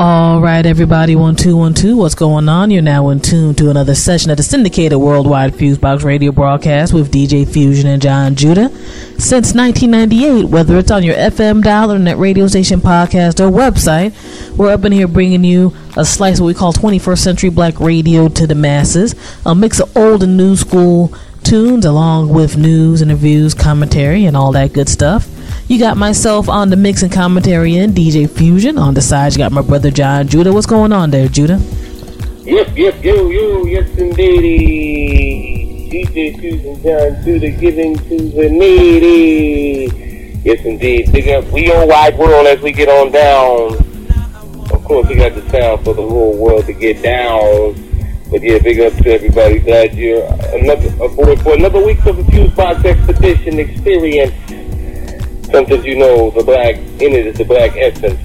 [0.00, 1.96] All right, everybody, one two one two.
[1.96, 2.70] What's going on?
[2.70, 7.10] You're now in tune to another session of the syndicated worldwide Fusebox radio broadcast with
[7.10, 8.68] DJ Fusion and Jon Judah.
[9.18, 14.14] Since 1998, whether it's on your FM dial, internet radio station, podcast, or website,
[14.56, 17.80] we're up in here bringing you a slice of what we call 21st century black
[17.80, 19.16] radio to the masses.
[19.44, 24.52] A mix of old and new school tunes, along with news, interviews, commentary, and all
[24.52, 25.28] that good stuff.
[25.68, 28.78] You got myself on the mix and commentary and DJ Fusion.
[28.78, 30.50] On the side, you got my brother Jon Judah.
[30.50, 31.58] What's going on there, Judah?
[32.44, 35.90] Yep, yep, yo, yo, yes indeedy.
[35.92, 40.40] DJ Fusion Jon Judah giving to the needy.
[40.42, 41.12] Yes indeed.
[41.12, 43.74] Big up we on wide world as we get on down.
[44.72, 47.74] Of course we got the sound for the whole world to get down.
[48.30, 49.58] But yeah, big up to everybody.
[49.58, 50.24] Glad you're
[50.54, 54.32] another aboard for another week of the Fuse Box Expedition experience
[55.50, 58.18] sometimes you know the black in it is the black essence.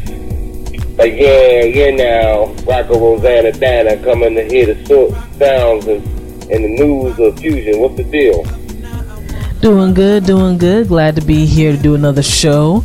[0.97, 6.03] Like yeah, yeah now, Rocco Rosanna Dana coming to hear the so- sounds and,
[6.51, 7.79] and the news of fusion.
[7.79, 8.43] What's the deal?
[9.61, 10.89] Doing good, doing good.
[10.89, 12.83] Glad to be here to do another show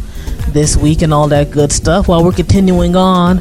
[0.48, 3.38] this week and all that good stuff while we're continuing on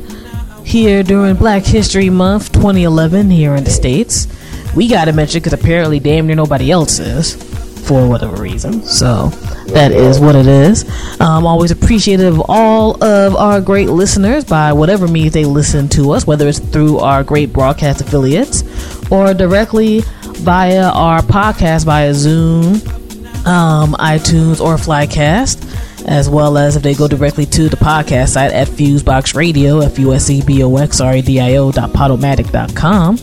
[0.66, 4.28] here during Black History Month 2011 here in the States.
[4.76, 7.36] We got to mention because apparently damn near nobody else is
[7.88, 8.84] for whatever reason.
[8.84, 9.28] So
[9.68, 10.86] that is what it is.
[11.20, 16.12] I'm always appreciative of all of our great listeners by whatever means they listen to
[16.12, 18.64] us, whether it's through our great broadcast affiliates
[19.10, 20.02] or directly
[20.40, 22.86] via our podcast via Zune,
[23.48, 25.76] um, iTunes, or Flycast.
[26.08, 30.00] As well as if they go directly to the podcast site at Fusebox Radio, F
[30.00, 33.18] U S E B O X R A D I O dot podomatic.com.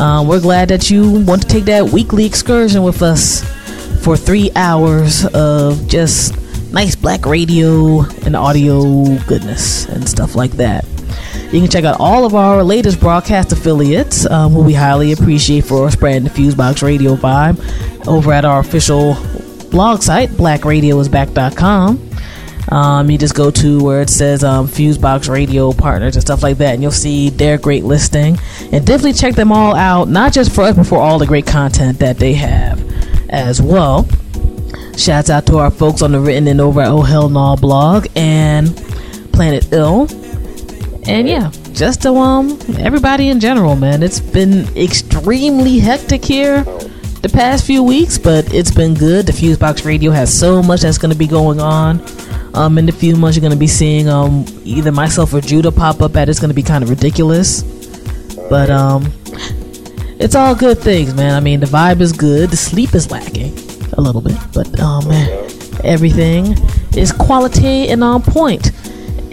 [0.00, 3.44] Um, we're glad that you want to take that weekly excursion with us
[4.06, 6.32] for three hours of just
[6.72, 10.84] nice black radio and audio goodness and stuff like that.
[11.52, 15.64] You can check out all of our latest broadcast affiliates, um, who we highly appreciate
[15.64, 17.58] for spreading the Fusebox Radio vibe,
[18.06, 19.14] over at our official
[19.72, 22.10] blog site, blackradioisback.com.
[22.68, 26.58] Um, you just go to where it says um, Fusebox Radio Partners and stuff like
[26.58, 28.38] that, and you'll see their great listing.
[28.70, 31.48] And definitely check them all out, not just for us, but for all the great
[31.48, 32.86] content that they have
[33.30, 34.08] as well.
[34.96, 38.06] Shouts out to our folks on the written and over at Oh Hell No blog
[38.16, 38.74] and
[39.32, 40.08] Planet Ill.
[41.08, 44.02] And yeah, just to um everybody in general, man.
[44.02, 46.64] It's been extremely hectic here
[47.22, 49.26] the past few weeks, but it's been good.
[49.26, 52.00] The Fusebox Radio has so much that's going to be going on.
[52.54, 55.70] Um, in the few months, you're going to be seeing um either myself or Judah
[55.70, 56.28] pop up at.
[56.28, 57.62] It's going to be kind of ridiculous,
[58.48, 59.12] but um,
[60.18, 61.34] it's all good things, man.
[61.34, 62.50] I mean, the vibe is good.
[62.50, 63.56] The sleep is lacking
[63.94, 65.00] a little bit, but oh
[65.84, 66.56] everything
[66.96, 68.72] is quality and on point.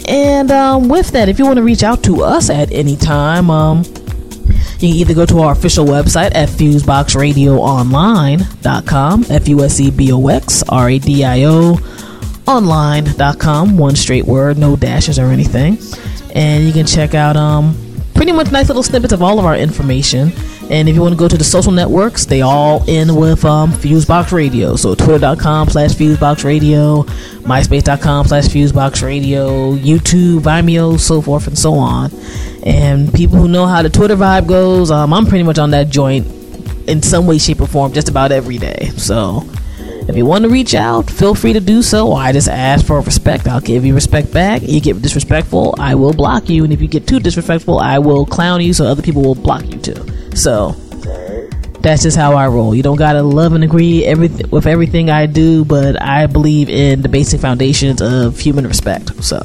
[0.08, 3.50] And um, with that, if you want to reach out to us at any time,
[3.50, 3.82] um,
[4.78, 10.12] you can either go to our official website at fuseboxradioonline.com, F U S E B
[10.12, 11.78] O X R A D I O
[12.46, 15.78] online.com, one straight word, no dashes or anything.
[16.34, 17.74] And you can check out um,
[18.14, 20.32] pretty much nice little snippets of all of our information.
[20.70, 23.72] And if you want to go to the social networks, they all in with um,
[23.72, 24.76] Fusebox Radio.
[24.76, 27.02] So twitter.com slash Fusebox Radio,
[27.42, 32.10] myspace.com slash Fusebox Radio, YouTube, Vimeo, so forth and so on.
[32.64, 35.90] And people who know how the Twitter vibe goes, um, I'm pretty much on that
[35.90, 36.26] joint
[36.88, 38.90] in some way, shape, or form just about every day.
[38.96, 39.46] So
[40.08, 42.12] if you want to reach out, feel free to do so.
[42.12, 43.46] I just ask for respect.
[43.46, 44.62] I'll give you respect back.
[44.62, 46.64] You get disrespectful, I will block you.
[46.64, 49.64] And if you get too disrespectful, I will clown you so other people will block
[49.66, 50.36] you too.
[50.36, 50.72] So
[51.80, 52.74] that's just how I roll.
[52.74, 57.08] You don't gotta love and agree with everything I do, but I believe in the
[57.08, 59.22] basic foundations of human respect.
[59.22, 59.40] So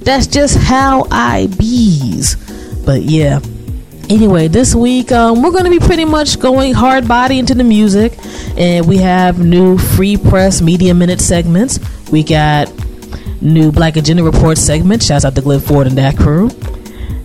[0.00, 2.36] that's just how I bees.
[2.84, 3.40] But yeah.
[4.10, 7.64] Anyway, this week um, we're going to be pretty much going hard body into the
[7.64, 8.12] music,
[8.58, 11.80] and we have new free press media minute segments.
[12.10, 12.70] We got
[13.40, 15.02] new Black Agenda Report segment.
[15.02, 16.50] Shouts out to Glenn Ford and that crew.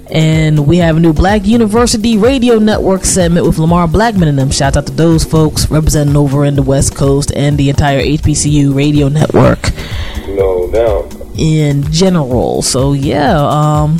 [0.09, 4.49] And we have a new Black University Radio Network segment with Lamar Blackman and them.
[4.49, 8.73] Shout out to those folks representing over in the West Coast and the entire HBCU
[8.73, 9.59] radio network.
[10.29, 11.13] No doubt.
[11.37, 12.61] In general.
[12.61, 13.97] So yeah, um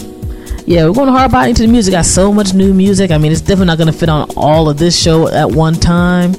[0.69, 1.93] yeah, we're going hard body into the music.
[1.93, 3.09] Got so much new music.
[3.09, 5.73] I mean, it's definitely not going to fit on all of this show at one
[5.73, 6.33] time.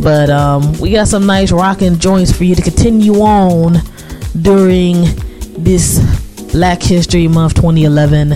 [0.00, 3.78] But um, we got some nice rocking joints for you to continue on
[4.40, 5.02] during
[5.58, 5.98] this
[6.52, 8.34] Black History Month 2011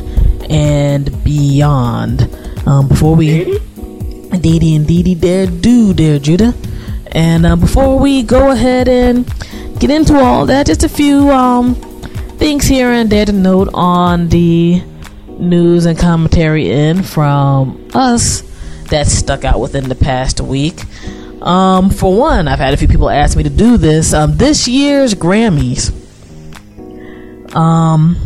[0.50, 2.22] and beyond.
[2.66, 3.44] Um, before we,
[4.40, 6.54] Dee and Dee there do, there, Judah.
[7.12, 9.24] And uh, before we go ahead and
[9.78, 11.76] get into all that, just a few um,
[12.36, 14.82] things here and there to note on the
[15.40, 18.42] news and commentary in from us
[18.90, 20.80] that stuck out within the past week.
[21.42, 24.12] Um, for one, I've had a few people ask me to do this.
[24.12, 25.96] Um, this year's Grammys.
[27.54, 28.16] Um,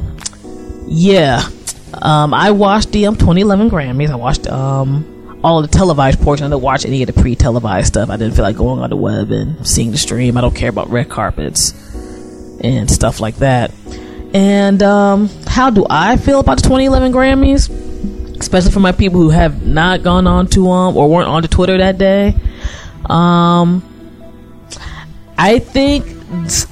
[0.87, 1.49] yeah.
[1.95, 4.11] Um, I watched the um, 2011 Grammys.
[4.11, 6.47] I watched um, all the televised portion.
[6.47, 8.11] I didn't watch any of the pre-televised stuff.
[8.11, 10.37] I didn't feel like going on the web and seeing the stream.
[10.37, 11.73] I don't care about red carpets
[12.61, 13.71] and stuff like that.
[14.35, 17.71] And um, how do I feel about the 2011 Grammys?
[18.41, 21.49] Especially for my people who have not gone on to um or weren't on to
[21.49, 22.35] Twitter that day.
[23.07, 23.83] Um,
[25.39, 26.07] I think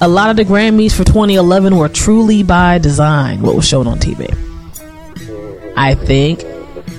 [0.01, 3.41] a lot of the Grammys for 2011 were truly by design.
[3.41, 4.27] What was shown on TV.
[5.77, 6.43] I think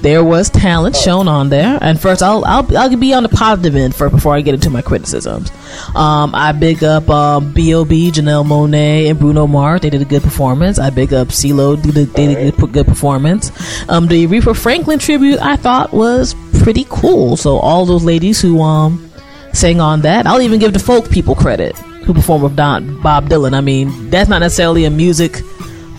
[0.01, 1.79] there was talent shown on there.
[1.83, 4.71] And first, I'll I'll, I'll be on the positive end first before I get into
[4.71, 5.51] my criticisms.
[5.95, 9.81] Um, I big up um, B.O.B., Janelle Monáe, and Bruno Mars.
[9.81, 10.79] They did a good performance.
[10.79, 11.81] I big up CeeLo.
[11.81, 13.51] They did, they did a good, good performance.
[13.89, 17.37] Um, the Aretha Franklin tribute I thought was pretty cool.
[17.37, 19.11] So all those ladies who um
[19.53, 23.29] sang on that, I'll even give the folk people credit who performed with Don Bob
[23.29, 23.55] Dylan.
[23.55, 25.39] I mean, that's not necessarily a music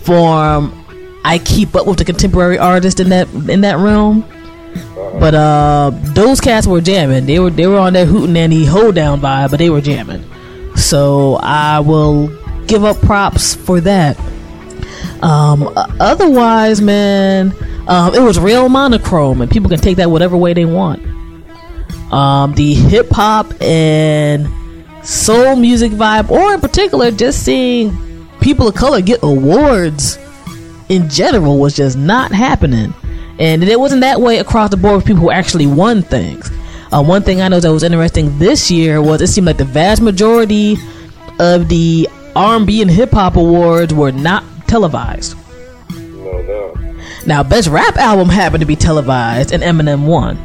[0.03, 0.71] form
[1.25, 4.23] I keep up with the contemporary artists in that in that realm.
[4.95, 7.25] But uh, those cats were jamming.
[7.25, 10.23] They were they were on that hootenanny hold down vibe, but they were jamming.
[10.75, 12.27] So I will
[12.67, 14.19] give up props for that.
[15.21, 17.53] Um, otherwise, man,
[17.87, 21.01] um, it was real monochrome, and people can take that whatever way they want.
[22.11, 24.47] Um, the hip hop and
[25.05, 30.19] soul music vibe, or in particular, just seeing people of color get awards
[30.89, 32.93] in general was just not happening.
[33.39, 36.49] And it wasn't that way across the board with people who actually won things.
[36.91, 39.65] Uh, one thing I know that was interesting this year was it seemed like the
[39.65, 40.77] vast majority
[41.39, 45.35] of the R&B and hip hop awards were not televised.
[45.89, 47.27] No doubt.
[47.27, 50.37] Now, best rap album happened to be televised, and Eminem won.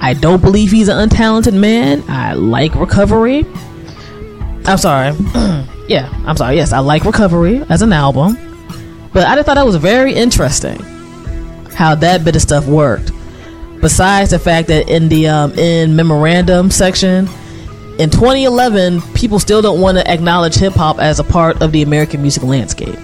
[0.00, 2.02] I don't believe he's an untalented man.
[2.08, 3.44] I like Recovery.
[4.64, 5.14] I'm sorry.
[5.88, 6.56] yeah, I'm sorry.
[6.56, 8.36] Yes, I like Recovery as an album,
[9.12, 10.78] but I just thought that was very interesting
[11.74, 13.10] how that bit of stuff worked.
[13.80, 17.28] Besides the fact that in the um, in memorandum section
[17.98, 21.82] in 2011, people still don't want to acknowledge hip hop as a part of the
[21.82, 22.98] American music landscape.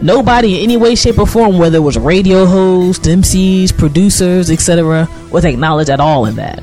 [0.00, 5.08] Nobody in any way, shape, or form, whether it was radio hosts, MCs, producers, etc.,
[5.32, 6.62] was acknowledged at all in that.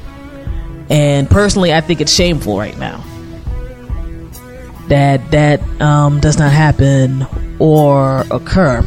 [0.90, 3.04] And personally, I think it's shameful right now
[4.88, 7.26] that that um, does not happen
[7.60, 8.80] or occur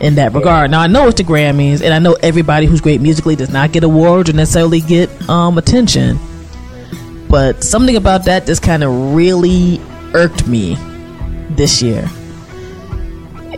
[0.00, 0.70] in that regard.
[0.70, 3.72] Now I know it's the Grammys, and I know everybody who's great musically does not
[3.72, 6.18] get awards or necessarily get um, attention.
[7.28, 9.80] But something about that just kind of really
[10.12, 10.76] irked me
[11.50, 12.08] this year.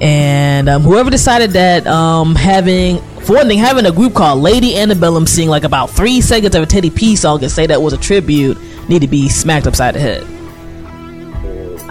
[0.01, 4.77] And um, whoever decided that um, having, for one thing, having a group called Lady
[4.77, 7.93] Antebellum sing like about three seconds of a Teddy P song and say that was
[7.93, 8.59] a tribute
[8.89, 10.27] need to be smacked upside the head.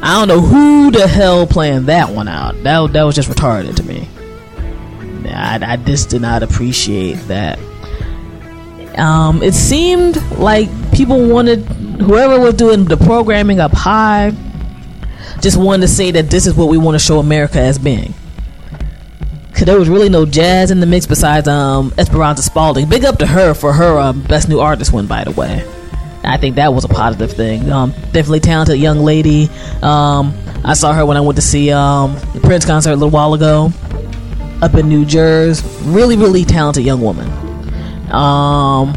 [0.05, 2.61] I don't know who the hell planned that one out.
[2.63, 4.09] That that was just retarded to me.
[5.29, 7.57] I, I just did not appreciate that.
[8.99, 11.59] Um, it seemed like people wanted
[12.01, 14.33] whoever was doing the programming up high
[15.39, 18.13] just wanted to say that this is what we want to show America as being.
[19.53, 22.89] Cause there was really no jazz in the mix besides um, Esperanza Spalding.
[22.89, 25.63] Big up to her for her um, best new artist win, by the way.
[26.23, 27.71] I think that was a positive thing.
[27.71, 29.49] Um, definitely talented young lady.
[29.81, 33.09] Um, I saw her when I went to see um, the Prince concert a little
[33.09, 33.71] while ago
[34.61, 35.67] up in New Jersey.
[35.83, 37.27] Really, really talented young woman.
[38.09, 38.93] Um,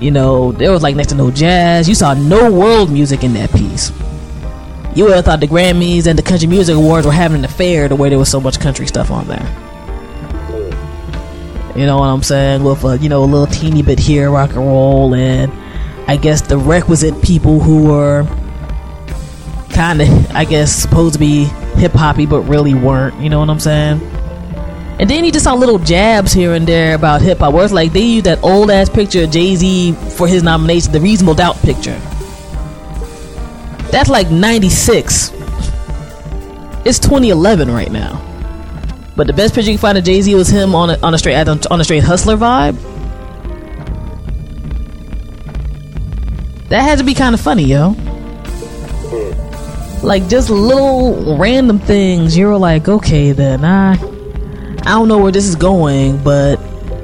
[0.00, 1.88] you know, there was like next to no jazz.
[1.88, 3.92] You saw no world music in that piece.
[4.94, 7.88] You would have thought the Grammys and the Country Music Awards were having an affair
[7.88, 9.44] the way there was so much country stuff on there.
[11.76, 12.62] You know what I'm saying?
[12.62, 15.52] With a, you know a little teeny bit here, rock and roll, and
[16.06, 18.26] I guess the requisite people who were
[19.70, 21.44] kind of, I guess, supposed to be
[21.76, 23.18] hip hoppy but really weren't.
[23.20, 24.00] You know what I'm saying?
[25.00, 27.72] And then he just saw little jabs here and there about hip hop, where it's
[27.72, 31.34] like they used that old ass picture of Jay Z for his nomination, the Reasonable
[31.34, 31.98] Doubt picture.
[33.90, 35.32] That's like '96.
[36.84, 38.20] It's 2011 right now.
[39.16, 41.14] But the best picture you can find of Jay Z was him on a, on
[41.14, 42.93] a straight on a straight hustler vibe
[46.74, 47.90] that had to be kind of funny, yo.
[50.02, 52.36] Like just little random things.
[52.36, 56.58] You were like, okay, then I, I don't know where this is going, but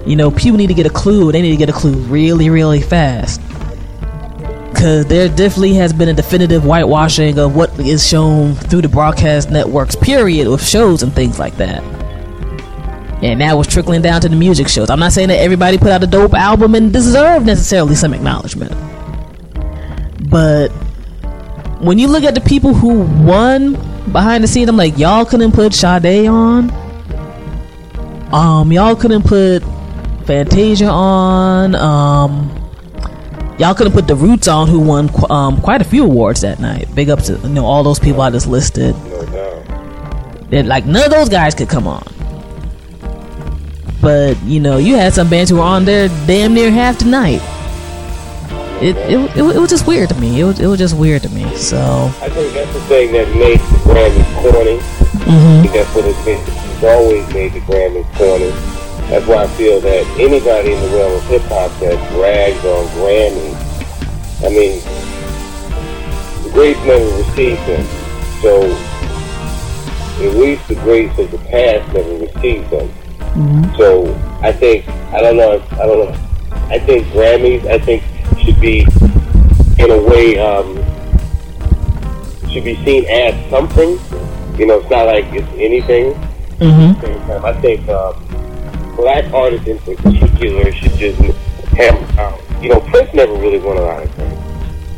[0.04, 1.30] you know, people need to get a clue.
[1.30, 3.40] They need to get a clue really, really fast.
[4.70, 9.52] Because there definitely has been a definitive whitewashing of what is shown through the broadcast
[9.52, 11.80] networks, period, with shows and things like that.
[13.22, 14.90] And now it's trickling down to the music shows.
[14.90, 18.89] I'm not saying that everybody put out a dope album and deserve necessarily some acknowledgement.
[20.30, 20.68] But
[21.80, 23.72] when you look at the people who won
[24.12, 26.70] behind the scenes, I'm like, y'all couldn't put Sade on.
[28.32, 29.60] Um, y'all couldn't put
[30.24, 31.74] Fantasia on.
[31.74, 32.48] Um,
[33.58, 36.60] y'all couldn't put the Roots on, who won qu- um, quite a few awards that
[36.60, 36.86] night.
[36.94, 38.94] Big up to you know all those people I just listed.
[39.06, 40.50] No doubt.
[40.50, 42.06] That like none of those guys could come on.
[44.00, 47.06] But you know, you had some bands who were on there damn near half the
[47.06, 47.40] night.
[48.80, 50.40] It it, it, it was just weird to me.
[50.40, 51.54] It was it was just weird to me.
[51.56, 54.78] So I think that's the thing that made the Grammys corny.
[54.78, 55.28] Mm-hmm.
[55.28, 56.40] I think that's what it's been.
[56.40, 58.50] It's always made the Grammys corny.
[59.10, 62.86] That's why I feel that anybody in the realm of hip hop that brags on
[62.96, 63.58] Grammys,
[64.40, 64.80] I mean,
[66.44, 67.84] the greats never received them.
[68.40, 68.62] So
[70.24, 72.88] at least the greats of the past never received them.
[73.36, 73.76] Mm-hmm.
[73.76, 75.62] So I think I don't know.
[75.72, 76.16] I don't know.
[76.70, 77.66] I think Grammys.
[77.66, 78.02] I think
[78.50, 78.80] should be
[79.78, 80.76] in a way um,
[82.50, 83.98] should be seen as something.
[84.58, 86.14] You know, it's not like it's anything.
[86.58, 91.20] hmm At the same time, I think um, black artists in particular should just
[91.76, 92.18] have.
[92.18, 94.38] Um, you know, Prince never really won a lot of things.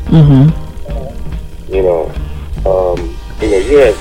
[0.09, 2.11] hmm You know,
[2.65, 3.95] um, you know, you have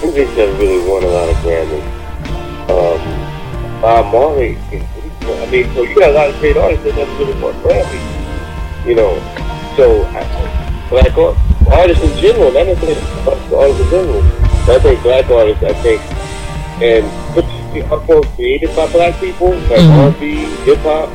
[0.00, 1.84] Hendrix never really won a lot of Grammys.
[2.70, 7.12] Um, Bob Marley, I mean, so you got a lot of great artists that never
[7.16, 8.11] really won Grammys.
[8.86, 9.14] You know,
[9.76, 11.16] so I, black
[11.70, 13.00] artists in general, not necessarily
[13.54, 14.22] artists in general,
[14.66, 16.00] but I think black artists, I think,
[16.82, 20.04] and particularly created by black people, like Mhm.
[20.04, 20.34] R&B,
[20.66, 21.08] hip hop,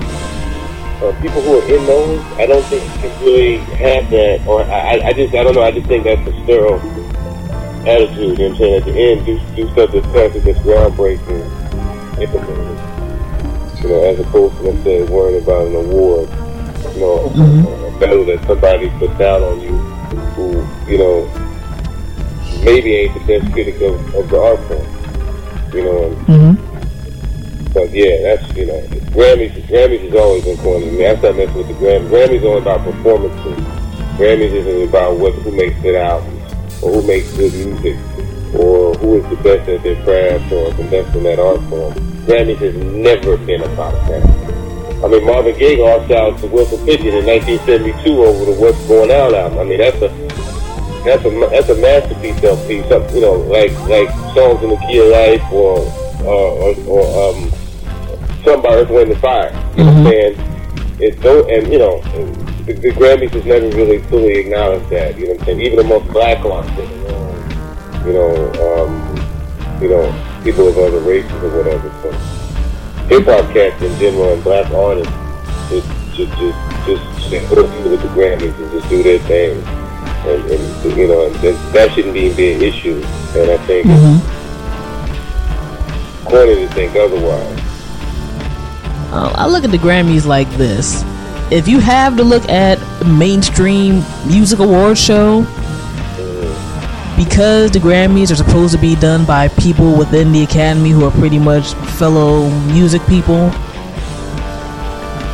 [1.04, 4.96] uh, people who are in those, I don't think can really have that, or I,
[4.98, 6.80] I- I just, I don't know, I just think that's a sterile
[7.86, 8.40] attitude.
[8.40, 8.76] You know what I'm saying?
[8.76, 11.44] At the end, do, do stuff that's classic, that's groundbreaking,
[12.22, 12.80] implemented.
[13.84, 16.30] You know, as opposed to, let's say, worrying about an award,
[16.96, 19.78] you know, a medal that somebody puts down on you
[20.36, 21.26] who, you know,
[22.64, 25.74] maybe ain't the best critic of, of the art form.
[25.74, 26.18] You know, and
[26.58, 26.68] hmm
[27.74, 28.80] but yeah, that's you know,
[29.14, 29.52] Grammys.
[29.68, 31.06] Grammys has always been corny to me.
[31.06, 32.10] I started messing with the Grammys.
[32.10, 33.64] Grammys all about performances.
[34.18, 37.96] Grammys isn't about what who makes good albums or who makes good music
[38.56, 41.94] or who is the best at their craft or the best in that art form.
[42.26, 44.47] Grammys has never been about that.
[45.04, 49.12] I mean, Marvin Gaye lost out to Wilson Pickett in 1972 over the What's Going
[49.12, 49.60] On album.
[49.60, 50.10] I mean, that's a
[51.06, 52.82] that's a that's a masterpiece LP.
[52.90, 55.80] Some, you know, like like songs in the key of life or
[56.26, 57.52] or, or, or um,
[58.44, 59.52] something by Earth, Wind and Fire.
[59.78, 60.36] You know what I'm saying?
[61.00, 62.02] It's so, and you know,
[62.66, 65.18] the, the Grammys has never really fully acknowledged that.
[65.18, 65.62] You know what I'm saying?
[65.62, 66.80] Even amongst black artists,
[68.04, 68.34] you know,
[68.66, 71.90] um, you know, people of other races or whatever.
[72.02, 72.47] So
[73.08, 75.14] hip hop cats in general and black artists
[75.70, 76.34] just just
[76.86, 79.62] just just, go through with the Grammys and just do their thing.
[80.26, 83.02] And, and you know, and that, that shouldn't even be an issue.
[83.36, 84.24] And I think it's
[86.26, 87.60] corny to think otherwise.
[89.12, 91.04] Uh, I look at the Grammys like this.
[91.52, 95.46] If you have to look at mainstream music award show,
[97.18, 101.12] because the Grammys are supposed to be done by people within the Academy who are
[101.12, 103.50] pretty much fellow music people,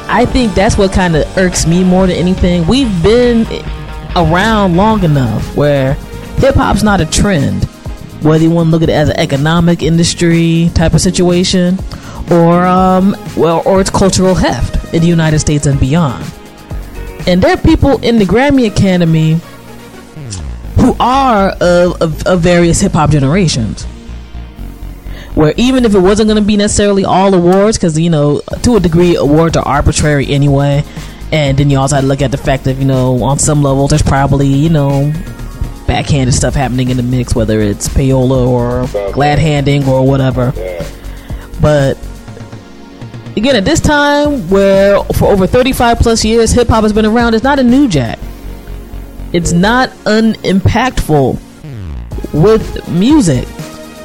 [0.07, 2.65] I think that's what kind of irks me more than anything.
[2.67, 3.45] We've been
[4.15, 5.95] around long enough where
[6.37, 7.65] hip hop's not a trend,
[8.23, 11.77] whether you want to look at it as an economic industry type of situation,
[12.31, 16.23] or um, well, or its cultural heft in the United States and beyond.
[17.27, 19.39] And there are people in the Grammy Academy
[20.83, 23.85] who are of, of, of various hip hop generations.
[25.33, 28.75] Where even if it wasn't going to be necessarily all awards, because you know, to
[28.75, 30.83] a degree, awards are arbitrary anyway.
[31.31, 33.63] And then you also have to look at the fact that you know, on some
[33.63, 35.13] levels, there's probably you know,
[35.87, 40.51] backhanded stuff happening in the mix, whether it's payola or glad handing or whatever.
[41.61, 41.97] But
[43.37, 47.35] again, at this time, where for over 35 plus years hip hop has been around,
[47.35, 48.19] it's not a new jack.
[49.33, 51.39] It's not unimpactful
[52.33, 53.47] with music.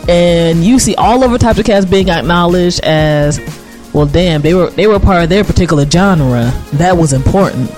[0.08, 3.38] And you see all over types of cats being acknowledged as,
[3.92, 6.50] well, damn, they were they were part of their particular genre.
[6.74, 7.70] That was important.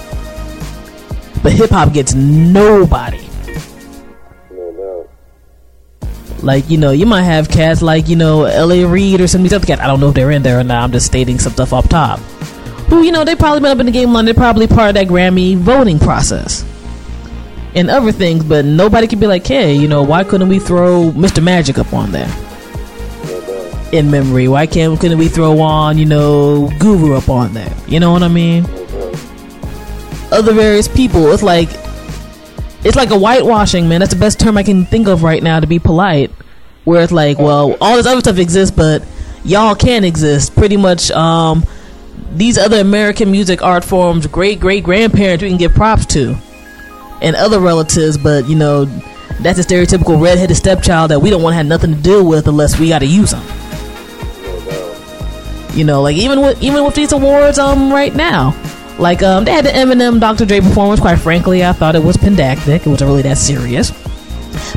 [1.42, 3.26] but hip hop gets nobody.
[4.52, 5.08] No.
[6.42, 8.84] Like, you know, you might have cats like, you know, L.A.
[8.86, 9.80] Reid or some of these other cats.
[9.80, 10.82] I don't know if they're in there or not.
[10.84, 12.20] I'm just stating some stuff off top.
[12.90, 14.24] Who, you know, they probably been up in the game long.
[14.24, 16.64] They're probably part of that Grammy voting process
[17.74, 21.10] and other things, but nobody can be like, hey, you know, why couldn't we throw
[21.12, 21.42] Mr.
[21.42, 22.30] Magic up on there
[23.92, 24.48] in memory?
[24.48, 27.72] Why can't couldn't we throw on, you know, Guru up on there?
[27.86, 28.64] You know what I mean?
[30.32, 31.32] Other various people.
[31.32, 31.68] It's like
[32.82, 34.00] it's like a whitewashing, man.
[34.00, 36.30] That's the best term I can think of right now to be polite.
[36.84, 39.04] Where it's like, well, all this other stuff exists, but
[39.44, 40.54] y'all can't exist.
[40.54, 41.64] Pretty much, um,
[42.32, 46.36] these other American music art forms, great great grandparents, we can give props to,
[47.20, 48.18] and other relatives.
[48.18, 48.84] But you know,
[49.40, 52.48] that's a stereotypical redheaded stepchild that we don't want to have nothing to do with
[52.48, 53.44] unless we got to use them.
[55.74, 58.56] You know, like even with even with these awards, um, right now,
[58.98, 60.44] like um, they had the Eminem Dr.
[60.44, 61.00] Dre performance.
[61.00, 62.86] Quite frankly, I thought it was pendactic.
[62.86, 63.92] It wasn't really that serious.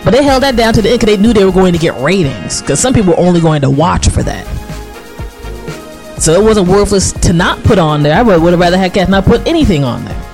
[0.04, 1.80] But they held that down to the end because they knew they were going to
[1.80, 2.62] get ratings.
[2.62, 4.46] Because some people were only going to watch for that.
[6.22, 8.16] So it wasn't worthless to not put on there.
[8.16, 10.33] I would have rather had cats not put anything on there.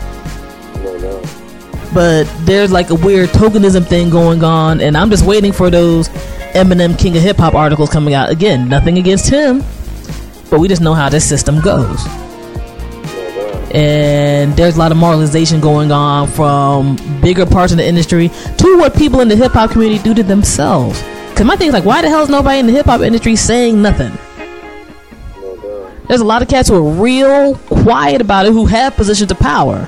[1.93, 6.09] But there's like a weird tokenism thing going on, and I'm just waiting for those
[6.53, 8.29] Eminem King of Hip Hop articles coming out.
[8.29, 9.63] Again, nothing against him,
[10.49, 12.05] but we just know how this system goes.
[13.71, 18.77] And there's a lot of moralization going on from bigger parts of the industry to
[18.77, 21.01] what people in the hip hop community do to themselves.
[21.35, 23.35] Cause my thing is like, why the hell is nobody in the hip hop industry
[23.35, 24.11] saying nothing?
[26.07, 29.37] There's a lot of cats who are real quiet about it who have positions of
[29.37, 29.87] power.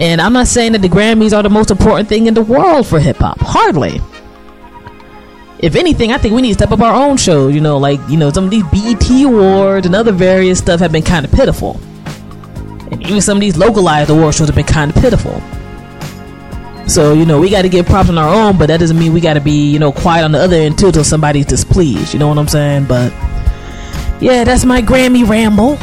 [0.00, 2.86] And I'm not saying that the Grammys are the most important thing in the world
[2.86, 3.38] for hip hop.
[3.40, 4.00] Hardly.
[5.60, 7.54] If anything, I think we need to step up our own shows.
[7.54, 10.92] You know, like, you know, some of these BET awards and other various stuff have
[10.92, 11.80] been kind of pitiful.
[12.90, 15.40] And even some of these localized award shows have been kind of pitiful.
[16.86, 19.14] So, you know, we got to give props on our own, but that doesn't mean
[19.14, 22.12] we got to be, you know, quiet on the other end too till somebody's displeased.
[22.12, 22.84] You know what I'm saying?
[22.84, 23.10] But
[24.20, 25.78] yeah, that's my Grammy ramble.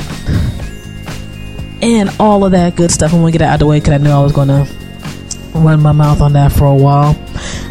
[1.81, 3.13] And all of that good stuff.
[3.13, 4.67] I'm to get it out of the way because I knew I was going to
[5.55, 7.15] run my mouth on that for a while.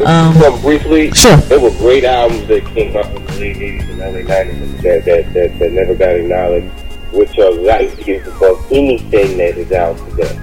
[0.05, 1.37] Um, briefly, Sure.
[1.37, 5.05] there were great albums that came out in the late 80s and early 90s that,
[5.05, 6.67] that, that, that never got acknowledged,
[7.11, 10.39] which are right here above anything that is out today.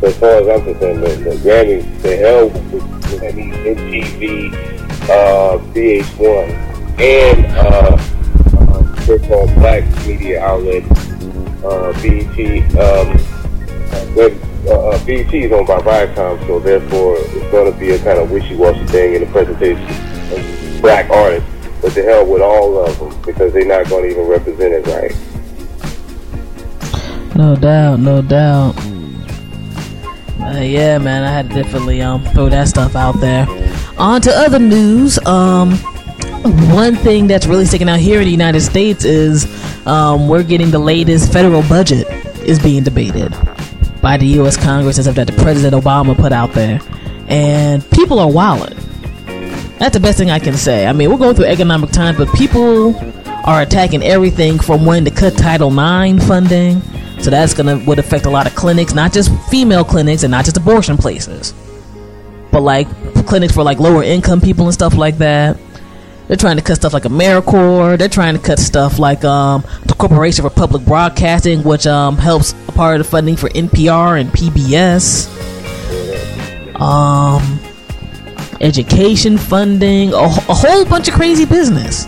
[0.00, 2.82] So as far as I'm concerned, the, the Grammys, the hell with
[3.20, 4.52] Grammys, MTV,
[5.08, 7.96] uh, VH1, and uh,
[8.58, 10.82] uh, so-called black media outlet,
[11.64, 12.38] uh, BET,
[12.76, 13.16] um,
[14.16, 14.30] uh,
[14.70, 18.30] uh, BET is owned by Viacom, so therefore it's going to be a kind of
[18.30, 19.84] wishy-washy thing in the presentation
[20.32, 21.48] of black artists.
[21.82, 24.86] But the hell with all of them because they're not going to even represent it
[24.86, 25.14] right.
[27.36, 28.74] No doubt, no doubt.
[30.40, 33.46] Uh, yeah, man, I had to definitely um throw that stuff out there.
[33.98, 35.18] On to other news.
[35.26, 35.78] Um,
[36.72, 39.46] one thing that's really sticking out here in the United States is
[39.86, 42.06] um, we're getting the latest federal budget
[42.42, 43.34] is being debated
[44.00, 44.56] by the U.S.
[44.56, 46.80] Congress as of that the President Obama put out there,
[47.28, 48.76] and people are wilding.
[49.78, 50.86] That's the best thing I can say.
[50.86, 52.96] I mean, we're going through economic times, but people
[53.44, 56.80] are attacking everything from when to cut Title IX funding.
[57.20, 60.44] So that's gonna would affect a lot of clinics, not just female clinics and not
[60.44, 61.54] just abortion places,
[62.52, 62.86] but like
[63.26, 65.58] clinics for like lower income people and stuff like that.
[66.28, 67.98] They're trying to cut stuff like AmeriCorps.
[67.98, 72.52] They're trying to cut stuff like um, the Corporation for Public Broadcasting, which um, helps
[72.68, 75.32] a part of the funding for NPR and PBS.
[76.80, 77.60] Um,
[78.60, 82.06] education funding, a, a whole bunch of crazy business.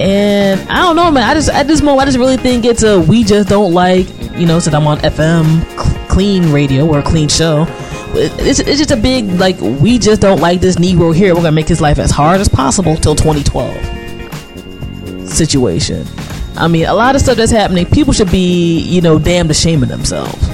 [0.00, 1.24] And I don't know, man.
[1.24, 4.06] I just at this moment, I just really think it's a we just don't like,
[4.38, 7.66] you know, since I'm on FM cl- clean radio or a clean show.
[8.14, 11.34] It's, it's just a big like we just don't like this Negro here.
[11.34, 16.06] We're gonna make his life as hard as possible till 2012 situation.
[16.56, 17.86] I mean, a lot of stuff that's happening.
[17.86, 20.46] People should be, you know, damned ashamed of themselves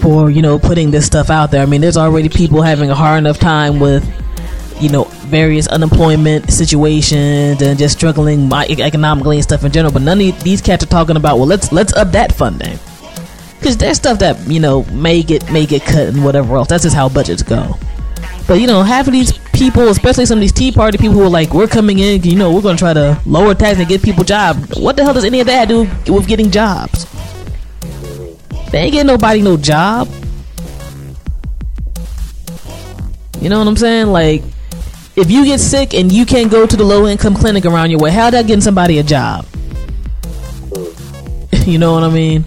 [0.00, 1.62] for you know putting this stuff out there.
[1.62, 4.06] I mean, there's already people having a hard enough time with
[4.80, 9.92] you know various unemployment situations and just struggling economically and stuff in general.
[9.92, 12.78] But none of these cats are talking about well, let's let's up that funding
[13.58, 16.68] because there's stuff that you know may get may get cut and whatever else.
[16.68, 17.74] That's just how budgets go.
[18.46, 21.22] But you know, half of these people, especially some of these Tea Party people, who
[21.22, 23.88] are like, "We're coming in, you know, we're going to try to lower tax and
[23.88, 25.80] get people jobs." What the hell does any of that do
[26.12, 27.06] with getting jobs?
[28.70, 30.08] They ain't getting nobody no job.
[33.40, 34.08] You know what I'm saying?
[34.08, 34.42] Like,
[35.14, 38.00] if you get sick and you can't go to the low income clinic around your
[38.00, 39.46] way, how that getting somebody a job?
[41.66, 42.44] you know what I mean?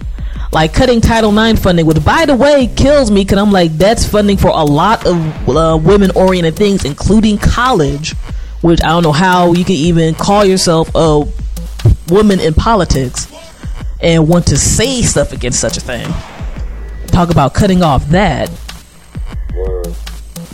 [0.52, 4.06] Like cutting Title IX funding, which by the way kills me because I'm like that's
[4.06, 8.14] funding for a lot of uh, women-oriented things, including college,
[8.60, 11.24] which I don't know how you can even call yourself a
[12.08, 13.32] woman in politics
[14.00, 16.06] and want to say stuff against such a thing.
[17.06, 18.50] Talk about cutting off that.
[19.54, 19.94] Word.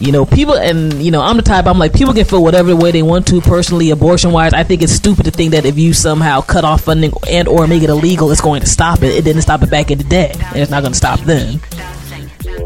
[0.00, 1.66] You know, people, and you know, I'm the type.
[1.66, 3.40] I'm like, people can feel whatever way they want to.
[3.40, 6.82] Personally, abortion wise, I think it's stupid to think that if you somehow cut off
[6.82, 9.14] funding and or make it illegal, it's going to stop it.
[9.14, 11.60] It didn't stop it back in the day, and it's not going to stop then.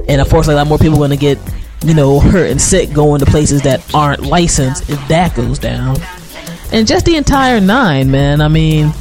[0.08, 1.38] And unfortunately, a lot more people are going to get,
[1.84, 5.96] you know, hurt and sick going to places that aren't licensed if that goes down.
[6.70, 8.42] And just the entire nine, man.
[8.42, 8.92] I mean,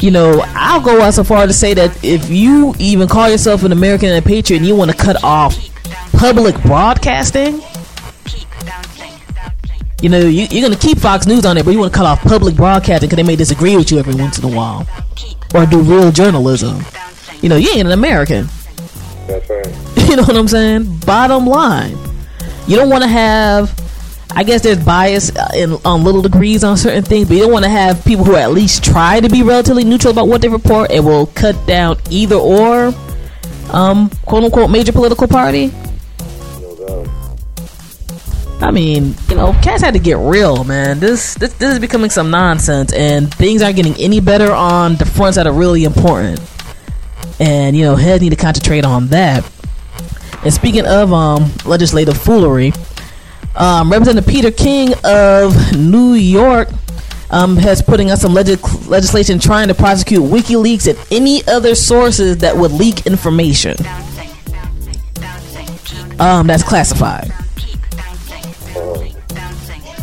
[0.00, 3.62] you know, I'll go out so far to say that if you even call yourself
[3.62, 5.56] an American and a patriot and you want to cut off
[6.12, 7.62] public broadcasting,
[10.02, 11.96] you know, you, are going to keep Fox News on it, but you want to
[11.96, 14.86] cut off public broadcasting because they may disagree with you every once in a while.
[15.54, 16.84] Or do real journalism.
[17.40, 18.46] You know, you ain't an American.
[19.26, 19.66] That's right.
[20.06, 20.98] You know what I'm saying?
[21.00, 21.96] Bottom line.
[22.68, 23.74] You don't want to have
[24.36, 27.52] I guess there's bias uh, in on little degrees on certain things, but you don't
[27.52, 30.48] want to have people who at least try to be relatively neutral about what they
[30.48, 32.92] report and will cut down either or,
[33.72, 35.72] um, quote unquote, major political party.
[38.60, 40.98] I mean, you know, cats had to get real, man.
[40.98, 45.04] This, this this is becoming some nonsense, and things aren't getting any better on the
[45.04, 46.40] fronts that are really important.
[47.38, 49.48] And you know, heads need to concentrate on that.
[50.42, 52.72] And speaking of um legislative foolery,
[53.56, 56.68] um, Representative Peter King of New York
[57.30, 62.38] um, has putting out some legis- legislation trying to prosecute WikiLeaks and any other sources
[62.38, 63.76] that would leak information.
[66.18, 67.30] Um, that's classified.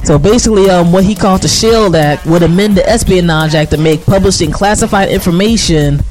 [0.04, 3.78] So basically, um, what he calls the Shield Act would amend the Espionage Act to
[3.78, 6.02] make publishing classified information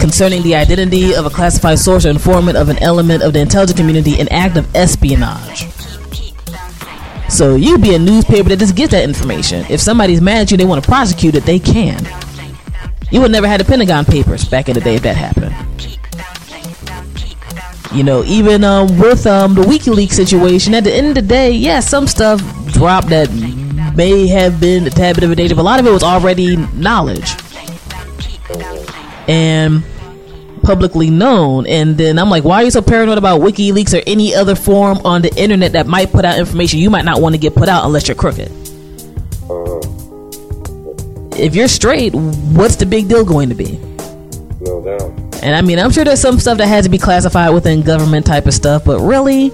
[0.00, 3.78] concerning the identity of a classified source or informant of an element of the intelligence
[3.78, 5.66] community an act of espionage.
[7.28, 9.66] So you be a newspaper that just gets that information.
[9.68, 12.02] If somebody's mad at you, they want to prosecute it, they can.
[13.10, 15.54] You would never had the Pentagon Papers back in the day if that happened.
[17.92, 21.52] You know, even um, with um, the WikiLeaks situation, at the end of the day,
[21.52, 22.40] yeah, some stuff
[22.84, 23.32] dropped that
[23.96, 26.02] may have been a tad bit of a danger, but a lot of it was
[26.02, 27.34] already knowledge.
[29.26, 29.82] And
[30.62, 31.66] publicly known.
[31.66, 34.98] And then I'm like, why are you so paranoid about WikiLeaks or any other form
[34.98, 37.70] on the internet that might put out information you might not want to get put
[37.70, 38.52] out unless you're crooked?
[41.40, 43.78] If you're straight, what's the big deal going to be?
[44.60, 45.42] No doubt.
[45.42, 48.26] And I mean, I'm sure there's some stuff that has to be classified within government
[48.26, 49.48] type of stuff, but really,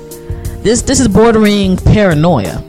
[0.62, 2.64] this this is bordering paranoia.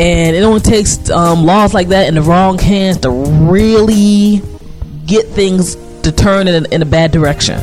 [0.00, 4.40] And it only takes um, laws like that in the wrong hands to really
[5.04, 7.58] get things to turn in, in a bad direction.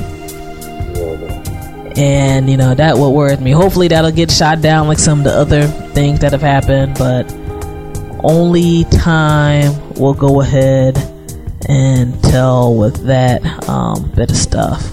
[1.98, 3.50] And you know that will worry me.
[3.50, 7.26] Hopefully that'll get shot down like some of the other things that have happened, but
[8.24, 10.96] only time will go ahead
[11.68, 14.84] and tell with that um, bit of stuff.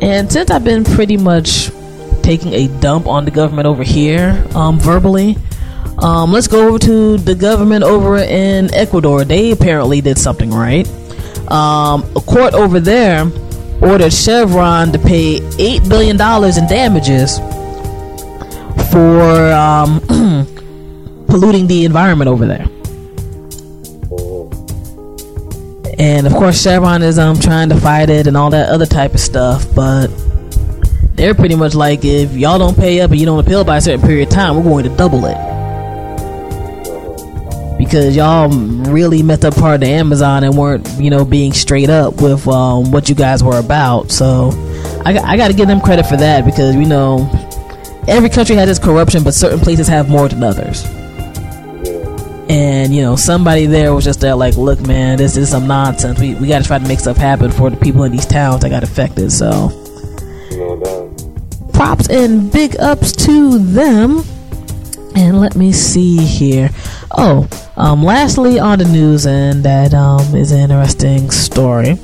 [0.00, 1.70] And since I've been pretty much
[2.22, 5.36] taking a dump on the government over here um, verbally,
[6.02, 9.22] um, let's go over to the government over in Ecuador.
[9.22, 10.88] They apparently did something right.
[11.50, 13.30] Um, a court over there
[13.82, 17.38] ordered Chevron to pay $8 billion in damages
[18.90, 20.00] for um,
[21.26, 22.66] polluting the environment over there.
[25.98, 29.12] And of course, Chevron is um, trying to fight it and all that other type
[29.12, 30.06] of stuff, but
[31.14, 33.80] they're pretty much like if y'all don't pay up and you don't appeal by a
[33.82, 35.49] certain period of time, we're going to double it
[37.80, 38.50] because y'all
[38.92, 42.46] really messed up part of the Amazon and weren't, you know, being straight up with
[42.46, 44.10] um, what you guys were about.
[44.10, 44.50] So
[45.06, 47.26] I, I got to give them credit for that because, you know,
[48.06, 50.84] every country has its corruption, but certain places have more than others.
[52.50, 56.20] And, you know, somebody there was just there like, look, man, this is some nonsense.
[56.20, 58.60] We, we got to try to make stuff happen for the people in these towns
[58.60, 59.32] that got affected.
[59.32, 59.70] So,
[61.72, 64.22] props and big ups to them.
[65.16, 66.68] And let me see here.
[67.12, 71.98] Oh, um, lastly, on the news, and that um, is an interesting story,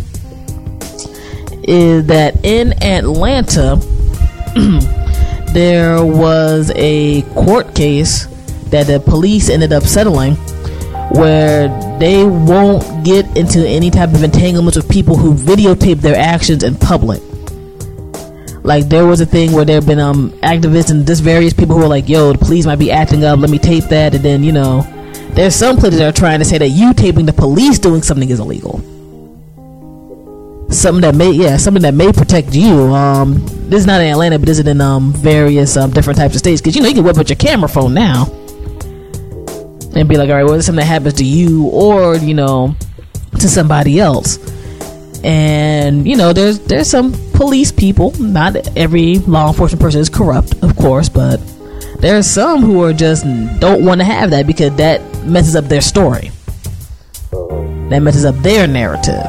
[1.62, 3.76] is that in Atlanta,
[5.52, 8.26] there was a court case
[8.70, 10.34] that the police ended up settling
[11.12, 16.64] where they won't get into any type of entanglements with people who videotape their actions
[16.64, 17.22] in public.
[18.64, 21.76] Like there was a thing where there have been um activists and just various people
[21.76, 23.38] who were like, "Yo, the police might be acting up.
[23.38, 24.84] Let me tape that." And then you know,
[25.36, 28.28] there's some places that are trying to say that you taping the police doing something
[28.30, 28.80] is illegal.
[30.70, 32.72] something that may yeah something that may protect you.
[32.92, 36.34] Um, this is not in Atlanta, but this is in um various um different types
[36.34, 38.26] of states because you know you can whip out your camera phone now
[39.94, 42.74] and be like, all right, well, if something that happens to you or you know
[43.38, 44.38] to somebody else.
[45.22, 48.12] And you know, there's there's some police people.
[48.18, 51.40] Not every law enforcement person is corrupt, of course, but
[52.00, 53.24] there's some who are just
[53.58, 56.30] don't want to have that because that messes up their story.
[57.90, 59.24] That messes up their narrative.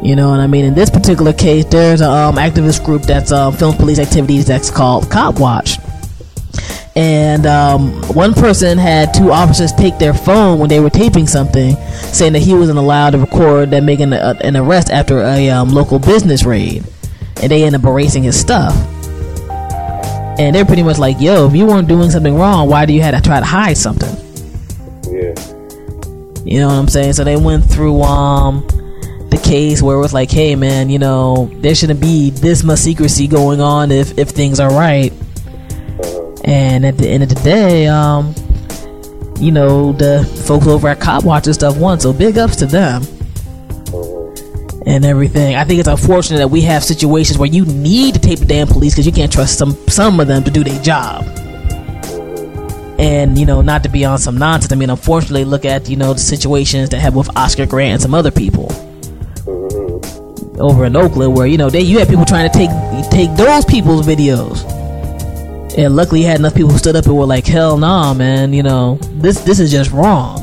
[0.00, 0.64] You know what I mean?
[0.64, 4.70] In this particular case, there's an um, activist group that's um, films police activities that's
[4.70, 5.78] called Cop Watch.
[6.94, 11.76] And um, one person had two officers take their phone when they were taping something,
[12.12, 15.70] saying that he wasn't allowed to record them making a, an arrest after a um,
[15.70, 16.84] local business raid.
[17.40, 18.74] And they ended up erasing his stuff.
[20.38, 23.02] And they're pretty much like, yo, if you weren't doing something wrong, why do you
[23.02, 24.14] have to try to hide something?
[25.10, 25.34] Yeah.
[26.44, 27.14] You know what I'm saying?
[27.14, 28.66] So they went through um
[29.30, 32.78] the case where it was like, hey man, you know, there shouldn't be this much
[32.78, 35.12] secrecy going on if if things are right.
[36.44, 38.34] And at the end of the day, um,
[39.38, 42.66] you know, the folks over at Cop Watch and stuff won, so big ups to
[42.66, 43.02] them
[44.88, 45.54] and everything.
[45.54, 48.66] I think it's unfortunate that we have situations where you need to tape the damn
[48.66, 51.24] police because you can't trust some some of them to do their job.
[52.98, 54.72] And you know, not to be on some nonsense.
[54.72, 58.02] I mean, unfortunately, look at you know the situations that happened with Oscar Grant and
[58.02, 58.72] some other people
[60.58, 62.70] over in Oakland, where you know they you had people trying to take
[63.10, 64.66] take those people's videos.
[65.76, 68.54] And luckily, you had enough people who stood up and were like, "Hell, nah, man!
[68.54, 70.42] You know this this is just wrong."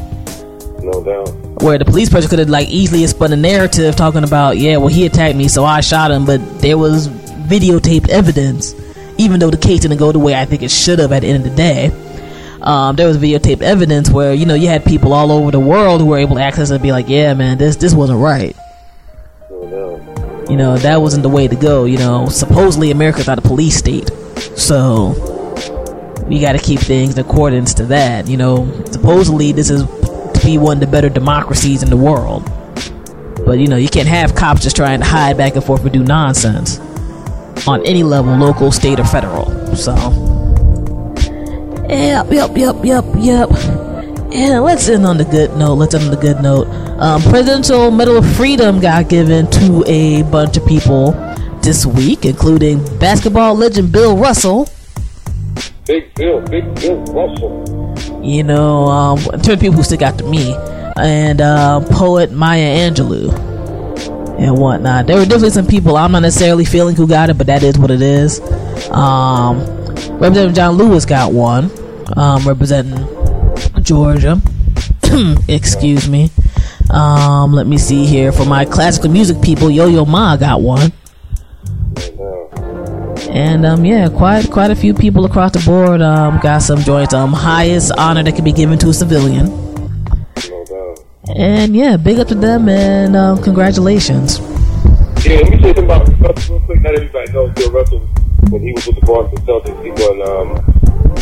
[0.81, 1.44] No doubt.
[1.61, 4.87] Where the police person could have like easily spun a narrative talking about yeah well
[4.87, 8.75] he attacked me so i shot him but there was videotaped evidence
[9.17, 11.27] even though the case didn't go the way i think it should have at the
[11.27, 11.91] end of the day.
[12.61, 16.01] Um, there was videotaped evidence where you know you had people all over the world
[16.01, 18.55] who were able to access it and be like yeah man this this wasn't right.
[20.49, 22.27] You know that wasn't the way to go you know.
[22.27, 24.09] Supposedly america's not a police state
[24.55, 25.09] so
[26.27, 28.71] we got to keep things in accordance to that you know.
[28.85, 29.83] Supposedly this is
[30.45, 32.43] be one of the better democracies in the world
[33.45, 35.93] but you know you can't have cops just trying to hide back and forth and
[35.93, 36.79] do nonsense
[37.67, 39.93] on any level local state or federal so
[41.89, 43.49] yep yep yep yep yep
[44.35, 45.75] and let's end on the good note.
[45.75, 46.67] Let's end on the good note.
[46.99, 51.13] Um, Presidential Medal of Freedom got given to a bunch of people
[51.61, 54.67] this week, including basketball legend Bill Russell.
[55.85, 57.84] Big Bill, Big Bill Russell.
[58.23, 60.55] You know, um, of people who stick out to me,
[60.97, 63.55] and uh, poet Maya Angelou
[64.39, 65.07] and whatnot.
[65.07, 67.77] There were definitely some people I'm not necessarily feeling who got it, but that is
[67.77, 68.39] what it is.
[68.91, 69.59] Um,
[70.17, 71.71] Representative John Lewis got one,
[72.17, 72.97] um, representing
[73.81, 74.41] Georgia.
[75.47, 76.29] Excuse me.
[76.89, 78.31] Um, let me see here.
[78.31, 80.91] For my classical music people, Yo Yo Ma got one.
[83.35, 87.13] And um, yeah, quite quite a few people across the board um, got some joints.
[87.13, 89.51] Um, highest honor that can be given to a civilian.
[91.35, 94.39] And yeah, big up to them and um, congratulations.
[95.25, 96.81] Yeah, let me you something about Russell real quick.
[96.81, 97.99] Not everybody knows Bill Russell.
[98.51, 100.15] When he was with the Boston Celtics, he won.
[100.31, 100.75] Um,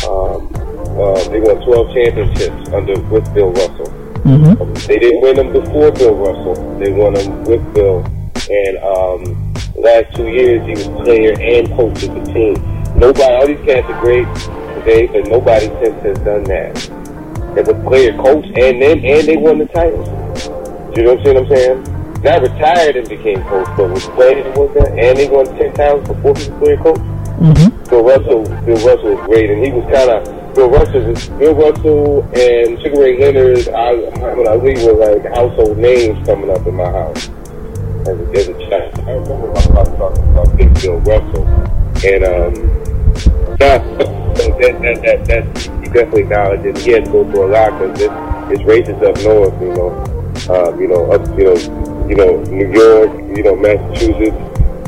[0.06, 0.54] um,
[0.94, 3.86] uh, they won 12 championships under with Bill Russell.
[4.22, 4.62] Mm-hmm.
[4.62, 6.78] Um, they didn't win them before Bill Russell.
[6.78, 8.06] They won them with Bill.
[8.48, 9.43] And um,
[9.80, 12.54] last two years, he was player and coach of the team.
[12.96, 14.26] Nobody, all these cats are great
[14.78, 16.90] today, but nobody since has done that.
[17.58, 20.08] As a player, coach, and then and they won the titles.
[20.96, 22.22] You know what I'm saying?
[22.22, 25.72] Not retired and became coach, but was playing and was that, and they won ten
[25.74, 26.98] times before he was player coach.
[27.38, 27.84] Mm-hmm.
[27.90, 32.22] Bill Russell, Bill Russell was great, and he was kind of Bill Russell, Bill Russell
[32.34, 33.68] and Sugar Ray Leonard.
[33.68, 37.28] I, I mean, I we were like household names coming up in my house
[38.06, 38.98] as a, child.
[39.00, 41.46] I remember my father talking about Big Bill Russell,
[42.04, 42.54] and um,
[43.58, 46.78] that that that that, that he definitely acknowledged it.
[46.78, 48.10] He had to go through a lot because it,
[48.52, 49.90] it's racist up north, you know,
[50.52, 54.36] um, you know, up, you know, you know, New York, you know, Massachusetts.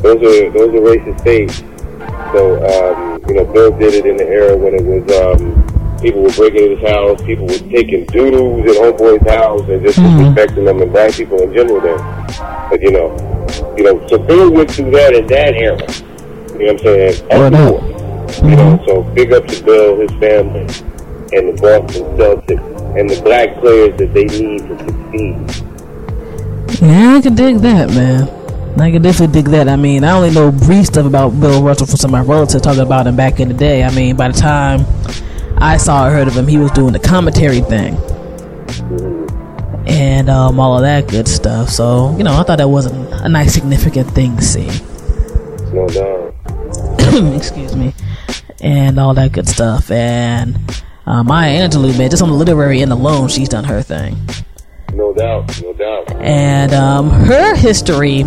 [0.03, 1.63] Those are those are racist states.
[2.33, 6.21] So, um, you know, Bill did it in the era when it was, um, people
[6.21, 10.35] were breaking into his house, people were taking doodles in homeboy's house and just Mhm.
[10.35, 11.97] disrespecting them and black people in general then.
[12.69, 13.15] But, you know,
[13.77, 15.77] you know, so Bill went through that in that era.
[16.59, 17.13] You know what I'm saying?
[17.31, 17.71] Word up.
[17.71, 18.43] north.
[18.43, 20.67] You know, so big up to Bill, his family,
[21.33, 25.63] and the Boston Celtics, and the black players that they need to succeed.
[26.81, 28.27] Yeah, I can dig that, man.
[28.79, 29.67] I can definitely dig that.
[29.67, 32.61] I mean, I only know brief stuff about Bill Russell from some of my relatives
[32.61, 33.83] talking about him back in the day.
[33.83, 34.85] I mean, by the time
[35.59, 37.95] I saw or heard of him, he was doing the commentary thing.
[39.87, 41.69] and um, all of that good stuff.
[41.69, 44.67] So you know, I thought that was a, a nice, significant thing to see.
[45.73, 46.33] No doubt.
[47.35, 47.93] Excuse me,
[48.61, 49.89] and all that good stuff.
[49.89, 50.57] And
[51.05, 54.17] uh, Maya Angelou, man, just on the literary end alone, she's done her thing.
[54.93, 55.61] No doubt.
[55.61, 56.11] No doubt.
[56.17, 58.25] And um, her history.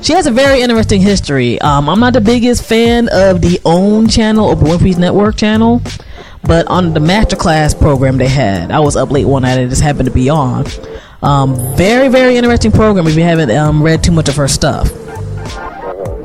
[0.00, 1.60] She has a very interesting history.
[1.60, 5.80] Um, I'm not the biggest fan of the OWN channel, or Winfrey's Network channel,
[6.46, 9.68] but on the masterclass program they had, I was up late one night and it
[9.68, 10.66] just happened to be on.
[11.22, 14.88] Um, very, very interesting program if you haven't um, read too much of her stuff.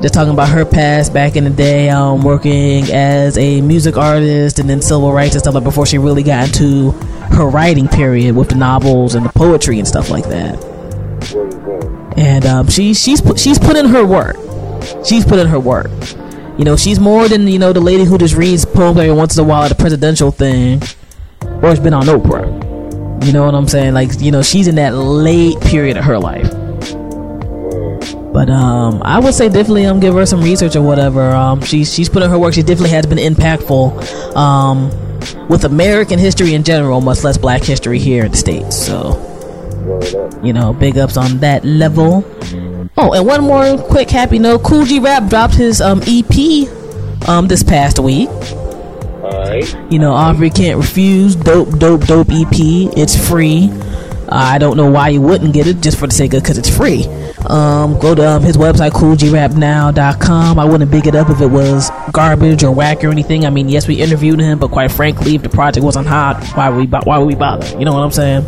[0.02, 4.58] Just talking about her past back in the day, um, working as a music artist
[4.58, 6.92] and then civil rights and stuff like before she really got into
[7.32, 10.62] her writing period with the novels and the poetry and stuff like that.
[12.16, 14.36] And um, she she's she's put in her work.
[15.04, 15.90] She's put in her work.
[16.60, 19.38] You know, she's more than you know the lady who just reads poems every once
[19.38, 20.82] in a while at a presidential thing,
[21.42, 23.24] or has been on Oprah.
[23.24, 23.94] You know what I'm saying?
[23.94, 26.50] Like you know, she's in that late period of her life.
[28.34, 31.30] But um, I would say definitely um give her some research or whatever.
[31.30, 32.52] Um, she's she's put in her work.
[32.52, 34.36] She definitely has been impactful.
[34.36, 34.90] Um,
[35.48, 38.76] with American history in general, much less Black history here in the states.
[38.76, 39.16] So,
[40.42, 42.20] you know, big ups on that level.
[42.96, 46.68] Oh, and one more quick happy note: Kool G Rap dropped his um EP
[47.28, 48.28] um this past week.
[48.28, 49.92] Alright.
[49.92, 51.36] You know, Aubrey can't refuse.
[51.36, 52.52] Dope, dope, dope EP.
[52.52, 53.70] It's free.
[54.32, 56.74] I don't know why you wouldn't get it just for the sake of because it's
[56.74, 57.04] free.
[57.48, 60.58] Um, go to um, his website, koolgrapnow.com.
[60.58, 63.44] I wouldn't big it up if it was garbage or whack or anything.
[63.44, 66.68] I mean, yes, we interviewed him, but quite frankly, if the project wasn't hot, why
[66.68, 67.66] would we why would we bother?
[67.78, 68.44] You know what I'm saying?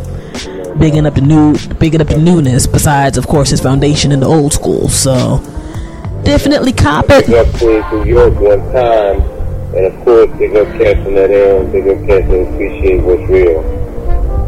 [0.77, 2.67] Bigging up the new, bigging up the newness.
[2.67, 4.89] Besides, of course, his foundation in the old school.
[4.89, 5.37] So
[6.23, 7.29] definitely cop it.
[7.29, 9.21] Up to New York one time.
[9.75, 11.63] And of course, big up from that area.
[11.71, 13.83] Big up that appreciate what's real.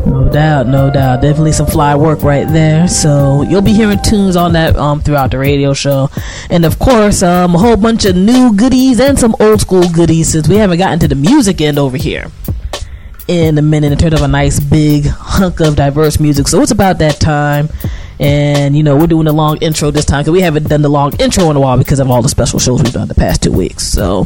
[0.06, 1.22] No doubt, no doubt.
[1.22, 2.88] Definitely some fly work right there.
[2.88, 6.10] So you'll be hearing tunes on that um, throughout the radio show.
[6.50, 10.30] And of course, um, a whole bunch of new goodies and some old school goodies
[10.30, 12.32] since we haven't gotten to the music end over here
[13.28, 16.48] in a minute in terms of a nice big hunk of diverse music.
[16.48, 17.70] So it's about that time.
[18.20, 20.90] And, you know, we're doing a long intro this time because we haven't done the
[20.90, 23.44] long intro in a while because of all the special shows we've done the past
[23.44, 23.84] two weeks.
[23.84, 24.24] So.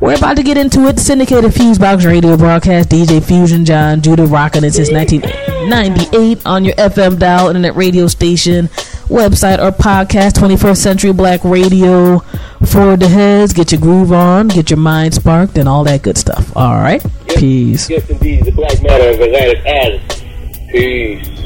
[0.00, 0.98] We're about to get into it.
[0.98, 2.88] Syndicated Fusebox Radio broadcast.
[2.88, 8.68] DJ Fusion Jon Judah rocking it since 1998 on your FM dial internet radio station,
[9.08, 10.32] website, or podcast.
[10.32, 12.20] 21st Century Black Radio
[12.66, 13.52] for the heads.
[13.52, 16.56] Get your groove on, get your mind sparked, and all that good stuff.
[16.56, 17.04] All right.
[17.36, 17.88] Peace.
[17.88, 18.44] Yes, indeed.
[18.44, 20.22] The Black Matter of Atlantic Alice.
[20.70, 21.40] Peace.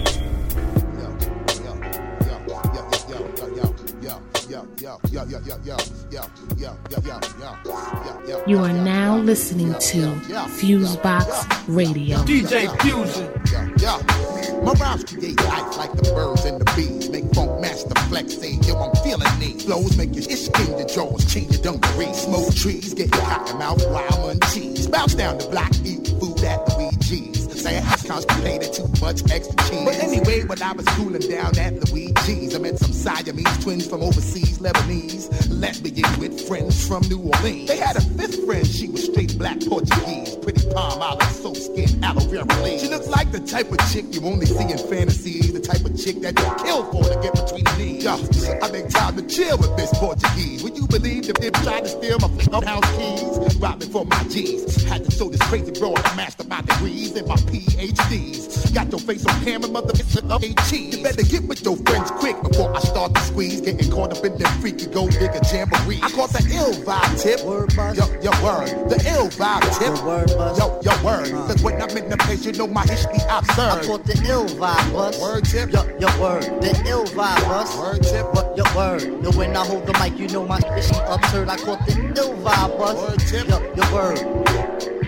[8.47, 10.15] You are now listening to
[10.57, 11.29] Fusebox
[11.69, 12.17] Radio.
[12.19, 13.31] DJ Fusion.
[13.53, 14.61] Yeah, yeah.
[14.63, 17.11] My rhymes create life like the birds and the bees.
[17.11, 19.65] Make funk master flex, say, yo, I'm feeling these.
[19.65, 22.23] Flows make your ish king your jaws, change your dungarees.
[22.23, 24.87] Smoke trees, get your cotton mouth, rhyme and cheese.
[24.87, 27.45] Bounce down the block, eat food at the Luigi's.
[27.61, 29.85] Say I constipated too much extra cheese.
[29.85, 34.03] But anyway, when I was cooling down at Luigi's, I met some Siamese twins from
[34.03, 35.29] overseas, Lebanese.
[35.51, 37.69] Let me Lesbian with friends from New Orleans.
[37.69, 40.37] They had a fifth friend, she was straight black Portuguese.
[40.37, 42.83] Pretty palm olive, soap skin, aloe vera leaves.
[42.83, 45.53] She looks like the type of chick you only see in fantasies.
[45.53, 48.05] The type of chick that you kill for to get between the knees.
[48.05, 48.14] Yo,
[48.62, 50.62] I make time to chill with this Portuguese.
[50.62, 53.57] Would you believe if they tried to steal my f- house keys?
[53.57, 54.83] Robbing for my G's.
[54.85, 58.74] Had to show this crazy bro I master my degrees and my PhDs.
[58.74, 60.96] Got your face on camera, mother, it's an HE.
[60.96, 63.61] You better get with your friends quick before I start to squeeze.
[63.61, 66.00] Getting caught up in them freaky go digger jamboree.
[66.03, 67.44] I caught the ill vibe tip.
[67.44, 67.64] Word.
[68.05, 68.69] Yo, yo, word.
[68.88, 70.05] The ill vibe tip.
[70.05, 70.59] Word buzz.
[70.59, 71.31] Yo, yo, word.
[71.31, 73.59] Cause when I'm in the place, you know my history absurd.
[73.59, 75.21] I caught the ill vibe bus.
[75.21, 75.73] Word tip.
[75.73, 76.43] Yo, yo, word.
[76.62, 77.77] The ill vibe bus.
[77.77, 78.27] Word tip.
[78.35, 79.03] But yo, word.
[79.03, 81.49] Yo, when I hold the mic, you know my shit absurd.
[81.49, 82.95] I caught the ill vibe bus.
[82.95, 83.49] Word tip.
[83.49, 85.04] Yo, yo, word.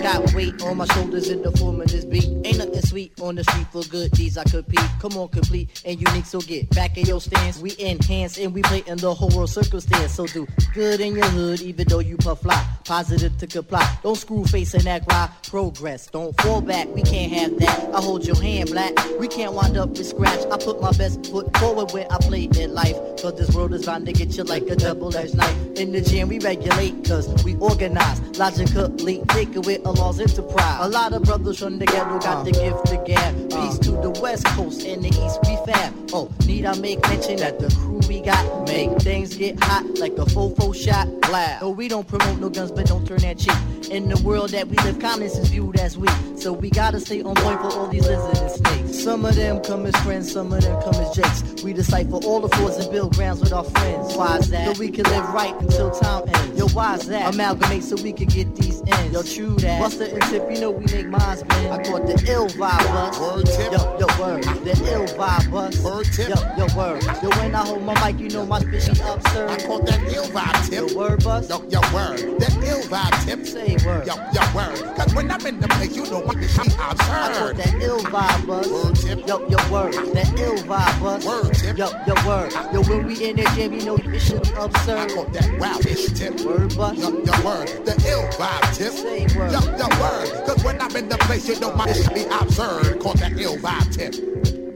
[0.00, 2.28] Got weight on my shoulders in the form of this beat.
[2.44, 4.80] Ain't nothing sweet on the street for good deeds I compete.
[5.00, 7.58] Come on, complete and unique, so get back in your stance.
[7.58, 10.14] We enhance and we play in the whole world circumstance.
[10.14, 12.64] So do good in your hood, even though you puff fly.
[12.84, 13.98] Positive to comply.
[14.02, 15.30] Don't screw face and act right.
[15.48, 16.88] Progress, don't fall back.
[16.94, 17.94] We can't have that.
[17.94, 18.92] I hold your hand, black.
[19.18, 20.40] We can't wind up with scratch.
[20.50, 22.96] I put my best foot forward when I play in life.
[23.20, 25.56] Cause this world is bound to get you like a double-edged knife.
[25.76, 28.20] In the gym, we regulate, cause we organize.
[28.38, 30.76] Logically, think with a law's enterprise.
[30.80, 32.42] A lot of brothers from the ghetto got uh.
[32.42, 33.52] the gift to gab.
[33.52, 33.62] Uh.
[33.62, 35.94] Peace to the west coast, and the east we fab.
[36.12, 40.12] Oh, need I make mention that the crew we got make things get hot like
[40.12, 41.62] a fofo shot blast.
[41.62, 43.56] Oh, we don't promote no guns, but don't turn that cheek.
[43.90, 46.10] In the world that we live, kindness is viewed as weak.
[46.36, 49.02] So we gotta stay on point for all these lizards and snakes.
[49.02, 51.62] Some of them come as friends, some of them come as jakes.
[51.64, 54.14] We decipher all the flaws and build grounds with our friends.
[54.14, 54.76] Why is that?
[54.76, 56.58] So we can live right until time ends.
[56.58, 57.32] Yo, why is that?
[57.34, 59.12] Amalgamate so we can get these ends.
[59.12, 59.77] Yo, true that.
[59.78, 61.72] Buster and tip, you know we make minds, man.
[61.72, 63.18] I caught the ill vibe bus.
[63.20, 63.72] Word tip.
[63.72, 64.42] Yo, yo, word.
[64.42, 65.78] The ill vibe bus.
[65.78, 66.28] Word tip.
[66.28, 67.02] Yo, yo, word.
[67.22, 69.50] Yo, when I hold my mic, you know my spit be absurd.
[69.50, 70.90] I caught that ill vibe tip.
[70.90, 71.48] Yo, word bus.
[71.48, 72.18] Yo, yo, word.
[72.40, 73.46] That ill vibe tip.
[73.46, 74.06] Say word.
[74.06, 74.96] Yo, yo, word.
[74.96, 78.46] Cause when I'm in the place, you know my shit I caught that ill vibe
[78.46, 78.68] bus.
[78.68, 79.26] Word tip.
[79.28, 79.94] Yo, yo, word.
[80.14, 81.24] That ill vibe bus.
[81.24, 81.78] Word tip.
[81.78, 82.52] Yo, yo, word.
[82.72, 86.06] Yo, when we in there jam, you know this shit be I caught that wow-ish
[86.18, 86.40] tip.
[86.40, 86.98] Word bus.
[86.98, 87.68] Yo, yo, word.
[87.86, 88.92] The ill vibe tip.
[88.92, 89.52] Say word.
[89.52, 90.46] Yo, yo, word.
[90.46, 93.00] Cause when I'm in the place, you know my shit be absurd.
[93.00, 94.14] Caught that ill vibe tip.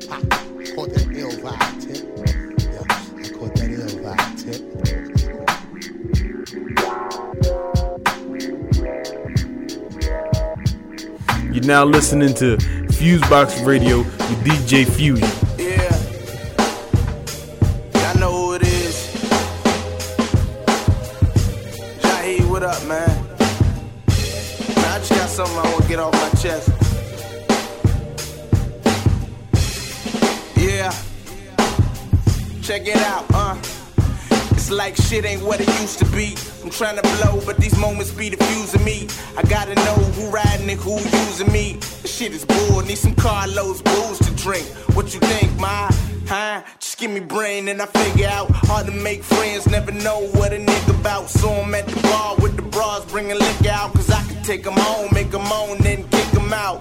[0.08, 0.20] Ha.
[0.74, 2.02] Caught that ill vibe tip.
[2.72, 4.60] Yeah, I caught that ill vibe tip.
[11.54, 15.41] You're now listening to Fusebox Radio with DJ Fusion.
[25.32, 26.68] Something I want to get off my chest.
[30.58, 30.92] Yeah.
[32.60, 33.81] Check it out, uh.
[34.62, 36.36] It's like shit ain't what it used to be.
[36.62, 39.08] I'm trying to blow, but these moments be diffusing me.
[39.36, 41.78] I gotta know who riding and who using me.
[42.00, 44.64] This shit is bull, need some Carlos booze to drink.
[44.94, 45.90] What you think, ma?
[46.28, 46.62] Huh?
[46.78, 48.52] Just give me brain and I figure out.
[48.52, 51.28] Hard to make friends, never know what a nigga about.
[51.28, 53.92] So I'm at the bar with the bras, bringing liquor out.
[53.94, 56.80] Cause I can take 'em home, make 'em moan, then kick 'em out.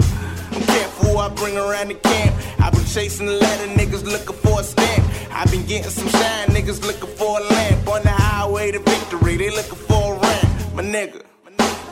[0.51, 2.35] I'm careful who I bring around the camp.
[2.59, 5.03] I've been chasing the letter, niggas looking for a stamp.
[5.31, 7.87] I've been getting some shine, niggas looking for a lamp.
[7.87, 10.75] On the highway to victory, they looking for a ramp.
[10.75, 11.21] My nigga,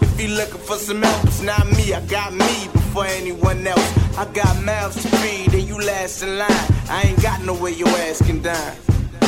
[0.01, 1.93] if you looking for some help, it's not me.
[1.93, 4.17] I got me before anyone else.
[4.17, 6.65] I got mouths to feed, and you last in line.
[6.89, 8.75] I ain't got no way your ass can dine.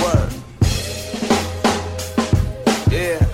[0.03, 0.34] Word.
[2.91, 3.25] Yeah.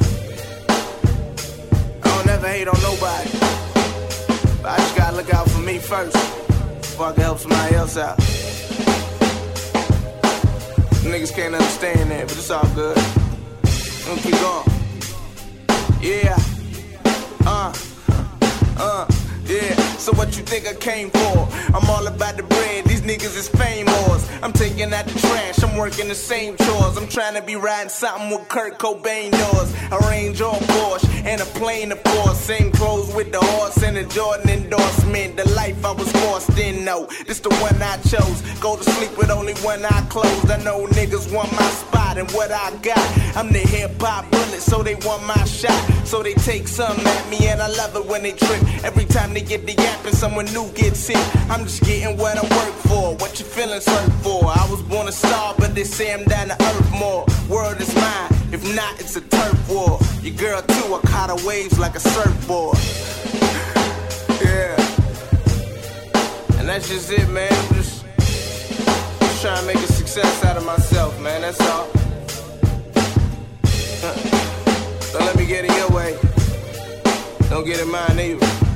[2.03, 3.56] I don't ever hate on nobody.
[4.67, 7.95] But I just gotta look out for me first before I can help somebody else
[7.95, 8.17] out.
[11.07, 12.97] Niggas can't understand that, but it's all good.
[14.05, 14.67] We'll keep going.
[16.01, 16.35] Yeah.
[17.45, 17.73] Uh.
[18.77, 19.26] Uh.
[19.47, 19.75] Yeah.
[19.97, 21.47] So what you think I came for?
[21.73, 22.85] I'm all about the bread.
[22.85, 24.29] These niggas is fame famous.
[24.43, 25.63] I'm taking out the trash.
[25.63, 26.97] I'm working the same chores.
[26.97, 29.73] I'm trying to be riding something with Kurt Cobain does.
[29.91, 32.39] A Range or Porsche and a plane, of course.
[32.39, 35.37] Same clothes with the horse and a Jordan endorsement.
[35.37, 37.07] The life I was forced in, no.
[37.25, 38.41] This the one I chose.
[38.59, 40.51] Go to sleep with only one eye closed.
[40.51, 43.05] I know niggas want my spot and what I got.
[43.35, 45.79] I'm the hip hop bullet, so they want my shot.
[46.05, 48.61] So they take some at me, and I love it when they trip.
[48.83, 52.37] Every time they get the yap and someone new gets hit, I'm just getting what
[52.37, 53.15] I work for.
[53.17, 54.43] What you feeling certain for?
[54.45, 57.23] I was born a star, but they say I'm down to earth more.
[57.47, 58.31] World is mine.
[58.51, 59.99] If not, it's a turf war.
[60.23, 62.79] Your girl too, I caught her waves like a surfboard.
[64.41, 64.75] yeah.
[66.57, 67.53] And that's just it, man.
[67.53, 71.41] I'm just, just trying to make a success out of myself, man.
[71.41, 71.87] That's all.
[75.13, 76.17] Don't let me get in your way.
[77.49, 78.66] Don't get in mine either.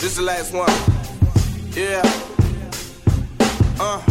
[0.00, 0.66] This is the last one.
[1.76, 2.00] Yeah.
[3.78, 4.09] Uh.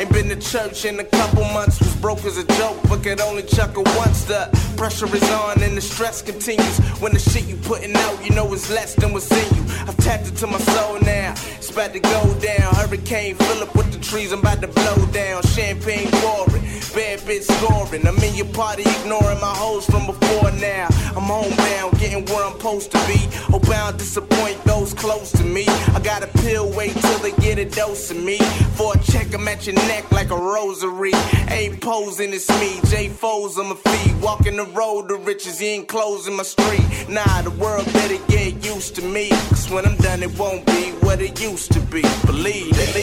[0.00, 3.20] Ain't been to church in a couple months, was broke as a joke, but could
[3.20, 4.24] only chuckle once.
[4.24, 6.78] The pressure is on and the stress continues.
[7.02, 9.62] When the shit you putting out, you know it's less than what's in you.
[9.86, 12.74] I've tapped into my soul now, it's about to go down.
[12.76, 15.42] Hurricane Philip with the trees, I'm about to blow down.
[15.42, 16.62] Champagne pouring,
[16.94, 18.06] bad bitch scoring.
[18.06, 20.88] I'm in your party, ignoring my hoes from before now.
[21.14, 23.20] I'm homebound, getting where I'm supposed to be.
[23.52, 23.60] Oh,
[23.96, 25.64] disappoint those close to me.
[25.94, 28.38] I got a pill, wait till they get a dose of me.
[28.76, 29.76] For a check, I'm at your
[30.12, 31.12] like a rosary.
[31.48, 32.80] Ain't posing, it's me.
[32.90, 34.14] J Foes on my feet.
[34.22, 36.84] Walking the road to riches, he ain't closing my street.
[37.08, 39.30] Nah, the world better get used to me.
[39.48, 42.02] Cause when I'm done, it won't be what it used to be.
[42.26, 42.94] Believe that.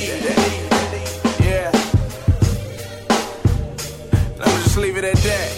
[1.42, 1.72] Yeah.
[4.40, 5.50] I'ma just leave it at that.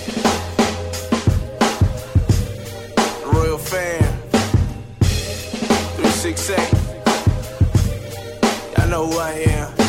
[3.34, 4.02] Royal fan.
[5.02, 6.74] 368.
[8.78, 9.89] Y'all know who I am.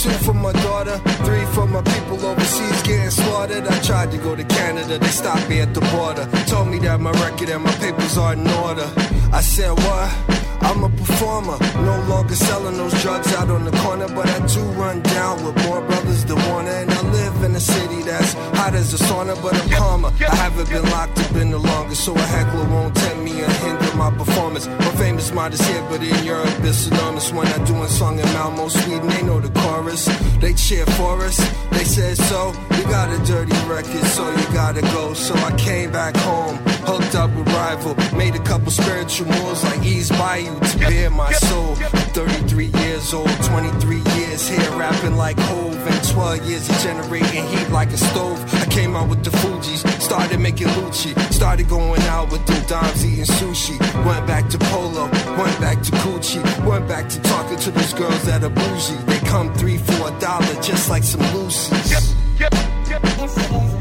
[0.00, 0.96] Two for my daughter,
[1.26, 3.66] three for my people overseas getting slaughtered.
[3.66, 6.26] I tried to go to Canada, they stopped me at the border.
[6.46, 8.90] Told me that my record and my papers are in order.
[9.30, 10.39] I said, what?
[10.62, 14.60] I'm a performer, no longer selling those drugs out on the corner, but I do
[14.80, 16.66] run down with more brothers than one.
[16.68, 20.12] And I live in a city that's hot as a sauna, but I'm calmer.
[20.20, 23.50] I haven't been locked up in the longest, so a heckler won't tempt me or
[23.50, 24.66] hinder my performance.
[24.66, 27.32] My famous is here, but in Europe it's enormous.
[27.32, 30.06] When I do a song in Malmo, Sweden, they know the chorus.
[30.40, 31.38] They cheer for us,
[31.70, 32.52] they said so.
[32.76, 35.14] You got a dirty record, so you gotta go.
[35.14, 36.56] So I came back home,
[36.90, 40.10] hooked up with Rival, made a couple spiritual moves like Ease
[40.50, 41.74] Bayou to bear my soul.
[41.74, 47.68] 33 years old, 23 years here, rapping like Hove, and 12 years of generating heat
[47.70, 48.38] like a stove.
[48.54, 53.04] I came out with the Fugees, started making Lucci, started going out with them dimes,
[53.04, 53.78] eating sushi.
[54.04, 55.04] Went back to Polo,
[55.36, 58.96] went back to Gucci, went back to talking to those girls that are bougie.
[59.06, 62.14] They come three for a dollar, just like some Lucy's.
[62.38, 63.79] We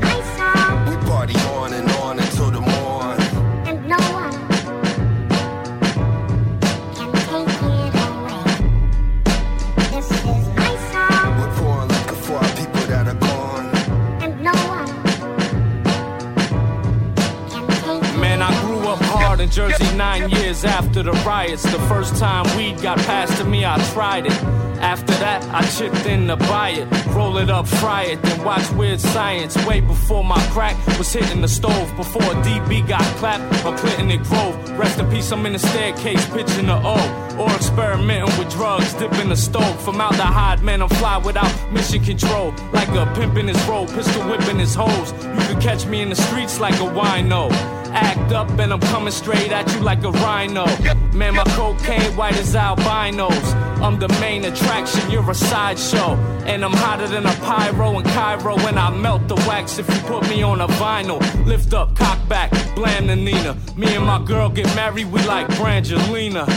[19.49, 21.63] Jersey nine years after the riots.
[21.63, 24.78] The first time weed got passed to me, I tried it.
[24.79, 26.87] After that, I chipped in to buy it.
[27.07, 29.55] Roll it up, fry it, then watch Weird Science.
[29.65, 31.95] Way before my crack was hitting the stove.
[31.97, 34.55] Before DB got clapped or Clinton it Grove.
[34.77, 37.35] Rest in peace, I'm in the staircase, pitching the O.
[37.37, 39.81] Or experimenting with drugs, dipping the stove.
[39.83, 42.53] From out the hide, man, I'm fly without mission control.
[42.71, 45.11] Like a pimp in his robe, pistol whipping his hose.
[45.11, 47.51] You could catch me in the streets like a wino.
[47.91, 50.65] Act up and I'm coming straight at you like a rhino.
[51.13, 53.53] Man, my cocaine white as albinos.
[53.81, 54.68] I'm the main attraction,
[55.09, 56.15] you're a sideshow.
[56.45, 60.01] And I'm hotter than a pyro in Cairo when I melt the wax if you
[60.01, 61.19] put me on a vinyl.
[61.45, 63.57] Lift up, cock back, blam the Nina.
[63.75, 66.47] Me and my girl get married, we like Brangelina.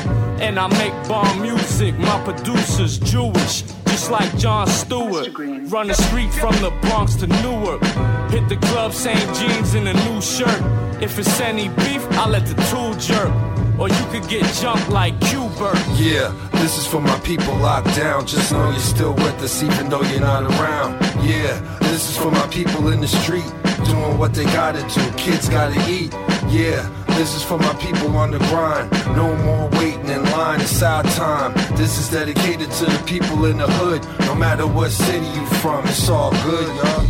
[0.40, 3.62] And I make bomb music, my producer's Jewish.
[3.86, 5.28] Just like Jon Stewart.
[5.70, 7.82] Run the street from the Bronx to Newark.
[8.30, 10.62] Hit the club, same jeans and a new shirt.
[11.02, 13.32] If it's any beef, I let the tool jerk.
[13.78, 15.78] Or you could get jumped like Q-Bert.
[15.96, 18.26] Yeah, this is for my people locked down.
[18.26, 21.00] Just know you're still with us even though you're not around.
[21.24, 23.50] Yeah, this is for my people in the street.
[23.84, 25.10] Doing what they gotta do.
[25.16, 26.12] Kids gotta eat.
[26.48, 28.90] Yeah, this is for my people on the grind.
[29.16, 31.52] No more waiting in line, it's our time.
[31.76, 34.06] This is dedicated to the people in the hood.
[34.26, 37.06] No matter what city you from, it's all good, y'all.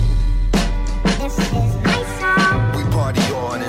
[1.18, 3.62] This is my song, We party on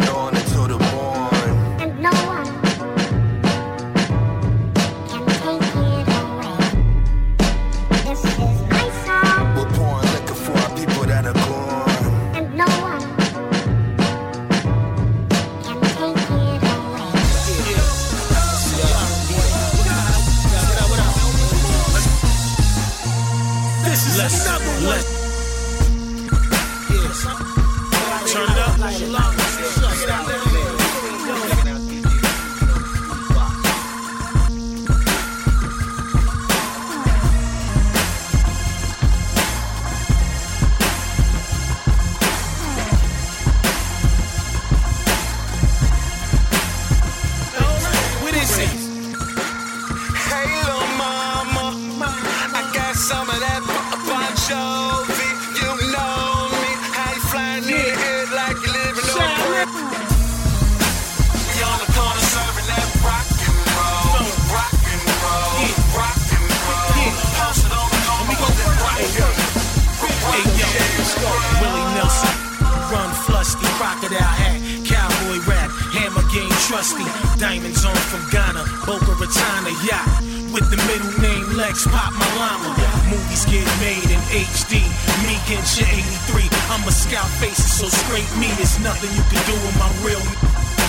[77.39, 80.03] diamonds on from Ghana, Boca Raton yacht.
[80.51, 82.75] With the middle name Lex Pop my llama.
[83.07, 84.83] Movies get made in HD.
[85.23, 86.43] Me against your 83.
[86.75, 90.19] I'm a scout faces, so straight me is nothing you can do with my real.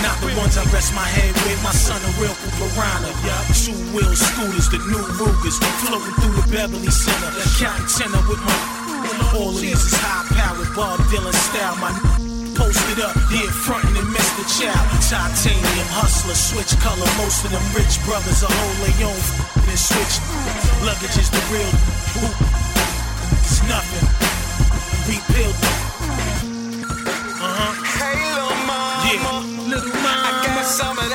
[0.03, 1.63] Not the ones I rest my head with.
[1.63, 3.15] My son a real piranha.
[3.55, 5.55] Two wheel scooters, the new Rugers,
[5.87, 7.31] floating through the Beverly Center.
[7.55, 8.85] Counting tenor with my
[9.33, 11.75] all of these is high powered Bob Dylan style.
[11.77, 12.24] My
[12.55, 14.43] posted up, yeah, frontin' and Mr.
[14.47, 14.87] Child.
[15.03, 17.05] Titanium hustler, switch color.
[17.19, 19.21] Most of them rich brothers are hold their own
[19.69, 20.15] and switch.
[20.87, 21.71] Luggage is the real.
[22.15, 22.25] Who?
[23.43, 24.07] It's nothing.
[25.07, 25.55] Rebuild.
[27.37, 27.73] Uh huh.
[27.99, 29.19] Hey, little mama, Yeah,
[29.69, 30.47] little I mama.
[30.47, 31.14] got some of that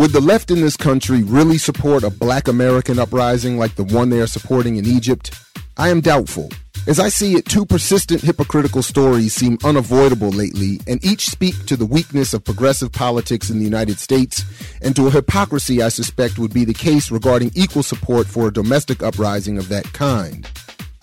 [0.00, 4.08] Would the left in this country really support a black American uprising like the one
[4.08, 5.38] they are supporting in Egypt?
[5.76, 6.48] I am doubtful.
[6.86, 11.76] As I see it, two persistent hypocritical stories seem unavoidable lately, and each speak to
[11.76, 14.42] the weakness of progressive politics in the United States
[14.80, 18.52] and to a hypocrisy I suspect would be the case regarding equal support for a
[18.54, 20.48] domestic uprising of that kind.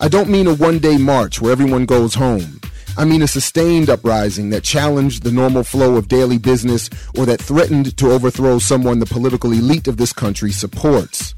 [0.00, 2.60] I don't mean a one day march where everyone goes home.
[2.96, 7.40] I mean a sustained uprising that challenged the normal flow of daily business or that
[7.40, 11.34] threatened to overthrow someone the political elite of this country supports.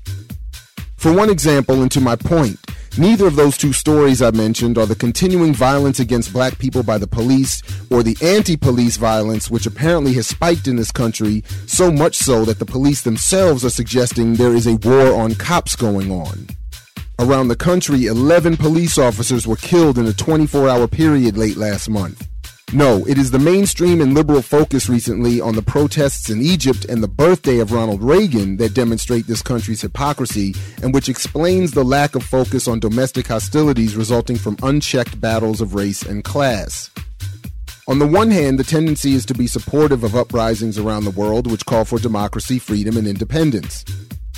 [0.96, 2.59] For one example, and to my point,
[2.98, 6.98] neither of those two stories I mentioned are the continuing violence against black people by
[6.98, 11.90] the police or the anti police violence, which apparently has spiked in this country, so
[11.90, 16.12] much so that the police themselves are suggesting there is a war on cops going
[16.12, 16.48] on.
[17.21, 21.91] Around the country, 11 police officers were killed in a 24 hour period late last
[21.91, 22.27] month.
[22.73, 27.03] No, it is the mainstream and liberal focus recently on the protests in Egypt and
[27.03, 32.14] the birthday of Ronald Reagan that demonstrate this country's hypocrisy and which explains the lack
[32.14, 36.89] of focus on domestic hostilities resulting from unchecked battles of race and class.
[37.87, 41.51] On the one hand, the tendency is to be supportive of uprisings around the world
[41.51, 43.85] which call for democracy, freedom, and independence.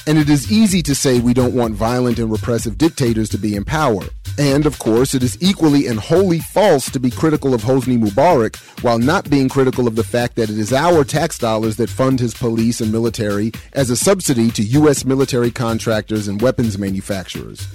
[0.04, 3.54] And it is easy to say we don't want violent and repressive dictators to be
[3.54, 4.02] in power.
[4.36, 8.56] And of course, it is equally and wholly false to be critical of Hosni Mubarak
[8.82, 12.18] while not being critical of the fact that it is our tax dollars that fund
[12.18, 15.04] his police and military as a subsidy to U.S.
[15.04, 17.68] military contractors and weapons manufacturers.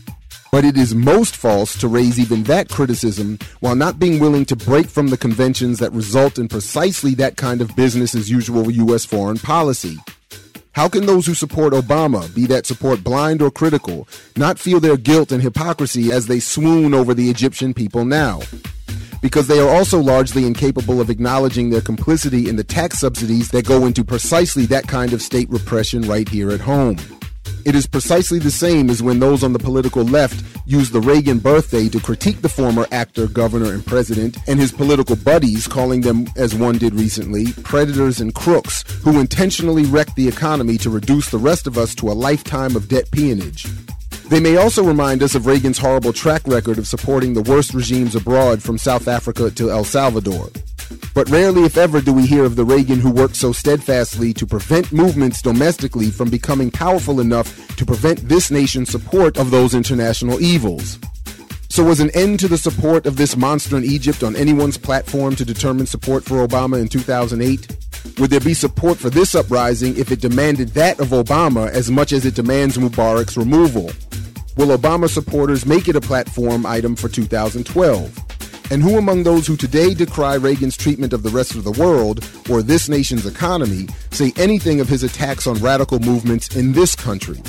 [0.51, 4.55] But it is most false to raise even that criticism while not being willing to
[4.55, 9.05] break from the conventions that result in precisely that kind of business as usual U.S.
[9.05, 9.97] foreign policy.
[10.77, 14.95] How can those who support Obama, be that support blind or critical, not feel their
[14.95, 18.41] guilt and hypocrisy as they swoon over the Egyptian people now?
[19.19, 23.65] Because they are also largely incapable of acknowledging their complicity in the tax subsidies that
[23.65, 26.97] go into precisely that kind of state repression right here at home.
[27.67, 31.39] It is precisely the same as when those on the political left use the Reagan
[31.39, 36.27] birthday to critique the former actor, governor, and president and his political buddies, calling them,
[36.37, 41.37] as one did recently, predators and crooks who intentionally wrecked the economy to reduce the
[41.37, 43.67] rest of us to a lifetime of debt peonage.
[44.29, 48.13] They may also remind us of Reagan's horrible track record of supporting the worst regimes
[48.13, 50.49] abroad from South Africa to El Salvador.
[51.13, 54.45] But rarely, if ever, do we hear of the Reagan who worked so steadfastly to
[54.45, 60.41] prevent movements domestically from becoming powerful enough to prevent this nation's support of those international
[60.41, 60.99] evils.
[61.69, 65.35] So, was an end to the support of this monster in Egypt on anyone's platform
[65.37, 68.19] to determine support for Obama in 2008?
[68.19, 72.11] Would there be support for this uprising if it demanded that of Obama as much
[72.11, 73.91] as it demands Mubarak's removal?
[74.57, 78.71] Will Obama supporters make it a platform item for 2012?
[78.71, 82.27] And who among those who today decry Reagan's treatment of the rest of the world
[82.49, 87.39] or this nation's economy say anything of his attacks on radical movements in this country?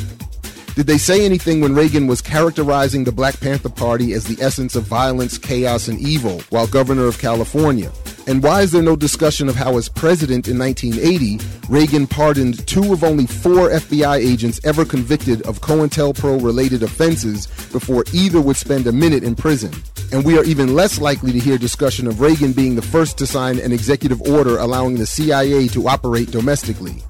[0.79, 4.77] Did they say anything when Reagan was characterizing the Black Panther Party as the essence
[4.77, 7.91] of violence, chaos, and evil while governor of California?
[8.29, 12.93] And why is there no discussion of how, as president in 1980, Reagan pardoned two
[12.93, 18.87] of only four FBI agents ever convicted of COINTELPRO related offenses before either would spend
[18.87, 19.73] a minute in prison?
[20.13, 23.27] And we are even less likely to hear discussion of Reagan being the first to
[23.27, 27.03] sign an executive order allowing the CIA to operate domestically.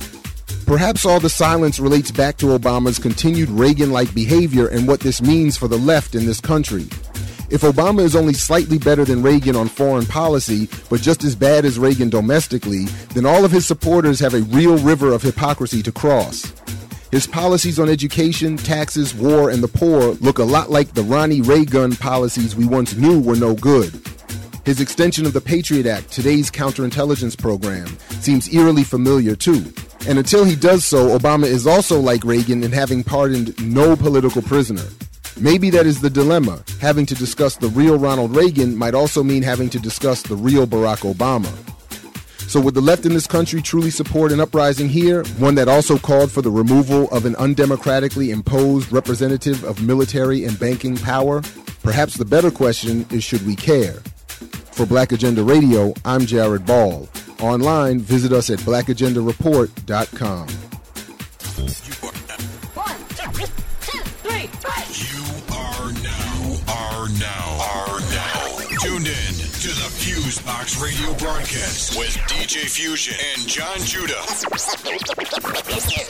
[0.69, 5.23] Perhaps all the silence relates back to Obama's continued Reagan like behavior and what this
[5.23, 6.83] means for the left in this country.
[7.49, 11.65] If Obama is only slightly better than Reagan on foreign policy, but just as bad
[11.65, 15.91] as Reagan domestically, then all of his supporters have a real river of hypocrisy to
[15.91, 16.53] cross.
[17.11, 21.41] His policies on education, taxes, war, and the poor look a lot like the Ronnie
[21.41, 23.99] Reagan policies we once knew were no good.
[24.69, 27.87] His extension of the Patriot Act, today's counterintelligence program,
[28.21, 29.65] seems eerily familiar too.
[30.07, 34.43] And until he does so, Obama is also like Reagan in having pardoned no political
[34.43, 34.85] prisoner.
[35.41, 36.63] Maybe that is the dilemma.
[36.83, 40.67] Having to discuss the real Ronald Reagan might also mean having to discuss the real
[40.67, 41.49] Barack Obama.
[42.47, 45.97] So, would the left in this country truly support an uprising here, one that also
[45.97, 51.41] called for the removal of an undemocratically imposed representative of military and banking power?
[51.83, 54.03] Perhaps the better question is should we care?
[54.79, 57.09] For Black Agenda Radio, I'm Jared Ball.
[57.41, 60.47] Online, visit us at blackagendareport.com.
[64.95, 72.17] You are now, are now, are now tuned in to the Fusebox Radio broadcast with
[72.29, 74.23] DJ Fusion and Jon Judah.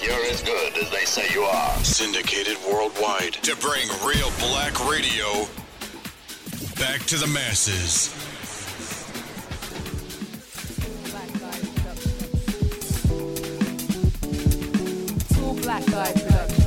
[0.02, 1.82] You're as good as they say you are.
[1.82, 5.48] Syndicated worldwide to bring real black radio
[6.78, 8.28] back to the masses.
[15.62, 16.57] Black Eye Production.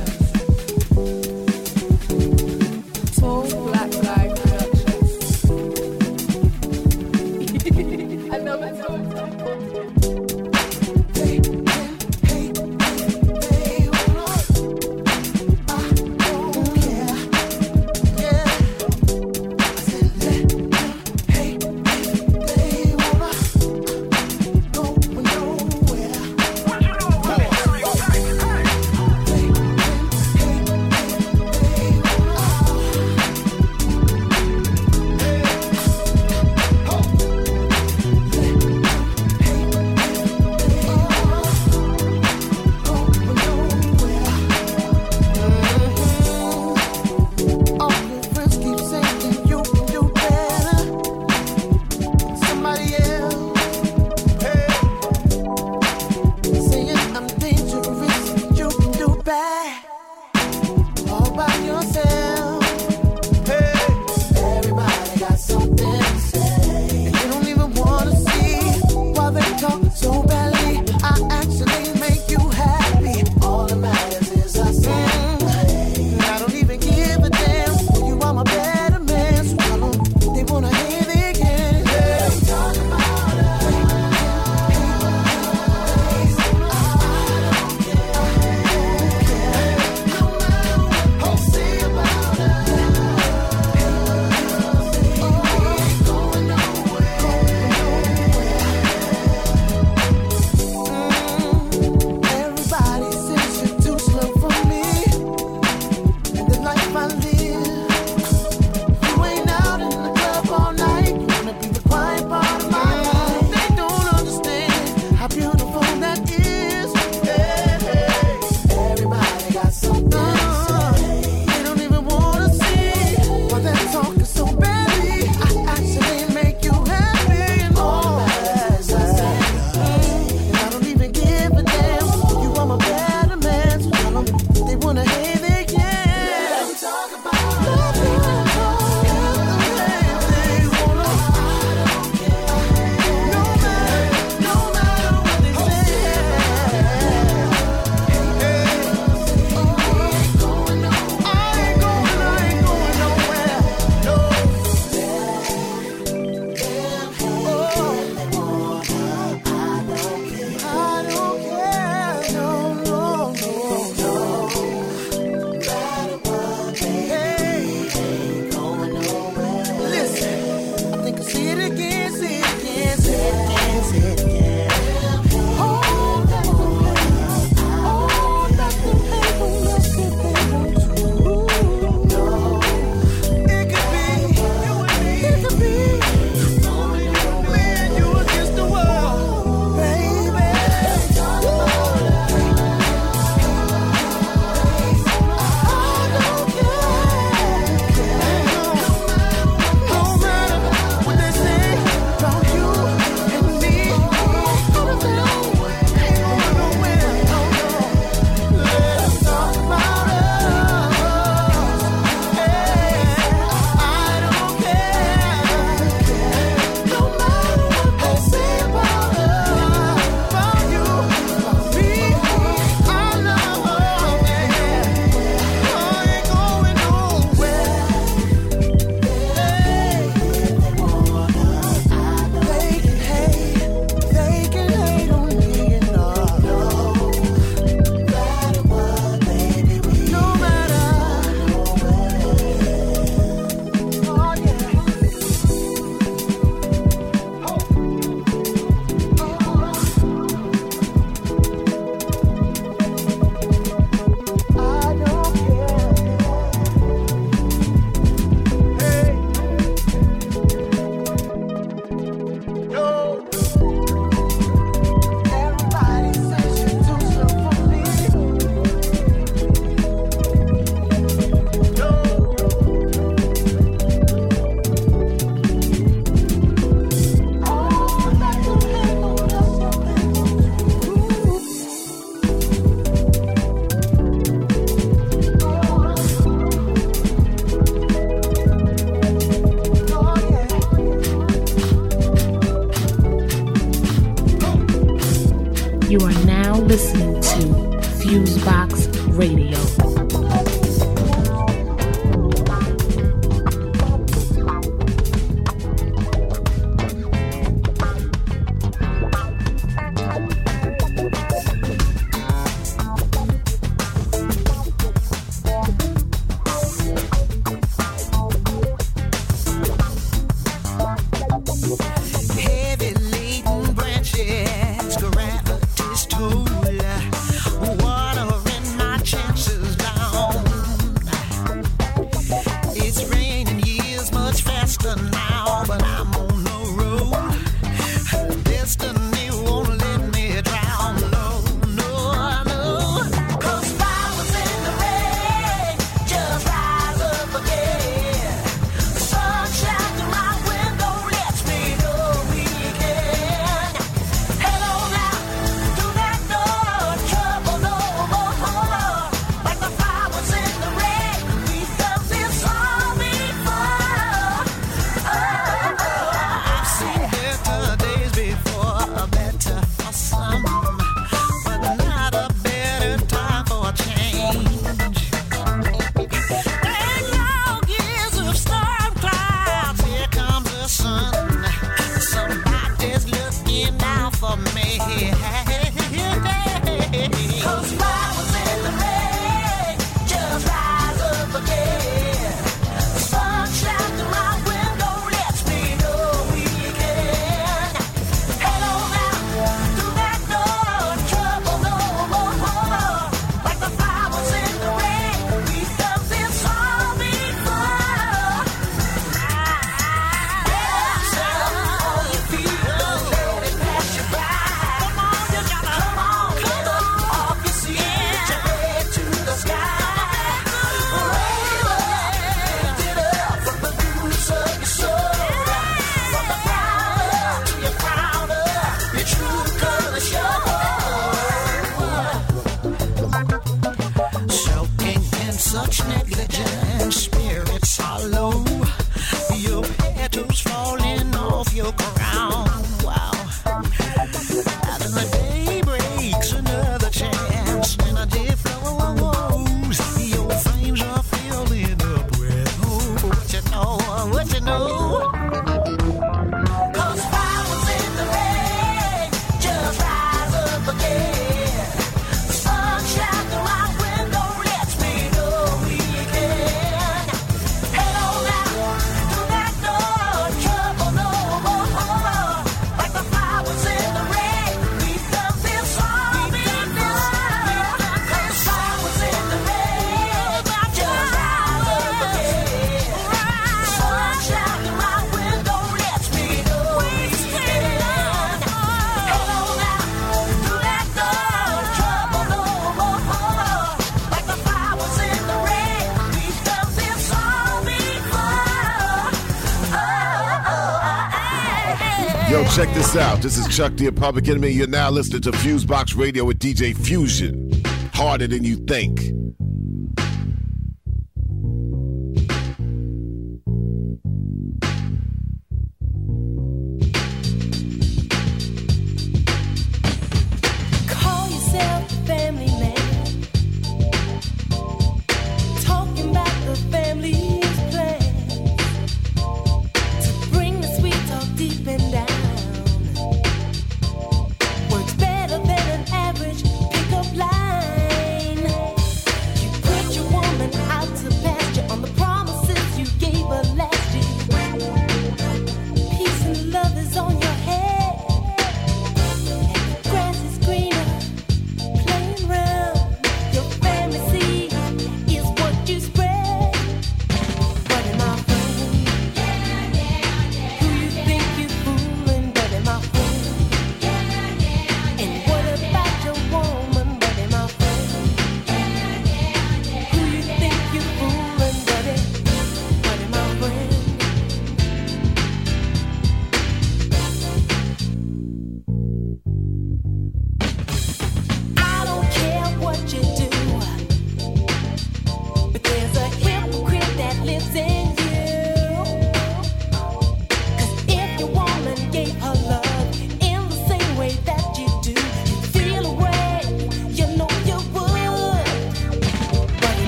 [502.92, 503.22] South.
[503.22, 504.50] This is Chuck D Public Enemy.
[504.50, 507.50] You're now listening to Fusebox Radio with DJ Fusion.
[507.94, 509.00] Harder than you think.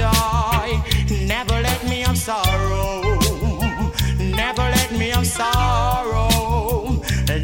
[0.00, 0.68] joy.
[1.26, 3.02] Never let me have sorrow.
[4.40, 6.28] Never let me have sorrow.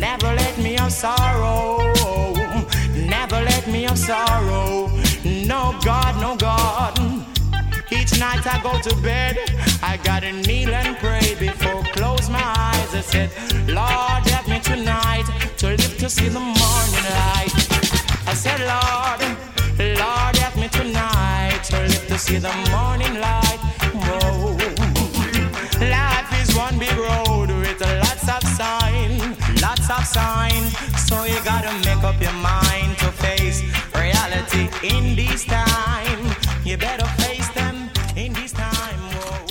[0.07, 1.93] Never let me have sorrow.
[3.15, 4.89] Never let me have sorrow.
[5.53, 6.95] No God, no God.
[7.99, 9.35] Each night I go to bed,
[9.83, 12.91] I gotta kneel and pray before close my eyes.
[13.01, 13.29] I said,
[13.79, 15.27] Lord, help me tonight
[15.59, 17.55] to live to see the morning light.
[18.33, 19.21] I said, Lord,
[20.01, 21.16] Lord, help me tonight
[21.69, 23.59] to live to see the morning light.
[24.07, 24.55] Whoa.
[25.81, 29.19] Life is one big road with lots of sign,
[29.61, 30.63] lots of sign.
[31.07, 33.63] So you gotta make up your mind to face
[33.95, 36.23] reality in this time.
[36.65, 39.01] You better face them in this time.
[39.17, 39.47] Whoa.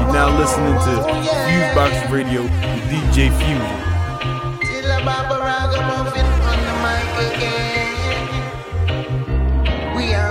[0.00, 3.89] You're now listening to oh, Fusebox Radio with DJ Fusion.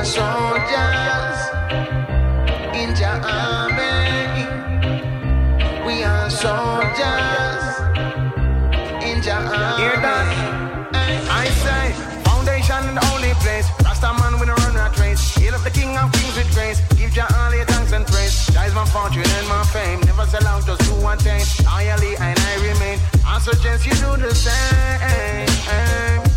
[0.10, 1.38] Soldiers
[2.74, 4.42] in the army.
[5.86, 7.64] We are soldiers
[9.06, 9.82] in the army.
[9.82, 10.28] Hear that?
[11.30, 13.68] I say, foundation in the only place.
[13.86, 15.22] Rasta man with a run rat race.
[15.36, 16.82] Hail up the king of kings with grace.
[16.98, 18.48] Give Jah all your thanks and praise.
[18.48, 20.02] That is my fortune and my fame.
[20.02, 21.46] Never sell out, just do one thing.
[21.66, 22.98] Loyally and I remain.
[23.28, 26.29] I suggest you do the same.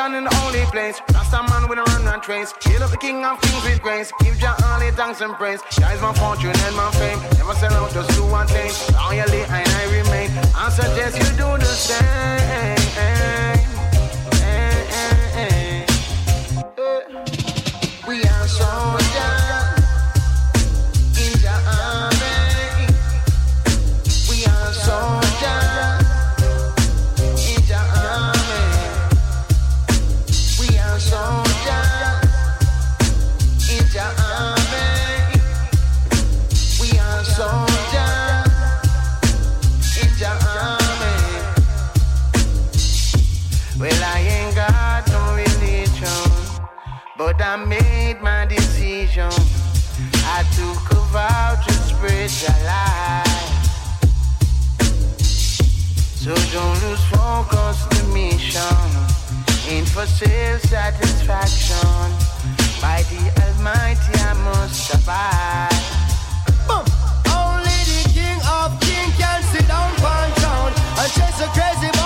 [0.00, 0.98] Foundation in the only place.
[1.12, 2.54] Rasta man with a run and trace.
[2.62, 4.10] Hail up the king of kings with grace.
[4.20, 5.60] Give Jah all your thanks and praise.
[5.76, 7.20] Is my fortune and my fame.
[7.36, 8.72] Never sell out, just do one thing.
[8.94, 10.30] Loyally and I remain.
[10.56, 12.02] I suggest you do the same.
[12.96, 13.56] Eh,
[14.42, 15.86] eh, eh.
[18.08, 19.09] We are soldiers
[47.56, 49.32] made my decision.
[50.24, 53.50] I took a vow to spread the light.
[56.22, 59.00] So don't lose focus, the mission
[59.68, 62.06] ain't for self satisfaction.
[62.80, 65.70] By the Almighty, I must abide.
[67.34, 71.99] Only the king of king can sit down town and chase a crazy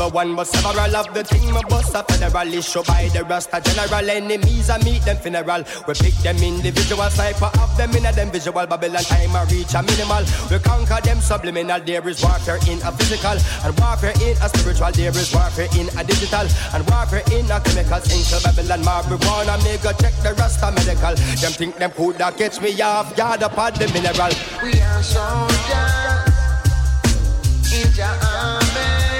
[0.00, 3.22] Not even one but several of the team of us a federal issue by the
[3.22, 5.62] Rasta general enemies I meet them funeral.
[5.86, 9.74] We pick them individual sniper of them in a them visual Babylon time I reach
[9.74, 10.24] a minimal.
[10.50, 11.80] We conquer them subliminal.
[11.80, 14.90] There is warfare in a physical and warfare in a spiritual.
[14.92, 18.08] There is warfare in a digital and warfare in a chemicals.
[18.08, 21.14] Into Babylon marijuana make a check the Rasta medical.
[21.44, 24.32] Them think them coulda catch me off guard upon the mineral.
[24.64, 26.24] We are soldiers
[27.68, 29.19] in the army.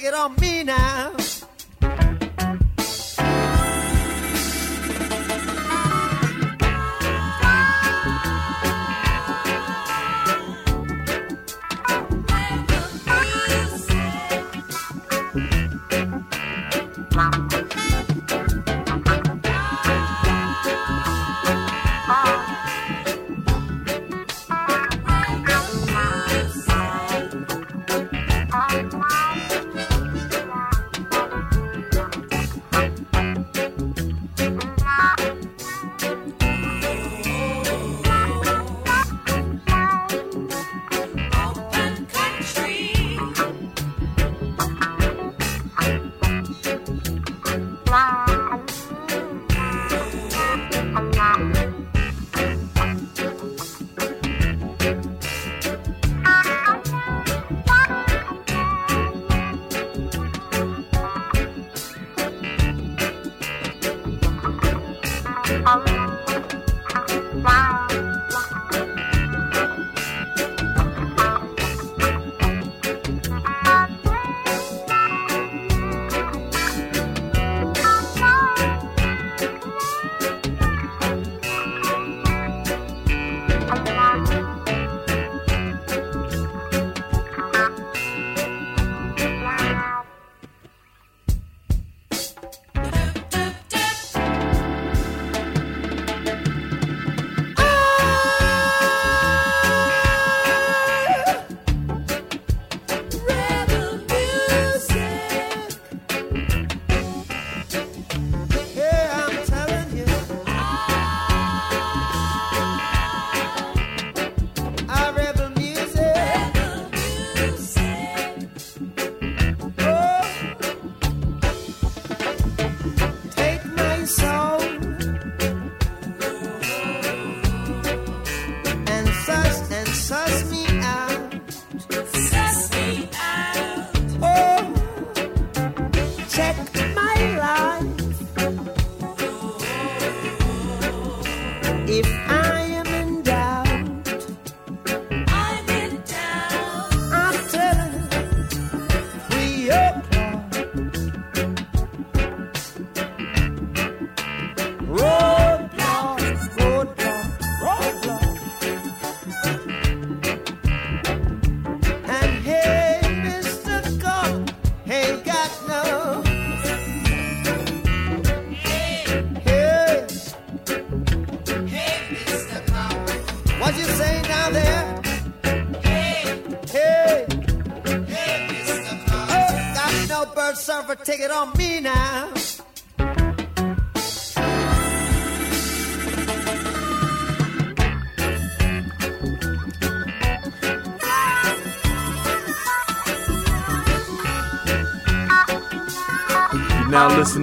[0.00, 0.75] Server it on me now.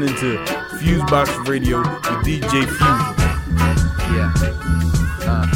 [0.03, 0.43] Listening to
[0.77, 2.99] Fusebox Radio with DJ Fusion.
[4.11, 4.34] Yeah.
[5.23, 5.47] Uh,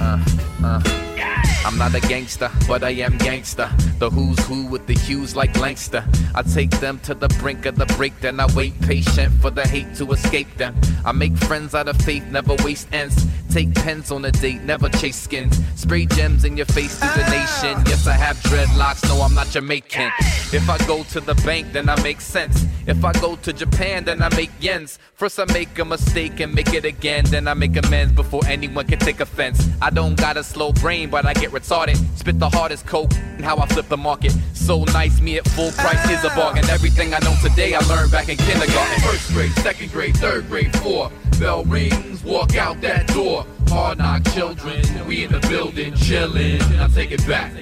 [0.00, 1.66] uh, uh.
[1.66, 3.68] I'm not a gangster, but I am gangster.
[3.98, 6.04] The who's who with the hues like Langster.
[6.34, 9.66] I take them to the brink of the break, then I wait patient for the
[9.66, 10.74] hate to escape them.
[11.04, 13.26] I make friends out of faith, never waste ends.
[13.50, 15.60] Take pens on a date, never chase skins.
[15.74, 17.82] Spray gems in your face to the nation.
[17.86, 20.10] Yes, I have dreadlocks, no, I'm not Jamaican.
[20.52, 22.64] If I go to the bank, then I make sense.
[22.90, 24.98] If I go to Japan, then I make yens.
[25.14, 27.24] First, I make a mistake and make it again.
[27.24, 29.68] Then I make amends before anyone can take offense.
[29.80, 31.96] I don't got a slow brain, but I get retarded.
[32.18, 34.34] Spit the hardest coke and how I flip the market.
[34.54, 36.34] So nice, me at full price is a ah.
[36.34, 36.68] bargain.
[36.68, 39.00] Everything I know today, I learned back in kindergarten.
[39.02, 41.12] First grade, second grade, third grade, four.
[41.38, 43.46] Bell rings, walk out that door.
[43.68, 46.60] Hard knock children, we in the building chillin'.
[46.80, 47.52] I take it back.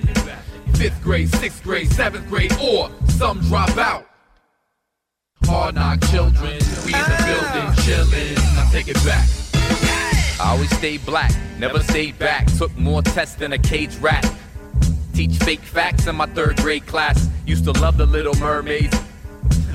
[0.76, 4.07] Fifth grade, sixth grade, seventh grade, or some drop out.
[5.89, 6.52] Knock children,
[6.85, 7.24] we in the oh.
[7.24, 8.36] building chillin'.
[8.59, 9.27] I take it back.
[10.39, 12.44] I always stayed black, never stayed back.
[12.59, 14.31] Took more tests than a cage rat.
[15.15, 17.31] Teach fake facts in my third grade class.
[17.47, 18.94] Used to love the little mermaids.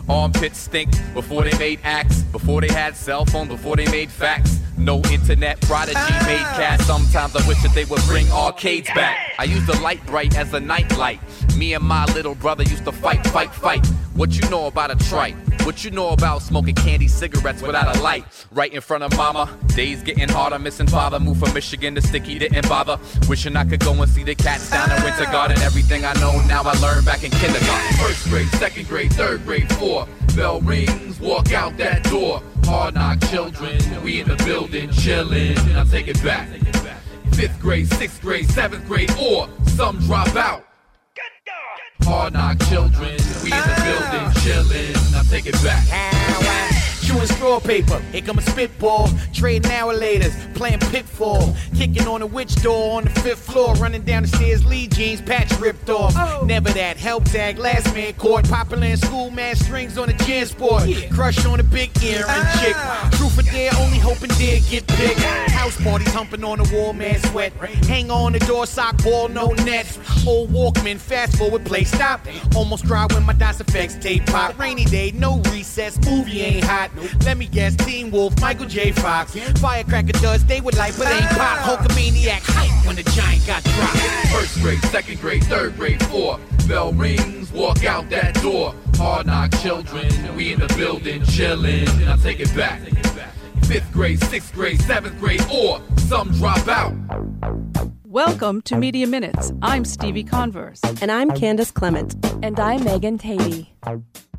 [0.07, 4.59] Armpits stink before they made acts, before they had cell phones, before they made facts.
[4.77, 6.25] No internet prodigy oh.
[6.27, 6.85] made cats.
[6.85, 9.33] Sometimes I wish that they would bring arcades back.
[9.39, 11.19] I used the Lite-Brite as a night light.
[11.57, 13.87] Me and my little brother used to fight, fight, fight.
[14.15, 15.35] What you know about a trike?
[15.65, 18.25] What you know about smoking candy cigarettes without a light?
[18.51, 19.49] Right in front of mama.
[19.75, 21.19] Days getting harder, missing father.
[21.19, 22.99] Moved from Michigan to Sticky, didn't bother.
[23.27, 25.57] Wishing I could go and see the cats down in Winter Garden.
[25.61, 27.97] Everything I know now I learned back in kindergarten.
[27.97, 30.07] First grade, second grade, third grade, four.
[30.35, 32.43] Bell rings, walk out that door.
[32.65, 35.57] Hard knock children, we in the building chilling.
[35.75, 36.49] I take it back.
[37.33, 40.67] Fifth grade, sixth grade, seventh grade, or some drop out.
[42.05, 45.15] Hard knock children, we in the building chillin'.
[45.15, 46.72] I take it back.
[47.13, 49.07] Chewing straw paper, here come a spitball.
[49.33, 51.55] Trading hour laters, playing pitfall.
[51.75, 53.75] Kicking on the witch door on the fifth floor.
[53.75, 56.13] Running down the stairs, Lee jeans, patch ripped off.
[56.17, 56.43] Oh.
[56.45, 58.49] Never that help tag, last man caught.
[58.49, 60.83] Popular in school, man strings on the gym sport.
[61.11, 63.09] Crush on a big ear and ah.
[63.11, 63.19] chick.
[63.19, 65.19] Truth or dare, only hoping dare get picked.
[65.19, 67.53] House parties humping on the wall, man sweat.
[67.85, 69.99] Hang on the door, sock ball, no nets.
[70.25, 72.25] Old Walkman, fast forward, play stop.
[72.55, 74.57] Almost dry when my DOS effects tape pop.
[74.57, 76.89] Rainy day, no recess, movie ain't hot.
[77.25, 78.91] Let me guess, Teen Wolf, Michael J.
[78.91, 79.35] Fox.
[79.59, 81.57] Firecracker does, they would light, but ain't pop.
[81.59, 81.77] Ah.
[81.77, 83.97] Hulkamaniac hype when the giant got dropped.
[84.31, 86.39] First grade, second grade, third grade, four.
[86.67, 88.73] Bell rings, walk out that door.
[88.95, 92.07] Hard knock children, we in the building chillin'.
[92.07, 92.81] I take it back.
[93.65, 96.93] Fifth grade, sixth grade, seventh grade, or some drop out.
[98.13, 99.51] Welcome to Media Minutes.
[99.63, 100.81] I'm Stevie Converse.
[101.01, 102.13] And I'm Candace Clement.
[102.43, 103.73] And I'm Megan Tady.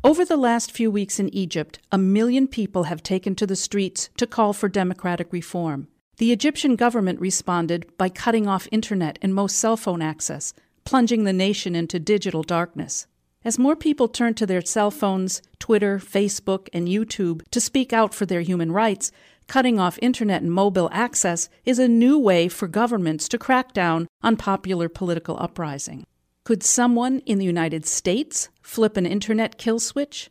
[0.01, 4.09] Over the last few weeks in Egypt, a million people have taken to the streets
[4.15, 5.89] to call for democratic reform.
[6.19, 10.53] The Egyptian government responded by cutting off internet and most cell phone access,
[10.85, 13.07] plunging the nation into digital darkness.
[13.43, 18.13] As more people turn to their cell phones, Twitter, Facebook, and YouTube to speak out
[18.13, 19.11] for their human rights,
[19.47, 24.07] cutting off internet and mobile access is a new way for governments to crack down
[24.21, 26.05] on popular political uprising.
[26.43, 30.29] Could someone in the United States flip an internet kill switch?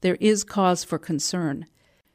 [0.00, 1.66] There is cause for concern.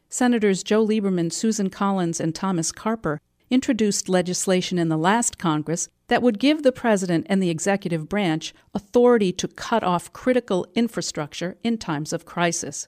[0.09, 6.21] Senators Joe Lieberman, Susan Collins, and Thomas Carper introduced legislation in the last Congress that
[6.21, 11.77] would give the president and the executive branch authority to cut off critical infrastructure in
[11.77, 12.87] times of crisis.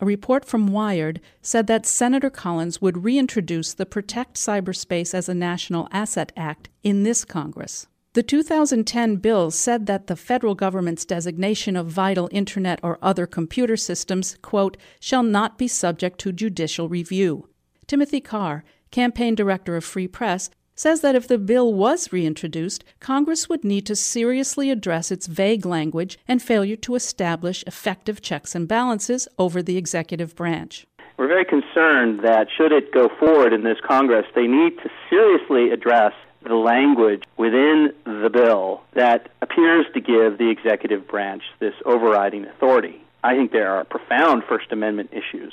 [0.00, 5.34] A report from Wired said that Senator Collins would reintroduce the Protect Cyberspace as a
[5.34, 7.88] National Asset Act in this Congress.
[8.14, 13.76] The 2010 bill said that the federal government's designation of vital internet or other computer
[13.76, 17.48] systems, quote, shall not be subject to judicial review.
[17.86, 20.48] Timothy Karr, campaign director of Free Press,
[20.78, 25.66] says that if the bill was reintroduced, Congress would need to seriously address its vague
[25.66, 30.86] language and failure to establish effective checks and balances over the executive branch.
[31.16, 35.70] We're very concerned that should it go forward in this Congress, they need to seriously
[35.70, 36.12] address
[36.46, 43.02] the language within the bill that appears to give the executive branch this overriding authority.
[43.24, 45.52] I think there are profound First Amendment issues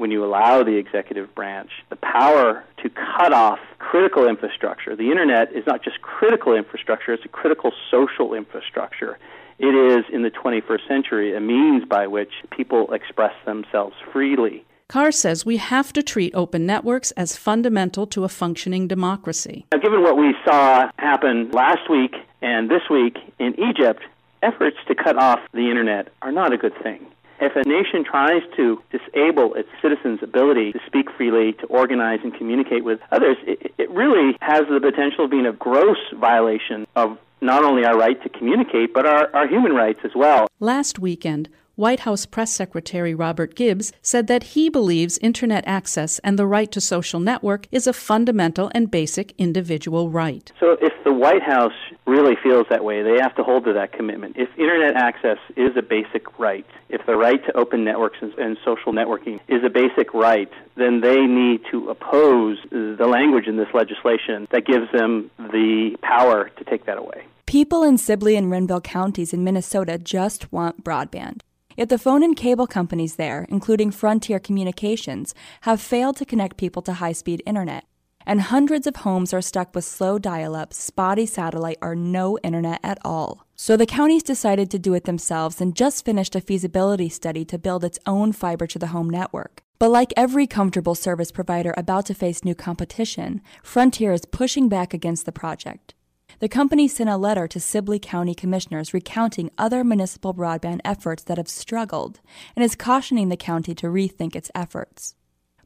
[0.00, 4.96] when you allow the executive branch the power to cut off critical infrastructure.
[4.96, 9.18] The internet is not just critical infrastructure, it's a critical social infrastructure.
[9.58, 14.64] it is in the 21st century a means by which people express themselves freely.
[14.88, 19.66] Karr says we have to treat open networks as fundamental to a functioning democracy.
[19.70, 24.02] Now, given what we saw happen last week and this week in Egypt,
[24.42, 27.06] efforts to cut off the internet are not a good thing.
[27.40, 32.34] If a nation tries to disable its citizens' ability to speak freely, to organize and
[32.34, 37.16] communicate with others, it, it really has the potential of being a gross violation of
[37.40, 40.48] not only our right to communicate, but our, our human rights as well.
[40.60, 46.38] Last weekend, White House Press Secretary Robert Gibbs said that he believes Internet access and
[46.38, 50.52] the right to social network is a fundamental and basic individual right.
[50.60, 51.72] So if the White House
[52.06, 54.36] really feels that way, they have to hold to that commitment.
[54.36, 58.56] If Internet access is a basic right, if the right to open networks and, and
[58.64, 63.68] social networking is a basic right, then they need to oppose the language in this
[63.74, 67.24] legislation that gives them the power to take that away.
[67.46, 71.40] People in Sibley and Renville counties in Minnesota just want broadband.
[71.76, 76.82] Yet the phone and cable companies there, including Frontier Communications, have failed to connect people
[76.82, 77.84] to high speed internet.
[78.26, 82.80] And hundreds of homes are stuck with slow dial up, spotty satellite, or no internet
[82.82, 83.46] at all.
[83.56, 87.58] So the counties decided to do it themselves and just finished a feasibility study to
[87.58, 89.62] build its own fiber to the home network.
[89.78, 94.92] But like every comfortable service provider about to face new competition, Frontier is pushing back
[94.92, 95.94] against the project.
[96.38, 101.38] The company sent a letter to Sibley County commissioners recounting other municipal broadband efforts that
[101.38, 102.20] have struggled
[102.54, 105.14] and is cautioning the county to rethink its efforts.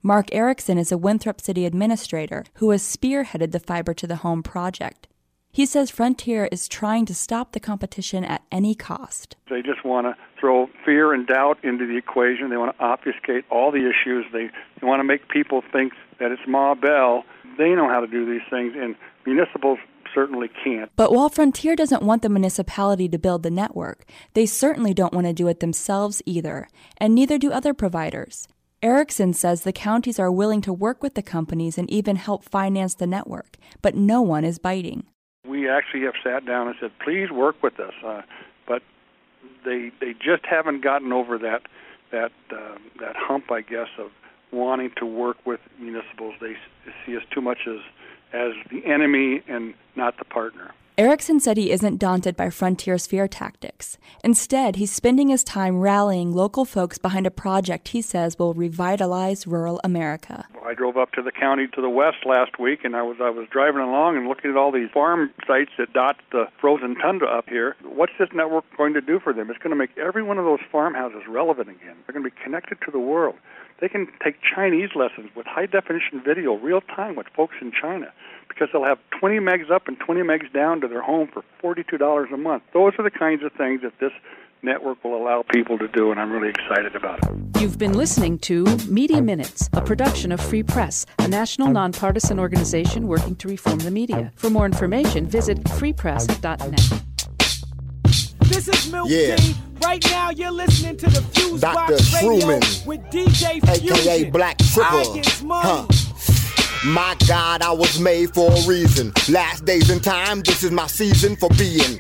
[0.07, 4.43] Mark Erickson is a Winthrop City administrator who has spearheaded the Fiber to the Home
[4.43, 5.09] project.
[5.51, 9.37] He says Frontier is trying to stop the competition at any cost.
[9.49, 12.51] They just want to throw fear and doubt into the equation.
[12.51, 14.27] They want to obfuscate all the issues.
[14.31, 17.25] They, they want to make people think that it's Ma Bell.
[17.57, 19.79] They know how to do these things, and municipals
[20.15, 20.91] certainly can't.
[20.97, 24.05] But while Frontier doesn't want the municipality to build the network,
[24.35, 26.69] they certainly don't want to do it themselves either,
[26.99, 28.49] and neither do other providers.
[28.85, 32.94] Erickson says the counties are willing to work with the companies and even help finance
[32.94, 35.06] the network, but no one is biting.
[35.48, 38.20] We actually have sat down and said, please work with us, uh,
[38.69, 38.82] but
[39.65, 41.62] they they just haven't gotten over that
[42.12, 44.11] that uh, that hump, I guess, of
[44.52, 46.35] wanting to work with municipals.
[46.39, 46.56] They
[47.06, 47.81] see us too much as
[48.35, 50.74] as the enemy and not the partner.
[50.97, 53.99] Erickson said he isn't daunted by Frontier's fear tactics.
[54.23, 59.45] Instead, he's spending his time rallying local folks behind a project he says will revitalize
[59.45, 60.47] rural America.
[60.65, 63.31] I drove up to the county to the west last week, and I was I
[63.31, 67.27] was driving along and looking at all these farm sites that dot the frozen tundra
[67.27, 67.75] up here.
[67.83, 69.51] What's this network going to do for them?
[69.51, 71.97] It's going to make every one of those farmhouses relevant again.
[72.07, 73.35] They're going to be connected to the world.
[73.81, 78.12] They can take Chinese lessons with high definition video, real time with folks in China
[78.49, 82.33] because they'll have 20 megs up and 20 megs down to their home for $42
[82.33, 82.62] a month.
[82.73, 84.12] Those are the kinds of things that this
[84.62, 87.61] network will allow people to do, and I'm really excited about it.
[87.61, 93.07] You've been listening to Media Minutes, a production of Free Press, a national nonpartisan organization
[93.07, 94.33] working to reform the media.
[94.37, 97.03] For more information, visit freepress.net.
[98.49, 99.37] This is Milk Yeah.
[99.37, 99.55] D.
[99.83, 101.75] Right now, you're listening to the Fuse Dr.
[101.93, 103.97] Box Radio Truman, with DJ Fusion.
[103.97, 105.69] aka Black I get money.
[105.69, 105.87] Huh.
[106.85, 109.11] My God, I was made for a reason.
[109.31, 111.98] Last days in time, this is my season for being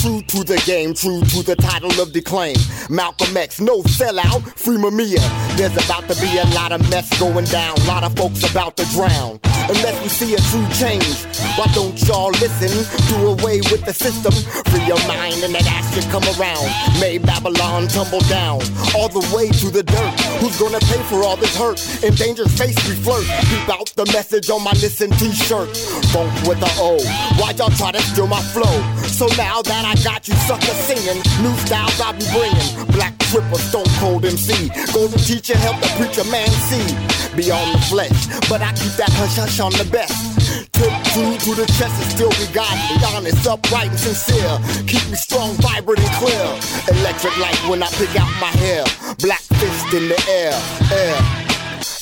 [0.00, 2.56] true to the game, true to the title of the claim.
[2.90, 5.22] Malcolm X, no sellout, free Mumia.
[5.56, 8.84] There's about to be a lot of mess going down, lot of folks about to
[8.92, 9.40] drown.
[9.68, 11.24] Unless we see a true change,
[11.58, 12.70] why don't y'all listen?
[13.08, 14.32] Do away with the system,
[14.70, 16.68] free your mind and that ass should come around.
[17.00, 18.60] May Babylon tumble down,
[18.94, 20.14] all the way to the dirt.
[20.38, 21.80] Who's gonna pay for all this hurt?
[22.04, 23.26] Endangered face we flirt.
[23.50, 25.76] Keep out the message on my listen t-shirt.
[26.12, 27.02] Funk with the O.
[27.40, 28.76] Why'd y'all try to steal my flow?
[29.08, 32.90] So now that I got you suckers singing, new styles I be bringing.
[32.90, 34.66] Black Tripper, Stone Cold MC.
[34.90, 36.82] Golden teacher, help the preacher man see.
[37.38, 40.18] Beyond the flesh, but I keep that hush hush on the best.
[40.74, 44.58] Tip true to the chest and still we be godly, honest, upright and sincere.
[44.90, 46.46] Keep me strong, vibrant and clear.
[46.90, 48.82] Electric like when I pick out my hair.
[49.22, 50.54] Black fist in the air,
[50.90, 51.14] air.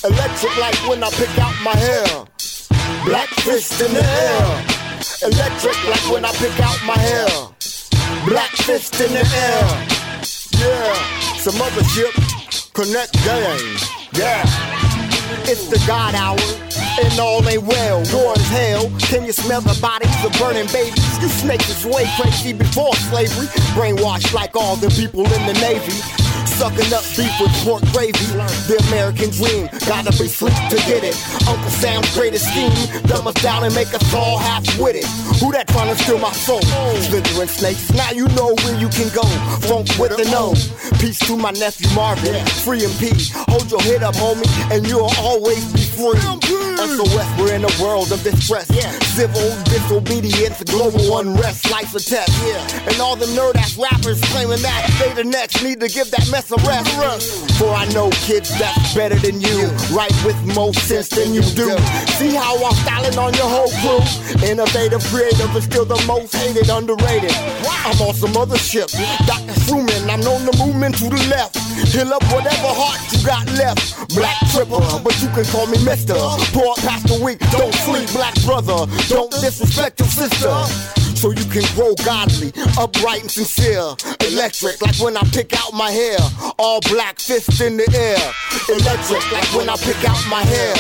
[0.08, 2.08] Electric like when I pick out my hair.
[3.04, 4.48] Black fist in the air.
[5.20, 7.53] Electric like when I pick out my hair.
[8.26, 9.86] Black fist in the air.
[10.58, 10.94] Yeah,
[11.36, 12.14] some other shit.
[12.72, 13.60] Connect gang.
[14.12, 14.42] Yeah.
[15.46, 16.38] It's the God hour,
[17.04, 18.02] and all ain't well.
[18.14, 18.90] War is hell.
[19.00, 21.20] Can you smell the bodies of burning babies?
[21.20, 23.46] You snakes is way crazy before slavery.
[23.76, 26.23] Brainwashed like all the people in the Navy.
[26.46, 28.26] Sucking up beef with pork gravy.
[28.68, 31.16] The American dream, gotta be sleep to get it.
[31.48, 32.72] Uncle Sam's greatest scheme,
[33.04, 35.04] dumb us down and make us all half witted.
[35.40, 36.62] Who that trying to steal my soul?
[37.08, 39.24] Slithering snakes, now you know where you can go.
[39.68, 40.54] Funk with the no.
[41.00, 42.34] Peace to my nephew Marvin,
[42.64, 43.12] free and P.
[43.50, 46.20] Hold your head up, homie, and you'll always be free.
[46.84, 48.66] SOS, we're in a world of distress.
[49.14, 52.32] Civil disobedience, global unrest, life's a test.
[52.86, 56.23] And all the nerd ass rappers claiming that they the next need to give that
[56.30, 56.90] mess a rest.
[57.58, 61.70] For I know kids that's better than you, right with more sense than you do.
[62.18, 64.02] See how I'm styling on your whole crew?
[64.48, 67.32] Innovative, creative, but still the most hated, underrated.
[67.86, 68.88] I'm on some other ship.
[69.26, 69.54] Dr.
[69.66, 71.56] Truman, I'm on the movement to the left.
[71.92, 74.08] Heal up whatever heart you got left.
[74.14, 76.14] Black triple, but you can call me Mister.
[76.52, 78.86] Poor past the week, don't sleep, black brother.
[79.08, 81.03] Don't disrespect your sister.
[81.24, 83.96] So you can grow godly, upright and sincere.
[84.28, 86.18] Electric, like when I pick out my hair.
[86.58, 88.20] All black fist in the air.
[88.68, 90.76] Electric, like when I pick out my hair.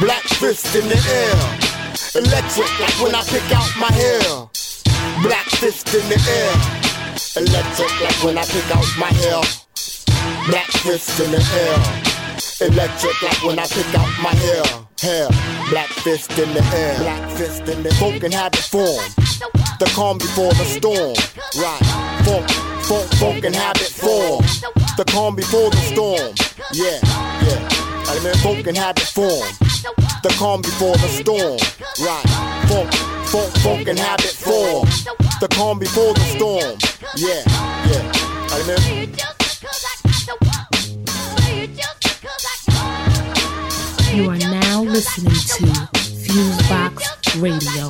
[0.00, 1.32] Black fist in the air.
[2.20, 4.20] Electric, like when I pick out my hair.
[5.22, 6.52] Black fist in the air.
[7.40, 9.40] Electric, like when I pick out my hair.
[10.44, 12.68] Black fist in the air.
[12.68, 14.87] Electric, like when I pick out my hair.
[15.00, 15.28] Hair,
[15.70, 16.98] black fist in the air.
[16.98, 18.98] Black fist in the Folk and habit form.
[19.78, 21.14] The calm before the storm.
[21.54, 21.78] Right.
[22.26, 22.50] Funk,
[22.82, 24.42] funk, funk and habit form.
[24.96, 26.34] The calm before the storm.
[26.72, 26.98] Yeah,
[27.46, 27.68] yeah.
[28.10, 29.46] I mean, folk and habit form.
[30.24, 31.58] The calm before the storm.
[32.02, 32.26] Right.
[32.66, 32.92] Funk,
[33.28, 34.84] funk, funk and habit form.
[35.38, 36.76] The calm before the storm.
[37.14, 37.44] Yeah,
[37.86, 38.12] yeah.
[38.50, 39.14] I mean,
[44.18, 47.86] You are now listening to Fusebox Radio.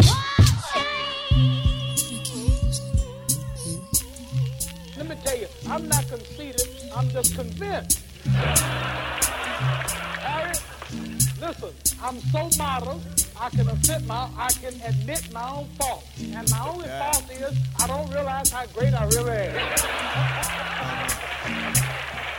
[4.99, 6.69] Let me tell you, I'm not conceited.
[6.95, 8.01] I'm just convinced.
[10.21, 10.53] Harry,
[11.41, 11.73] listen,
[12.03, 13.29] I'm so modest.
[13.41, 17.11] I can admit my, I can admit my own fault, and my only Yeah.
[17.11, 19.55] fault is I don't realize how great I really am.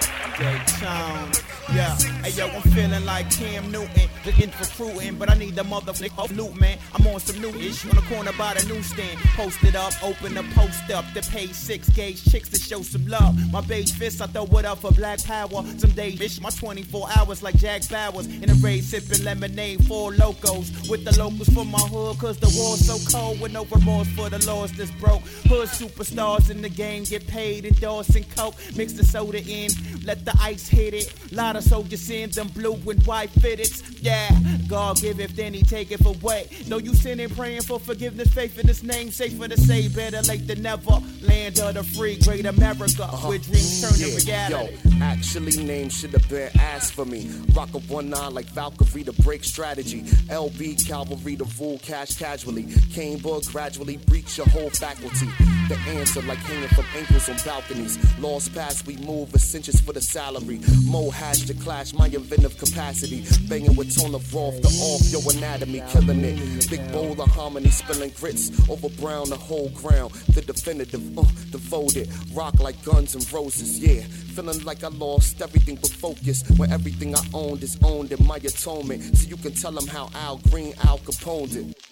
[1.71, 5.63] Yeah, hey yo, I'm feeling like Cam Newton, looking for recruiting, but I need the
[5.63, 6.79] motherfucker loot, man.
[6.95, 9.19] I'm on some new ish on the corner by the newsstand.
[9.35, 13.37] Posted up, open the post up, the page six gauge chicks to show some love.
[13.51, 15.63] My beige fist, I throw it up for black power.
[15.77, 18.25] Some days, bitch, my 24 hours like Jack Bauers.
[18.41, 20.89] In a raid, sipping lemonade, Four Lokos.
[20.89, 23.41] With the locals from my hood, cause the war's so cold.
[23.41, 25.21] With no remorse for the laws that's broke.
[25.47, 28.55] Hood superstars in the game get paid, endorsing coke.
[28.75, 29.69] Mix the soda in,
[30.03, 31.13] let the ice hit it.
[31.31, 33.83] Lot of soldiers in them blue and white fitteds.
[34.01, 34.29] Yeah,
[34.67, 36.49] God give it, then he take it away.
[36.67, 39.11] Though you sinning, praying for forgiveness, faith in his name.
[39.11, 41.01] Safer to say, better late than never.
[41.21, 43.03] Land of the free, great America.
[43.03, 43.29] Uh-huh.
[43.29, 44.77] Where dreams turn to reality.
[44.83, 47.29] Yo, actually, name should have been asked for me.
[47.53, 50.01] Rock a one nine like Valkyrie to break strategy.
[50.29, 52.63] LB cavalry to rule cash casually.
[52.63, 55.27] Canebook gradually breach your whole faculty.
[55.67, 57.97] The answer like hanging from ankles on balconies.
[58.19, 60.59] Lost past, we move ascensions for the salary.
[60.85, 63.23] Mo hash to clash my inventive capacity.
[63.47, 66.69] Banging with tone of off the off your anatomy, killing it.
[66.69, 70.11] Big bowl of harmony, spilling grits over brown the whole ground.
[70.35, 72.09] The definitive, uh, devoted.
[72.33, 74.01] Rock like Guns N' Roses, yeah.
[74.35, 76.43] Feeling like I lost everything but focus.
[76.57, 79.17] When everything I owned is owned in my atonement.
[79.17, 81.88] So you can tell them how Al Green, Al Capone did.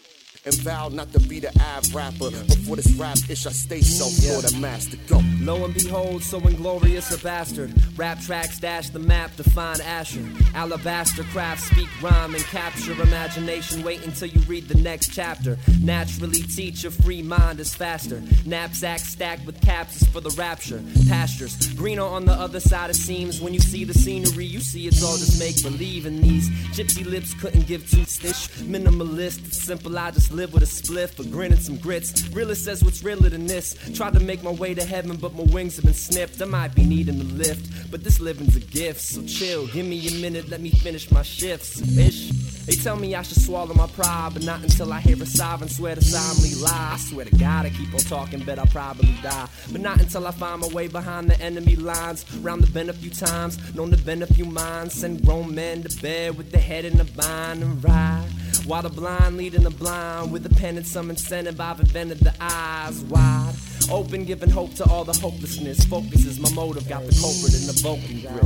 [0.47, 2.31] And vowed not to be the ab rapper.
[2.31, 4.95] Before this rap ish, I stay so taught the master.
[5.07, 5.21] Go.
[5.41, 7.73] Lo and behold, so inglorious a bastard.
[7.97, 10.25] Rap tracks dash the map to find Asher.
[10.55, 13.83] Alabaster craft, speak rhyme and capture imagination.
[13.83, 15.57] Wait until you read the next chapter.
[15.81, 18.23] Naturally teach a free mind is faster.
[18.45, 20.81] Knapsack stacked with caps is for the rapture.
[21.09, 23.41] Pastures greener on the other side it seems.
[23.41, 26.05] When you see the scenery, you see it's all just make believe.
[26.05, 28.47] And these gypsy lips couldn't give two stitch.
[28.63, 29.97] Minimalist, simple.
[29.97, 32.29] I just live with a spliff, a grin and some grits.
[32.29, 33.75] Realist says what's realer than this.
[33.95, 36.39] Tried to make my way to heaven, but my wings have been snipped.
[36.39, 39.01] I might be needing a lift, but this living's a gift.
[39.01, 41.81] So chill, give me a minute, let me finish my shifts.
[41.97, 42.29] Ish.
[42.67, 45.69] They tell me I should swallow my pride, but not until I hear a sovereign
[45.69, 46.91] swear to solemnly lie.
[46.93, 49.47] I swear to God, I keep on talking, bet I'll probably die.
[49.71, 52.25] But not until I find my way behind the enemy lines.
[52.41, 54.95] Round the bend a few times, known to bend a few minds.
[54.95, 58.29] Send grown men to bed with the head in a bind and ride.
[58.67, 62.33] While the blind leading the blind with a pen and some incentive, I've invented the
[62.41, 63.55] eyes wide.
[63.89, 65.85] Open, giving hope to all the hopelessness.
[65.85, 68.43] Focus is my motive, got the culprit in the Vulcan grip.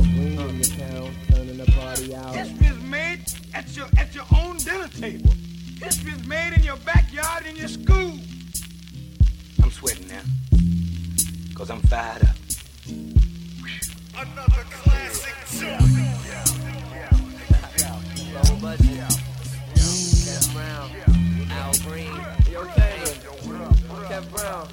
[1.28, 2.36] turning the party out.
[2.36, 3.20] History is made
[3.52, 5.34] at your at your own dinner table.
[5.82, 8.20] History is made in your backyard in your school.
[9.60, 10.22] I'm sweating now.
[11.56, 12.36] Cause I'm fired up.
[14.14, 16.12] another classic tune.
[18.32, 18.92] Low budget.
[19.02, 19.31] Kev
[20.52, 20.90] Brown.
[21.50, 22.12] Al Green.
[22.50, 23.14] Yo, Taylor.
[24.08, 24.68] Kev Brown.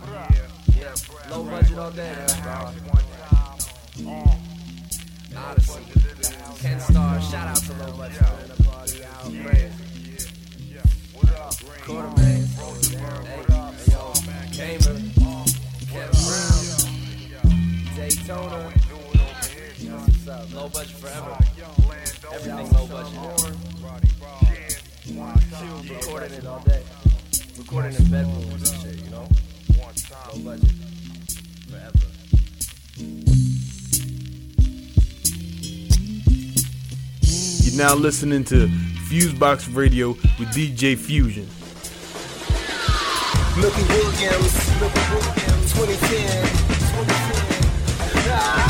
[1.30, 2.30] Low budget all day, man.
[5.38, 5.84] Odyssey.
[6.62, 7.22] Kenn Starr.
[7.22, 8.22] Shout out to Low Budget.
[8.22, 8.48] Man.
[8.48, 9.32] The party out.
[9.44, 9.72] Great.
[11.86, 12.42] Quarterback.
[13.26, 13.44] Hey,
[13.92, 14.14] yo.
[14.52, 14.96] Gamer.
[15.92, 16.70] Kev Brown.
[17.96, 18.74] Daytona.
[19.80, 20.54] That's what's up.
[20.54, 21.38] Low budget forever.
[25.90, 26.84] Recording it all day.
[27.58, 29.28] Recording in bedrooms and shit, you know?
[29.76, 30.70] Low budget.
[31.68, 31.98] Forever.
[37.64, 38.68] You're now listening to
[39.10, 41.48] Fusebox Radio with DJ Fusion.
[43.58, 46.48] Milky Williams, Milky Williams, 2010.
[47.00, 47.50] 2010.
[48.14, 48.69] We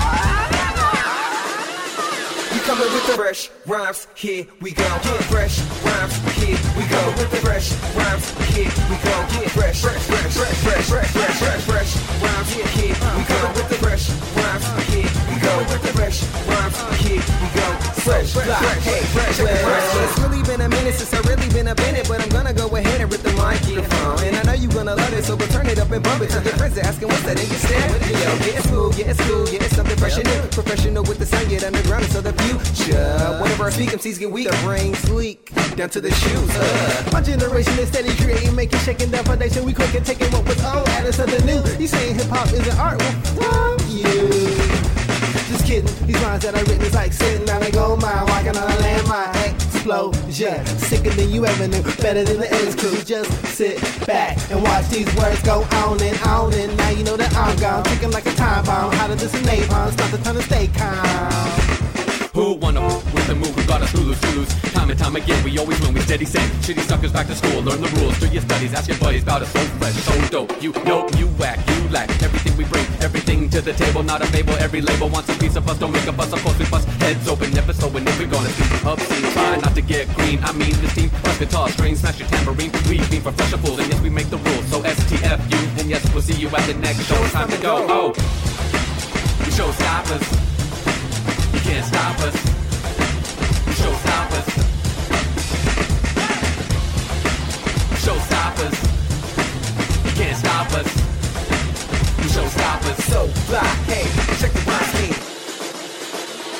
[2.70, 4.84] coming with the fresh rhymes, here we go.
[4.84, 7.02] Get fresh rhymes, here we go.
[7.18, 9.16] With the fresh rhymes, here we go.
[9.34, 11.92] Get fresh, fresh, fresh, fresh, fresh, fresh, fresh, fresh, fresh
[12.22, 13.48] rhymes, here we go.
[13.58, 15.29] With the fresh rhymes, here we go.
[15.50, 17.68] The fresh rhymes, here we go.
[18.06, 18.48] Fresh, fresh,
[18.86, 19.96] hey, fresh, fresh.
[19.98, 22.68] It's really been a minute since I really been in it, but I'm gonna go
[22.76, 24.20] ahead and rip the microphone.
[24.26, 26.30] And I know you gonna love it, so we'll turn it up and bump it
[26.30, 27.98] to your friends asking what's that in your stand.
[28.10, 28.30] Yo,
[28.70, 30.42] cool, yeah, it's cool, it's something fresh and new.
[30.50, 33.42] Professional with the sound, get underground, so the future.
[33.42, 36.50] Whenever I speak, MCs get weak, their brains leak down to the shoes.
[36.54, 37.10] Uh.
[37.12, 39.66] My generation is steady creating, making, shaking the foundation.
[39.66, 41.62] We quick and taking what was old, adding something new.
[41.80, 43.00] You saying hip hop isn't art?
[43.36, 44.39] Well, fuck you.
[45.50, 45.90] Just kidding.
[46.06, 48.76] These lines that I written is like sitting down and go mine, walking on a
[48.86, 49.54] landmine.
[49.74, 53.02] Explosion, sicker than you ever knew, better than the A's crew.
[53.02, 56.54] Just sit back and watch these words go on and on.
[56.54, 58.92] And now you know that I'm gone, ticking like a time bomb.
[59.10, 61.79] Than some napalm, start to turn to stay calm.
[62.40, 62.80] Who wanna
[63.12, 63.54] with the move?
[63.54, 64.48] We got us lose, to lose.
[64.72, 65.94] Time and time again, we always win.
[65.94, 67.60] We steady send shitty suckers back to school.
[67.60, 69.52] Learn the rules, do your studies, ask your buddies about us.
[69.52, 70.64] So fresh, so dope.
[70.64, 74.04] You know, you whack, you lack everything we bring, everything to the table.
[74.04, 74.54] Not a fable.
[74.54, 75.78] Every label wants a piece of us.
[75.80, 76.32] Don't make a fuss.
[76.32, 77.52] Of course, we bust heads open.
[77.52, 80.40] Never so and if we're gonna speak obscene, try not to get green.
[80.42, 82.72] I mean, this team, us guitar, strings, smash your tambourine.
[82.88, 84.66] We be professional fools, and yes, we make the rules.
[84.72, 87.22] So STFU, and yes, we'll see you at the next show.
[87.36, 87.86] Time to go.
[87.90, 88.14] Oh.
[89.46, 89.52] You
[91.70, 92.36] can't stop us.
[93.68, 94.48] We showstoppers.
[98.04, 98.76] Showstoppers.
[100.06, 100.90] You can't stop us.
[102.18, 102.98] We showstoppers.
[103.12, 104.06] So fly, hey,
[104.40, 105.20] check the rhyme scheme.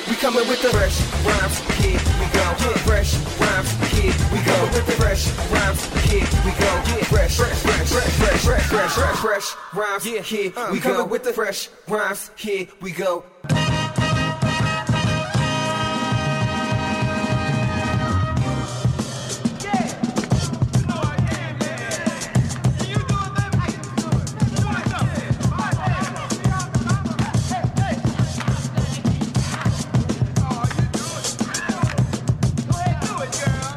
[0.10, 2.46] We coming with the fresh rhymes, here we go.
[2.62, 3.12] Get fresh
[3.42, 4.58] rhymes, here we go.
[4.74, 6.70] With the fresh rhymes, here we go.
[6.86, 10.80] Get fresh, fresh, fresh, fresh, fresh, fresh, fresh, fresh, fresh rhymes, yeah, here uh, we
[10.80, 13.24] coming with the fresh rhymes, here we go.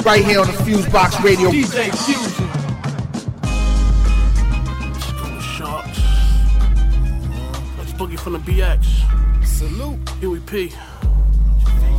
[0.04, 1.48] Right here on the Fuse Box Radio.
[1.48, 2.48] DJ Fusion.
[5.40, 6.00] Sharks.
[7.78, 8.84] Let's boogie from the BX.
[9.46, 10.00] Salute.
[10.18, 10.72] Huey P.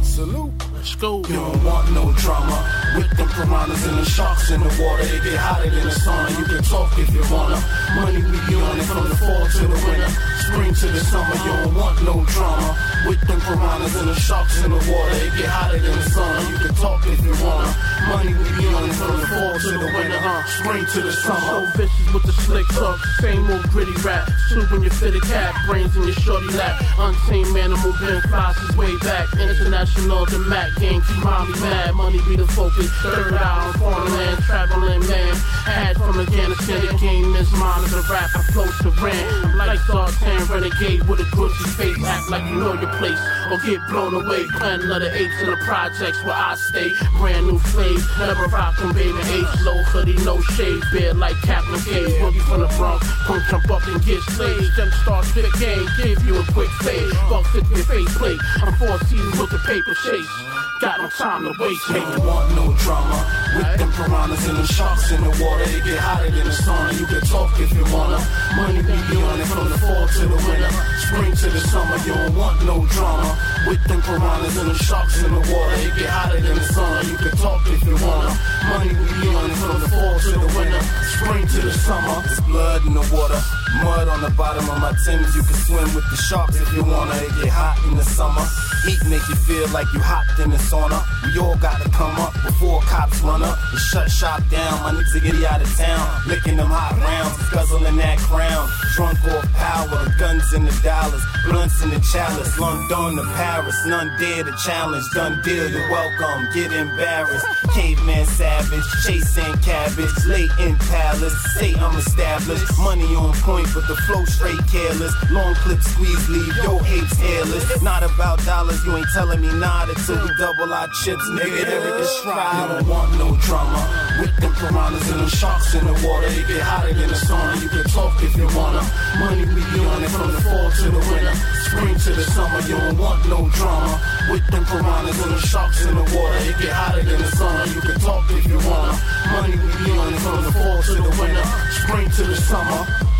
[0.02, 0.52] Salute.
[0.74, 1.20] Let's go.
[1.20, 5.06] You don't want no drama with the piranhas and the sharks in the water.
[5.06, 6.38] They get hotter than the sauna.
[6.38, 7.56] You can talk if you wanna.
[7.96, 10.10] Money we be on it from the fall to the winter,
[10.44, 11.36] spring to the summer.
[11.36, 15.16] You don't want no drama with them piranhas and the sharks in the water.
[15.16, 16.52] They get hotter than the sun.
[16.52, 17.70] You can talk if you wanna.
[18.08, 20.20] Money we be on it from the fall to the winter,
[20.60, 21.40] spring to the summer.
[21.40, 24.30] So vicious with the slick talk, same old gritty rap.
[24.50, 26.80] Shoot when you fit a cap, brains in your shorty lap.
[27.00, 29.32] Untamed animal been classes way back.
[29.34, 31.96] International, the Mac gang, keep mommy mad.
[31.96, 32.92] Money be the focus.
[33.02, 35.36] Third eye on foreign land, traveling man.
[35.64, 37.84] Had from Afghanistan, the game is mine.
[37.88, 39.46] The rap, I float to rant.
[39.46, 42.04] I'm like Zartan, renegade with a guilty face.
[42.04, 43.20] Act like you know your place,
[43.52, 44.46] or get blown away.
[44.58, 46.94] Plan letter H in the projects where I stay.
[47.18, 49.18] Brand new flame, never rock them, baby.
[49.18, 50.82] H low hoodie, no shade.
[50.92, 52.20] Beard like Captain Gay.
[52.20, 54.72] Boogie from the Bronx, punk jump up and get slayed.
[54.78, 57.14] Then start spit game, give you a quick fade.
[57.30, 58.40] Buck fit your face plate.
[58.62, 60.53] I'm four seasons with the paper chase.
[60.84, 62.04] Got no time to waste, man.
[62.12, 63.16] don't want no drama
[63.56, 65.64] with them piranhas and the sharks in the water.
[65.64, 66.92] They get hotter than the sauna.
[67.00, 68.20] You can talk if you wanna.
[68.60, 70.72] Money be on it from the fall to the winter,
[71.08, 71.96] spring to the summer.
[72.04, 73.32] You don't want no drama
[73.64, 77.08] With them piranhas and them sharks in the water, it get hotter than the sun.
[77.08, 78.36] You can talk if you wanna.
[78.68, 80.84] Money be on it from the fall to the winter,
[81.16, 82.20] spring to the summer.
[82.28, 83.40] There's blood in the water,
[83.80, 85.32] mud on the bottom of my Timbs.
[85.32, 87.16] You can swim with the sharks if you wanna.
[87.24, 88.44] It get hot in the summer.
[88.84, 91.00] Heat make you feel like you hopped in the sauna.
[91.24, 94.74] We all gotta come up before cops run up and shut shop down.
[94.82, 98.68] My niggas get out of town, licking them hot rounds, guzzling that crown.
[98.96, 102.60] Drunk off power, guns in the dollars, blunts in the chalice.
[102.60, 105.06] London to Paris, none dare to challenge.
[105.14, 106.50] Done deal, you're welcome.
[106.54, 107.46] Get embarrassed.
[107.74, 111.38] Caveman savage, chasing cabbage, late in palace.
[111.56, 115.14] Say I'm established, money on point, but the flow straight careless.
[115.32, 117.82] Long clip squeeze, leave your hates hairless.
[117.82, 121.66] Not about dollars, you ain't telling me nada till we double our chips, nigga.
[121.66, 123.82] Eric is don't want no drama.
[124.20, 127.62] With them piranhas and them sharks in the water, it get hotter than the sauna.
[127.62, 128.84] You can talk if you wanna.
[129.20, 131.36] Money we be on it from the fall to the winter,
[131.66, 132.60] spring to the summer.
[132.62, 134.00] You don't want no drama.
[134.32, 137.74] With them piranhas and them sharks in the water, it get hotter than the sauna.
[137.74, 138.94] You can talk if you wanna.
[139.34, 143.13] Money we be on it from the fall to the winter, spring to the summer.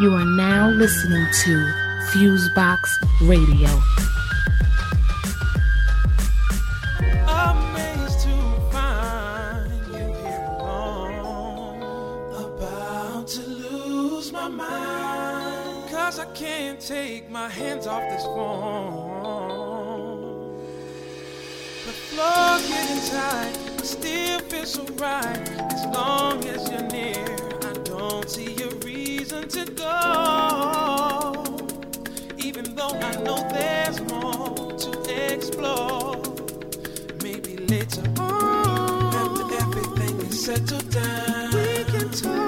[0.00, 1.72] You are now listening to
[2.12, 2.78] Fusebox
[3.22, 3.68] Radio.
[16.80, 19.42] Take my hands off this phone.
[21.84, 21.92] The
[22.66, 25.50] getting tight, still feels so right.
[25.72, 27.47] As long as you're near,
[27.98, 31.42] don't see a reason to go.
[32.38, 34.90] Even though I know there's more to
[35.32, 36.22] explore.
[37.22, 42.47] Maybe later on, after everything is settled down, we can talk.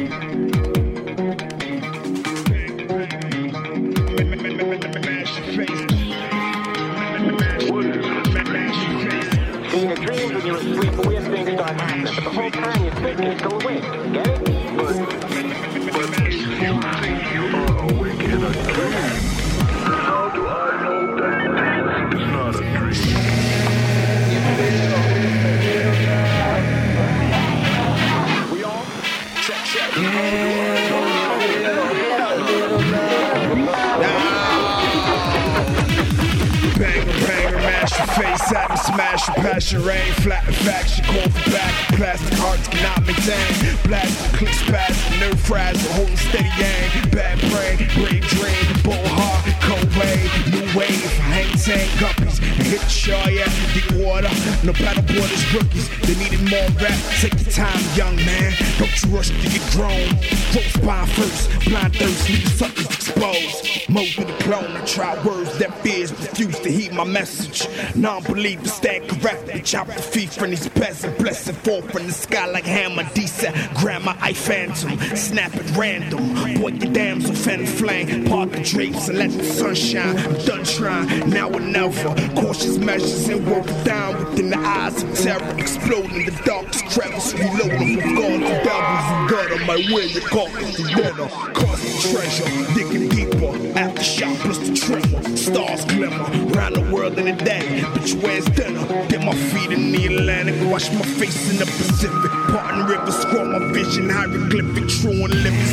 [55.53, 59.61] Rookies, they needed more rap, take your time, young man, don't you rush to get
[59.71, 60.07] grown,
[60.51, 65.57] grow spine first, blind thirst, leave suckers exposed, mode with the clone, I try words
[65.59, 70.67] that fears refuse to heed my message, non-believers stand corrected, chop the feet from these
[70.69, 76.33] peasant, blessing fall from the sky like hammer, decent, grandma, I phantom, snap at random,
[76.61, 77.10] boy, your damsel,
[77.41, 80.15] fan flame, part the drapes and let the sunshine.
[80.17, 85.13] I'm done trying, now or never, cautious measures and work down within the eyes of
[85.15, 90.21] terror, exploding the darkest crevice, reloading with guns and doubles and gutter, my way, you
[90.21, 92.45] call it the winner, cost treasure,
[92.75, 96.23] digging deeper, aftershock plus the tremor, stars glimmer,
[96.53, 100.55] round the world in a day, you where's dinner, dip my feet in the Atlantic,
[100.69, 105.65] wash my face in the Pacific, parting rivers, scroll my vision, hieroglyphic, true and living,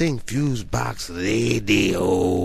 [0.00, 2.39] witnessing Fusebox Radio.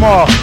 [0.00, 0.39] DJ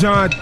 [0.00, 0.39] Jon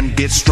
[0.00, 0.49] Rock get stronger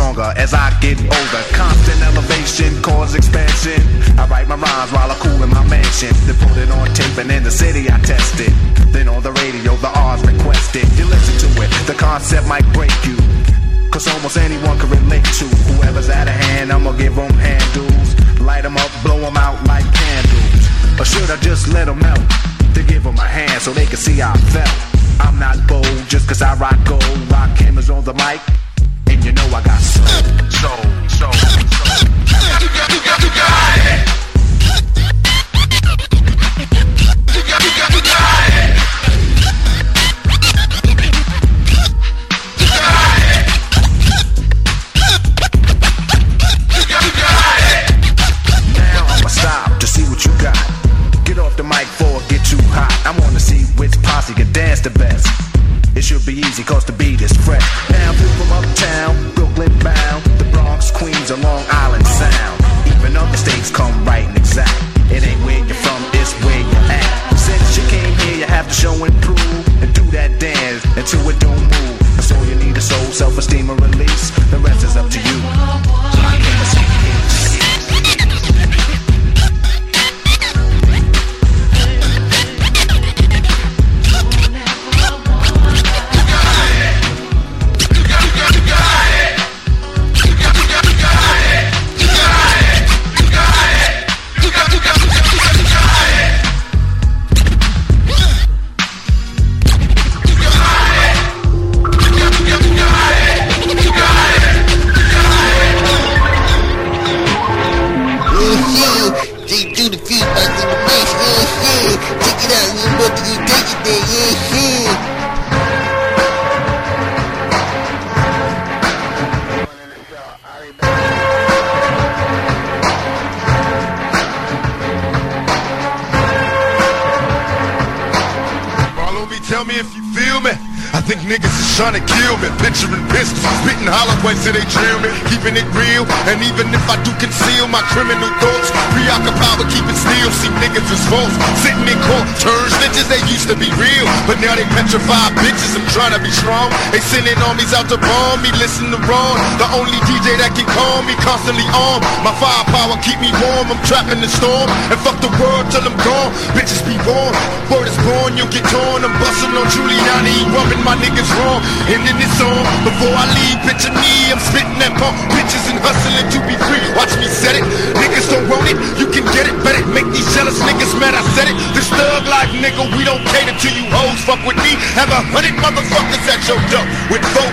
[153.89, 154.69] trapped in the storm.
[154.93, 156.31] And fuck the world till I'm gone.
[156.53, 157.33] Bitches be born.
[157.73, 159.01] Word is born, you'll get torn.
[159.01, 161.65] I'm busting on Giuliani, rubbing my niggas wrong.
[161.89, 165.81] And in this song, before I leave, picture me, I'm spitting that pump bitches and
[165.81, 166.85] hustling to be free.
[167.01, 167.65] Watch me set it.
[167.97, 169.57] Niggas don't want it, you can get it.
[169.65, 171.17] Bet it, make these jealous niggas mad.
[171.17, 171.57] I said it.
[171.73, 174.21] This thug life, nigga, we don't cater to you hoes.
[174.29, 177.49] Fuck with me, have a hundred motherfuckers at your door with four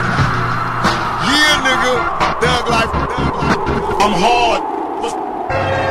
[1.74, 1.96] foes.
[1.96, 2.90] yeah, nigga, thug life.
[4.00, 5.83] I'm hard.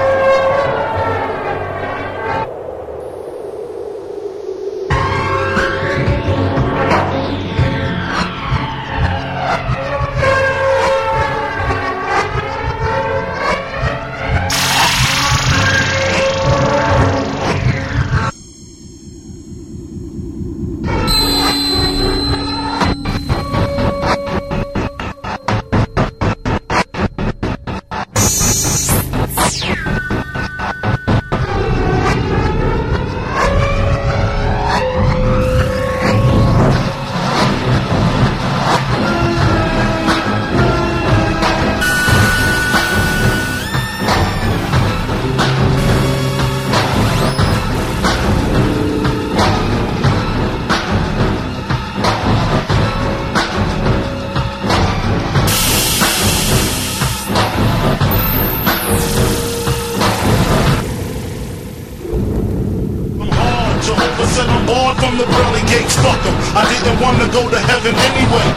[67.92, 68.48] Anyway.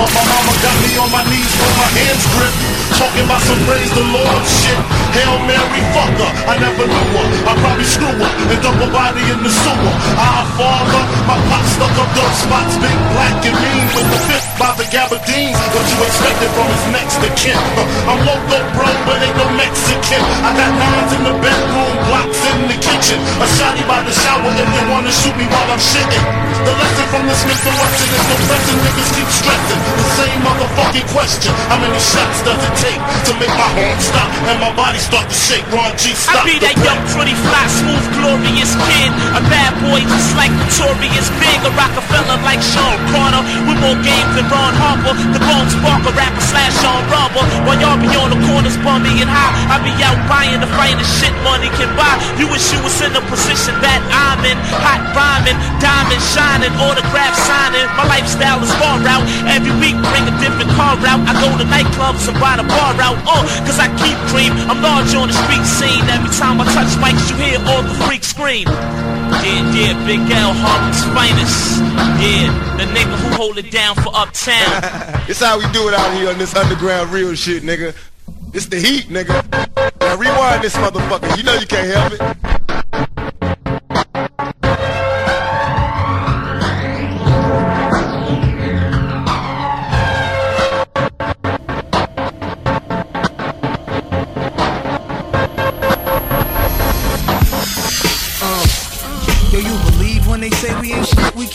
[0.00, 2.60] But my mama got me on my knees with my hands gripped.
[2.96, 4.80] Talking about some praise the Lord shit.
[5.12, 6.30] Hail Mary, fucker.
[6.48, 7.26] I never knew her.
[7.44, 9.94] I probably screw her and her body in the sewer.
[10.18, 14.50] Our father, my pop stuck up dope spots, big black and mean with the fifth
[14.58, 15.54] by the gabardine.
[15.70, 17.54] What you expected from his next to kin?
[17.54, 20.22] Uh, I'm loco, bro, but ain't no Mexican.
[20.42, 23.18] I got nines in the bedroom, blocks in the kitchen.
[23.38, 26.24] A shotty by the shower if you wanna shoot me while I'm shitting.
[26.60, 29.80] The lesson from the Smith and Wesson is no pressing, niggas keep stressing.
[29.80, 31.52] The same motherfucking question.
[31.72, 35.24] How many shots does it take to make my heart stop and my body start
[35.30, 35.64] to shake?
[35.72, 36.44] Ron G, stop.
[36.44, 38.06] I be that young, pretty fly, smooth,
[38.40, 39.10] glorious kid.
[39.36, 41.58] A bad boy just like Notorious Big.
[41.64, 43.42] A Rockefeller like Shawn Carter.
[43.68, 45.12] With more games than Ron Harper.
[45.32, 47.44] The Bone Sparker rapper slash Sean Rubber.
[47.68, 49.52] While y'all be on the corners bumming and high.
[49.68, 52.16] I be out buying the finest shit money can buy.
[52.40, 54.56] You wish you was in the position that I'm in.
[54.80, 57.86] Hot rhyming, diamond shining, autograph signing.
[57.96, 59.24] My lifestyle is far out.
[59.48, 61.20] Every week bring a different car out.
[61.28, 63.18] I go to nightclubs and buy the bar out.
[63.28, 64.52] Oh, cause I keep cream.
[64.70, 66.04] I'm large on the street scene.
[66.08, 68.66] Every time I touch mics, you hear all the freaks scream.
[68.68, 71.80] Yeah, yeah, Big L, Harlem's finest.
[72.22, 72.46] Yeah,
[72.78, 75.18] the nigga who hold it down for Uptown.
[75.30, 77.94] It's how we do it out here on this underground real shit, nigga.
[78.52, 79.46] It's the heat, nigga.
[80.00, 81.36] Now rewind this motherfucker.
[81.36, 82.39] You know you can't help it.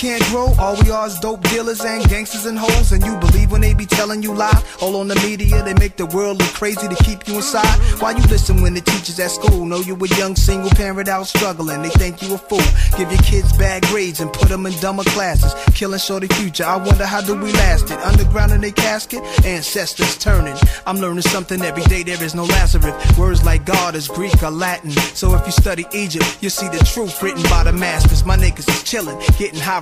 [0.06, 2.91] Can't All we are is dope dealers and gangsters and hoes.
[2.91, 4.61] And you believe when they be telling you lie?
[4.81, 7.80] All on the media, they make the world look crazy to keep you inside.
[8.01, 11.27] Why you listen when the teachers at school know you a young single parent out
[11.27, 11.81] struggling?
[11.81, 12.59] They think you a fool.
[12.97, 15.53] Give your kids bad grades and put them in dumber classes.
[15.73, 16.65] Killing shorty future.
[16.65, 17.99] I wonder how do we last it?
[17.99, 20.57] Underground in their casket, ancestors turning.
[20.85, 22.03] I'm learning something every day.
[22.03, 23.17] There is no Lazarus.
[23.17, 24.91] Words like God is Greek or Latin.
[24.91, 28.25] So if you study Egypt, you'll see the truth written by the masters.
[28.25, 29.80] My niggas is chilling, getting high,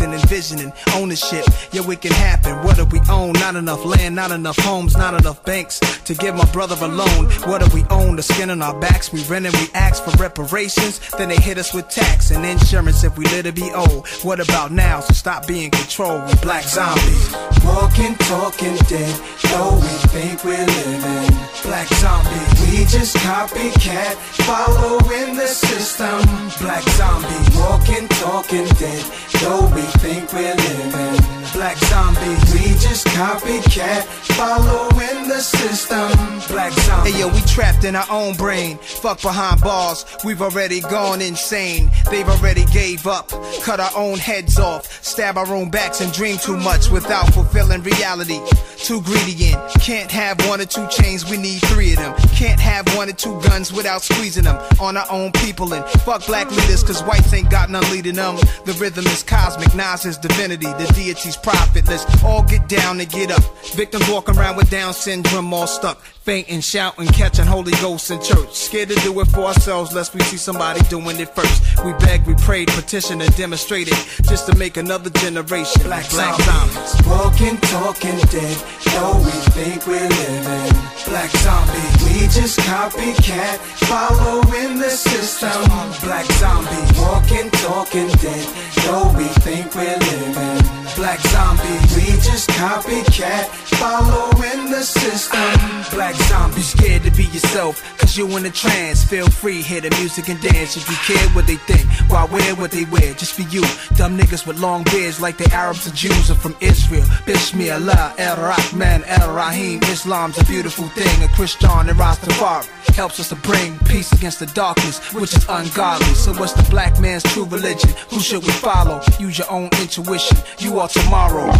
[0.00, 1.44] relaxing, envisioning ownership.
[1.72, 2.56] Yeah, it can happen.
[2.64, 3.32] What do we own?
[3.34, 7.26] Not enough land, not enough homes, not enough banks to give my brother a loan.
[7.48, 8.16] What do we own?
[8.16, 9.12] The skin on our backs.
[9.12, 11.00] We rent and we ask for reparations.
[11.16, 14.06] Then they hit us with tax and insurance if we live to be old.
[14.22, 15.00] What about now?
[15.00, 16.40] So stop being controlled.
[16.40, 17.34] Black zombies.
[17.64, 21.36] Walking, talking dead, though we think we're living.
[21.62, 22.50] Black zombies.
[22.62, 24.14] We just copycat,
[24.46, 26.20] following the system.
[26.60, 27.56] Black zombies.
[27.56, 29.04] Walking, talking dead,
[29.40, 31.35] though we think we're living.
[31.56, 32.52] Black zombies.
[32.52, 34.02] We just copycat,
[34.36, 36.10] following the system.
[36.54, 37.14] Black zombies.
[37.14, 38.76] Hey yo, we trapped in our own brain.
[38.76, 40.04] Fuck behind bars.
[40.22, 41.90] We've already gone insane.
[42.10, 43.30] They've already gave up.
[43.62, 45.02] Cut our own heads off.
[45.02, 48.38] Stab our own backs and dream too much without fulfilling reality.
[48.76, 49.58] Too greedy in.
[49.80, 52.14] Can't have one or two chains, we need three of them.
[52.34, 55.72] Can't have one or two guns without squeezing them on our own people.
[55.72, 58.36] And fuck black leaders, cause whites ain't got none leading them.
[58.66, 62.04] The rhythm is cosmic, Nas is divinity, the deity's profitless.
[62.24, 63.42] All get down and get up.
[63.74, 66.00] Victims walking around with Down syndrome, all stuck.
[66.00, 68.52] Fainting, shouting, catching Holy Ghost in church.
[68.52, 71.62] Scared to do it for ourselves, lest we see somebody doing it first.
[71.84, 73.94] We begged, we prayed, petitioned, and demonstrated
[74.28, 75.82] just to make another generation.
[75.84, 77.06] Black, black zombies.
[77.06, 78.56] Walking, talking dead,
[78.90, 80.72] though we think we're living.
[81.06, 81.94] Black zombies.
[82.02, 85.62] We just copycat, following the system.
[86.02, 86.98] Black zombies.
[86.98, 88.46] Walking, talking dead,
[88.82, 90.75] though we think we're living.
[90.94, 91.96] Black zombies.
[91.96, 95.96] We just copycat, following the system.
[95.96, 99.04] Black zombie, scared to be yourself, cause you in a trance.
[99.04, 100.76] Feel free, hear the music and dance.
[100.76, 103.14] If you care what they think, why wear what they wear?
[103.14, 103.62] Just be you.
[103.96, 107.06] Dumb niggas with long beards like the Arabs or Jews are from Israel.
[107.24, 109.80] Bismillah, El Rahman, El Rahim.
[109.84, 111.22] Islam's a beautiful thing.
[111.22, 116.14] A Christian and Rastafari helps us to bring peace against the darkness, which is ungodly.
[116.14, 117.90] So what's the black man's true religion?
[118.10, 119.00] Who should we follow?
[119.18, 120.38] Use your own intuition.
[120.58, 121.52] You are tomorrow.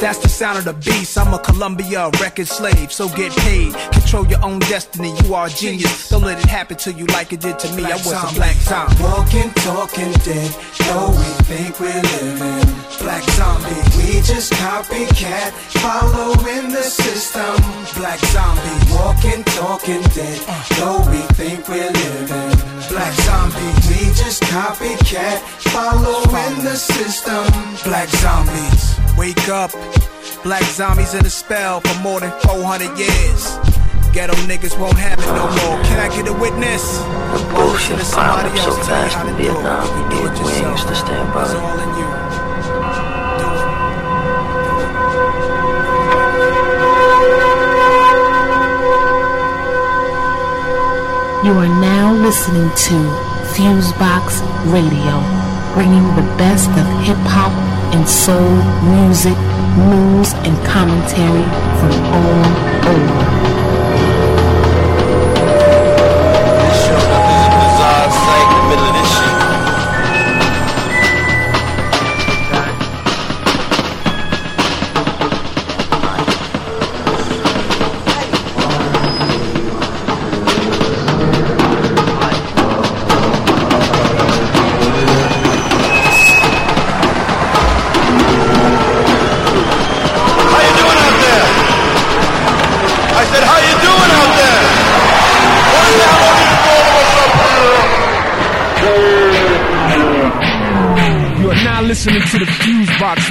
[0.00, 1.11] That's the sound of the beast.
[1.16, 3.74] I'm a Columbia record slave, so get paid.
[3.92, 5.12] Control your own destiny.
[5.24, 6.08] You are a genius.
[6.08, 7.84] Don't let it happen to you like it did to me.
[7.84, 9.02] I was a black zombie.
[9.02, 10.50] Walking, talking dead,
[10.86, 12.64] though we think we're living.
[13.00, 13.82] Black zombie.
[13.98, 15.50] We just copycat,
[15.82, 17.56] following the system.
[17.98, 18.92] Black zombie.
[18.94, 20.40] Walking, talking dead,
[20.78, 22.52] though we think we're living.
[22.88, 23.72] Black zombie.
[23.88, 25.40] We just copycat,
[25.72, 27.44] following the system.
[27.84, 28.96] Black zombies.
[29.18, 29.72] Wake up.
[30.42, 33.46] Black zombies in a spell for more than 400 years.
[34.12, 35.78] Ghetto niggas won't have it no more.
[35.86, 36.98] Can I get a witness?
[37.54, 41.32] Bullshit is piled up so fast in Vietnam, you did we ain't used to stand
[41.32, 41.44] by.
[41.44, 42.08] It's all in you.
[51.46, 52.96] You are now listening to
[53.54, 54.42] Fusebox
[54.74, 55.22] Radio,
[55.74, 58.56] bringing the best of hip hop and soul
[58.96, 59.36] music,
[59.76, 61.44] news, and commentary
[61.78, 63.51] from all over.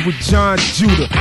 [0.03, 1.20] With Jon Judah.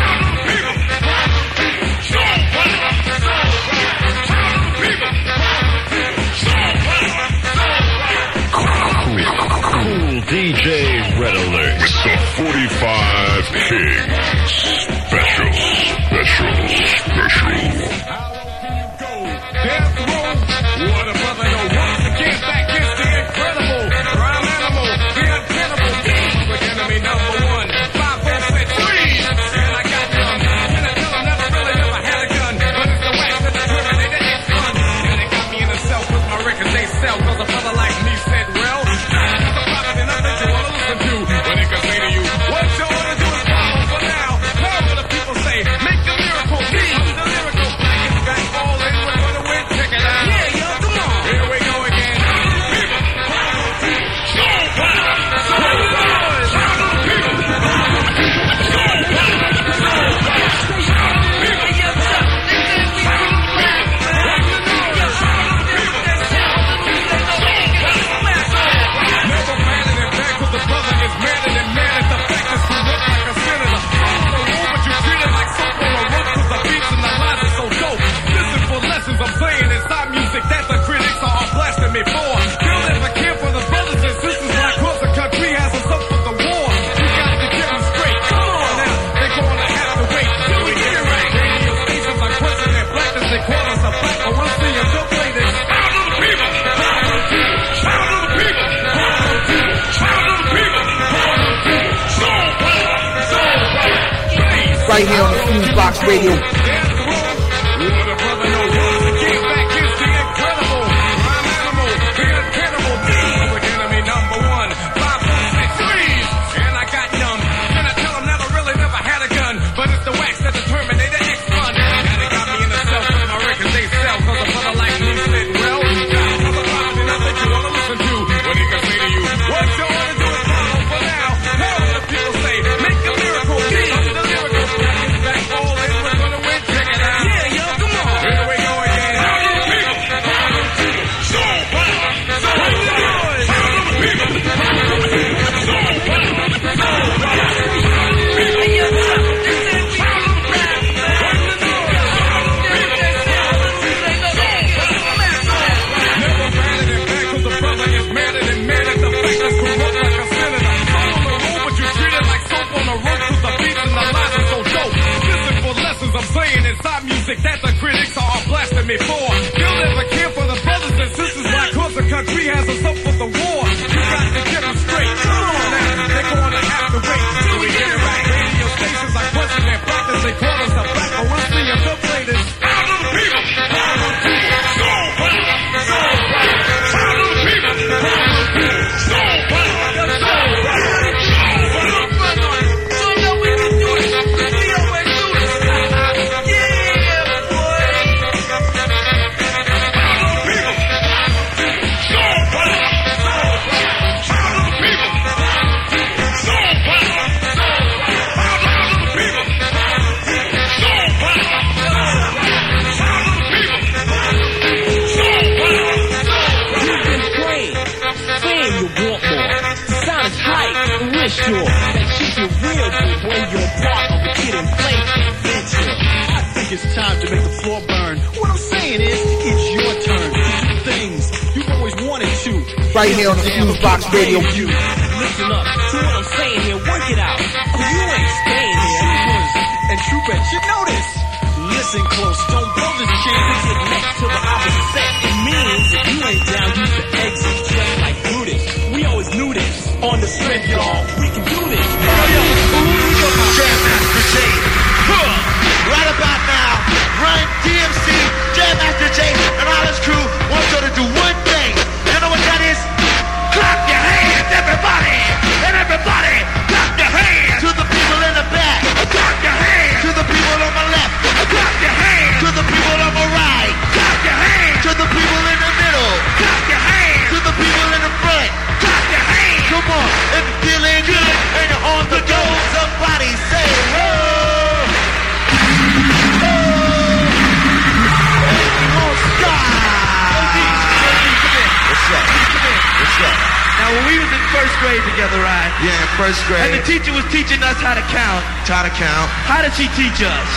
[296.80, 298.40] The teacher was teaching us how to count.
[298.64, 299.28] How to count.
[299.44, 300.48] How did she teach us?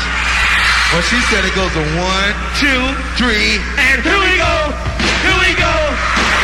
[0.95, 2.79] Well, she said it goes to one, two,
[3.19, 4.55] three, and here we go.
[5.19, 5.75] Here we go.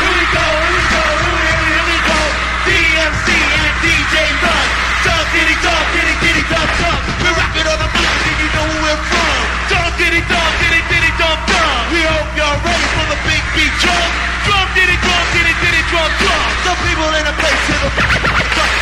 [0.04, 0.48] Here we go.
[0.52, 1.06] Here we go.
[1.16, 2.20] Here we, we, here we go.
[2.68, 4.68] DMC and DJ Run.
[5.08, 7.00] Dum diddy dum diddy diddy dum dum.
[7.24, 9.40] We rock it on the mic and you know where we're from.
[9.72, 11.76] Dum diddy dum diddy diddy dum dum.
[11.92, 14.10] We hope y'all ready for the big beat drum.
[14.48, 16.44] Drum diddy drum diddy diddy drum drum.
[16.64, 17.92] Some people in the place to the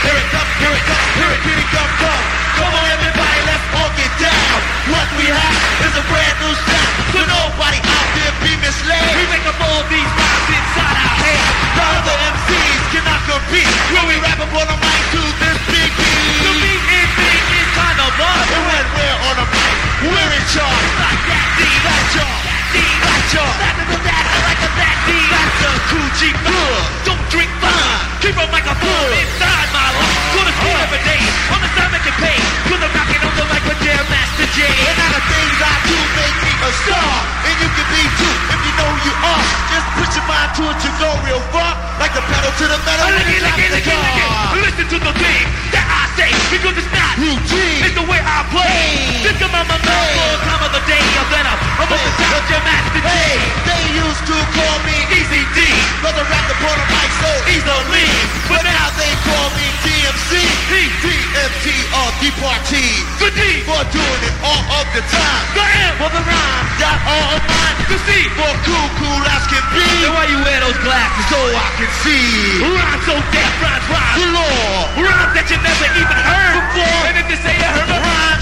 [0.06, 2.22] Here it comes, here it comes, here it diddy dum dum.
[2.62, 4.58] Come on everybody, let's all get down.
[4.94, 6.94] What we have is a brand new sound.
[7.18, 9.12] So nobody out there be misled.
[9.18, 11.42] We make up all these rhymes inside our head.
[11.74, 13.74] The other MCs cannot compete.
[13.98, 16.22] When we rap up on the mic to this big beat.
[16.46, 17.67] The beat is big,
[17.98, 18.48] it's kind of us.
[18.54, 20.90] And when we're on the mic, we're in charge.
[21.02, 22.38] Like that D, that's y'all.
[22.74, 23.56] D, that's y'all.
[23.58, 25.10] That, that, that, I like a that D.
[25.34, 26.84] That's a cool G good.
[27.10, 28.02] Don't drink fine.
[28.22, 30.30] Keep a microphone inside my lungs.
[30.34, 31.22] Go to school every day.
[31.54, 32.38] On the stomach and pay.
[32.70, 34.70] Put the rockin' on the mic with Jam Master Jay.
[34.70, 37.10] And now the things I do make me a star.
[37.50, 39.46] And you can be too if you know you are.
[39.74, 41.74] Just put your mind to it, you go real far.
[41.98, 43.10] Like the pedal to the metal.
[43.10, 44.62] It, it, it, it.
[44.62, 47.86] Listen to the thing that I say because it's not routine.
[47.86, 49.22] It's the way I play.
[49.22, 51.06] Think about my mouth all time of the day.
[51.14, 51.56] I'm better.
[51.78, 53.02] I'm over the Jam Master.
[53.06, 53.38] Hey,
[53.70, 55.62] they used to call me Easy D.
[56.02, 58.10] Brother rap upon the mic so Easily.
[58.50, 60.42] But now they call me DMC.
[60.68, 62.98] DMT or Departee.
[63.22, 63.42] The D.
[63.70, 65.44] For doing it all of the time.
[65.54, 66.66] The M for the rhyme.
[66.82, 67.76] Got all of mine.
[67.94, 69.86] The C For cool, cool as can be.
[70.02, 71.26] Then why you wear those glasses?
[71.30, 72.66] So I can see.
[72.66, 74.18] Rhymes so deaf, rhymes, rhymes.
[74.18, 75.06] The law.
[75.06, 77.04] Rhymes that you never even heard before.
[77.12, 77.38] And if a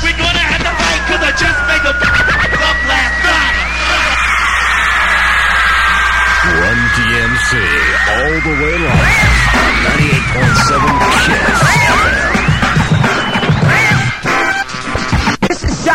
[0.06, 1.02] we're gonna have to fight.
[1.10, 1.98] Cause I just made them
[2.70, 3.58] up last night.
[6.46, 7.52] Run DMC
[8.06, 9.26] all the way live
[10.30, 10.78] 98.7
[11.26, 12.35] Kiss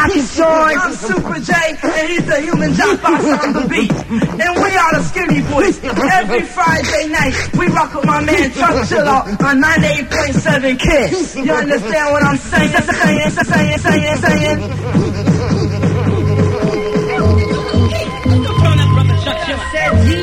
[0.01, 0.77] Jockey George.
[0.81, 3.93] I'm Super J, and he's the human Jaffox on the beat.
[3.93, 5.79] And we are the Skinny Boys.
[5.85, 11.37] Every Friday night, we rock with my man Chuck Chillout on 98.7 Kiss.
[11.37, 12.71] You understand what I'm saying?
[12.71, 14.71] Saying, saying, saying, saying.
[19.73, 20.20] Said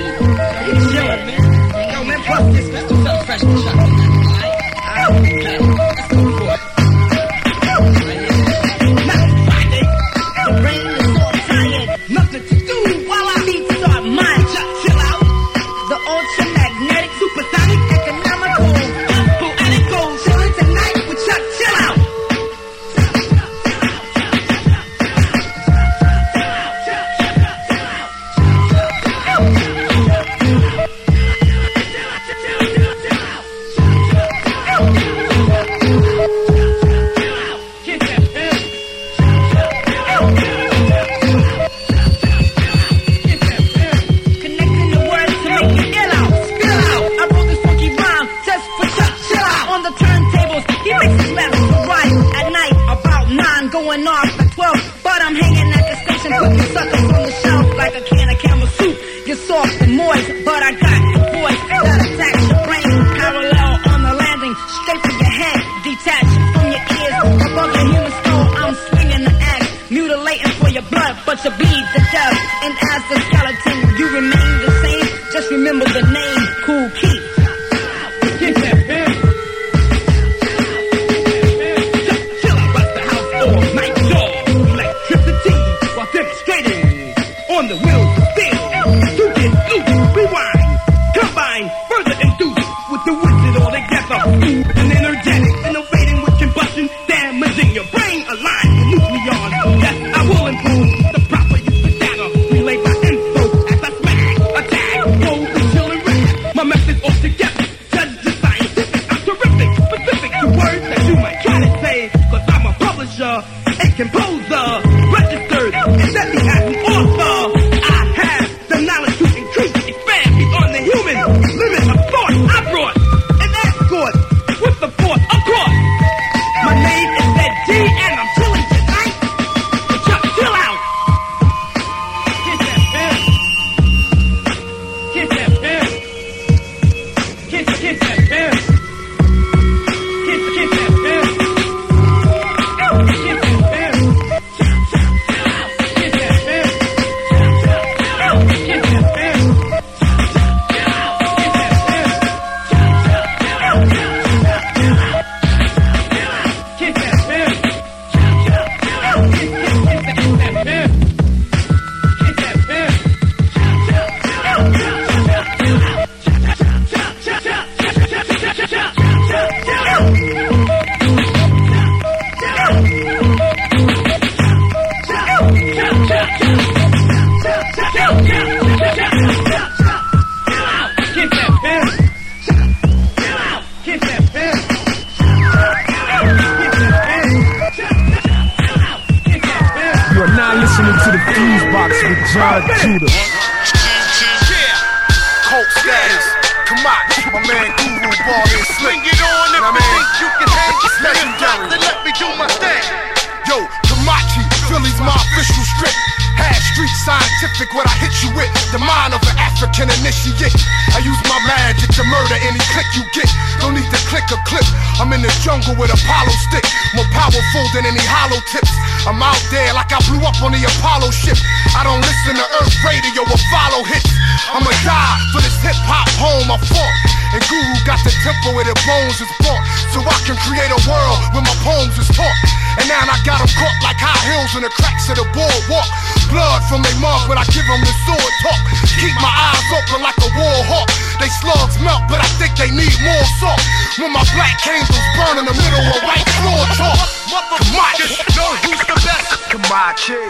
[243.98, 247.01] When my black candles burn in the middle of white floor talk.
[247.34, 248.06] Kamachi,
[248.38, 249.26] know who's the best?
[249.50, 250.22] Kamachi.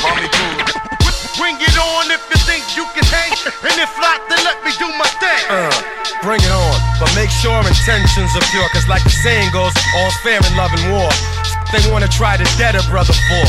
[0.00, 0.24] Mommy
[1.36, 3.36] Bring it on if you think you can hang.
[3.68, 5.44] And if not, then let me do my thing.
[5.52, 5.68] Uh,
[6.24, 8.64] bring it on, but make sure intentions are pure.
[8.72, 11.12] Cause like the saying goes, all's fair in love and war.
[11.68, 13.44] They wanna try to dead a brother for.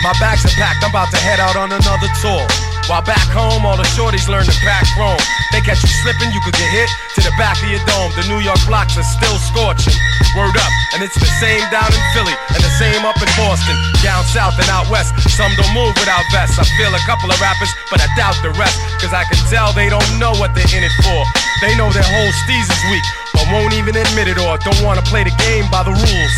[0.00, 2.48] My bags are packed, I'm about to head out on another tour.
[2.88, 5.20] While back home, all the shorties learn to pack chrome.
[5.54, 8.10] They catch you slipping, you could get hit to the back of your dome.
[8.18, 9.94] The New York blocks are still scorching.
[10.34, 13.78] Word up, and it's the same down in Philly, and the same up in Boston.
[14.02, 16.58] Down south and out west, some don't move without vests.
[16.58, 18.82] I feel a couple of rappers, but I doubt the rest.
[18.98, 21.22] Cause I can tell they don't know what they're in it for.
[21.62, 25.06] They know their whole steez is weak, but won't even admit it or don't wanna
[25.06, 26.34] play the game by the rules.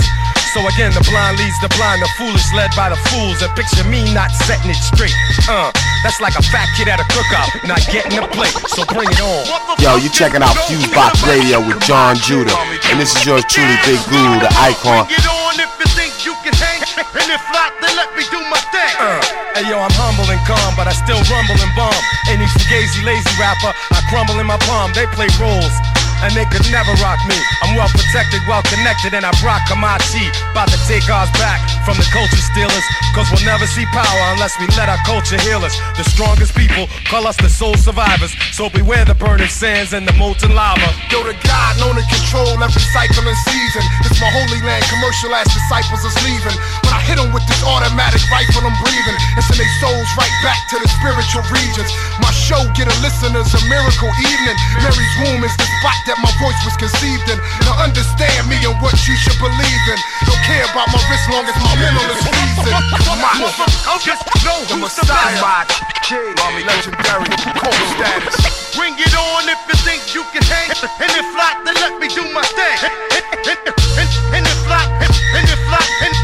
[0.53, 3.41] So again, the blind leads the blind, the foolish led by the fools.
[3.41, 5.13] And picture me not setting it straight.
[5.49, 5.73] Uh,
[6.07, 8.55] that's like a fat kid at a cookout, not getting a plate.
[8.71, 9.43] So bring it on.
[9.83, 12.55] Yo, you checking out Fusebox Radio with Jon Judah.
[12.87, 15.11] And this is yours truly, Big Guru, the icon.
[15.11, 16.79] Get on if you think you can hang.
[16.95, 18.95] And if not, then let me do my thing.
[19.03, 19.19] Uh,
[19.59, 21.99] hey yo, I'm humble and calm, but I still rumble and bomb.
[22.31, 24.95] Any fugazi lazy rapper, I crumble in my palm.
[24.95, 25.75] They play roles.
[26.25, 27.37] And they could never rock me.
[27.63, 30.31] I'm well protected, well connected, and I rock Kamachi.
[30.53, 32.87] About to take ours back from the culture stealers.
[33.15, 35.77] Cause we'll never see power unless we let our culture heal us.
[35.97, 38.33] The strongest people call us the soul survivors.
[38.53, 40.89] So beware the burning sands and the molten lava.
[41.09, 43.85] Yo, the God known to control every cycle and season.
[44.05, 46.57] It's my holy land, commercial ass disciples is leaving.
[46.97, 49.21] I hit them with this automatic rifle, I'm breathing.
[49.37, 51.93] And send their souls right back to the spiritual regions.
[52.25, 54.57] My show get a listeners a miracle evening.
[54.81, 57.37] Mary's womb is the spot that my voice was conceived in.
[57.69, 59.99] Now understand me and what you should believe in.
[60.25, 62.73] Don't care about my wrist long as my mental is reason.
[63.21, 63.45] My,
[64.01, 65.69] just know the Messiah.
[66.41, 67.29] Mommy legendary,
[67.61, 68.73] cold status.
[68.73, 70.73] Bring it on if you think you can hang.
[70.73, 72.81] And if not, then let me do my thing.
[74.33, 76.16] And if not, and if not, and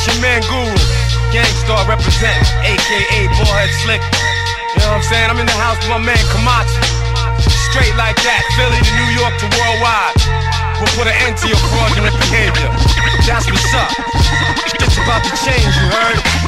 [0.00, 0.80] it's your man Guru,
[1.28, 4.00] Gang Starr representing, aka Baldhead Slick.
[4.00, 5.28] You know what I'm saying?
[5.28, 6.80] I'm in the house with my man Kamachi.
[7.68, 10.16] Straight like that, Philly to New York to worldwide.
[10.80, 12.72] We'll put an end to your fraudulent behavior.
[13.28, 13.92] That's what's up.
[14.80, 16.39] It's about to change, you heard?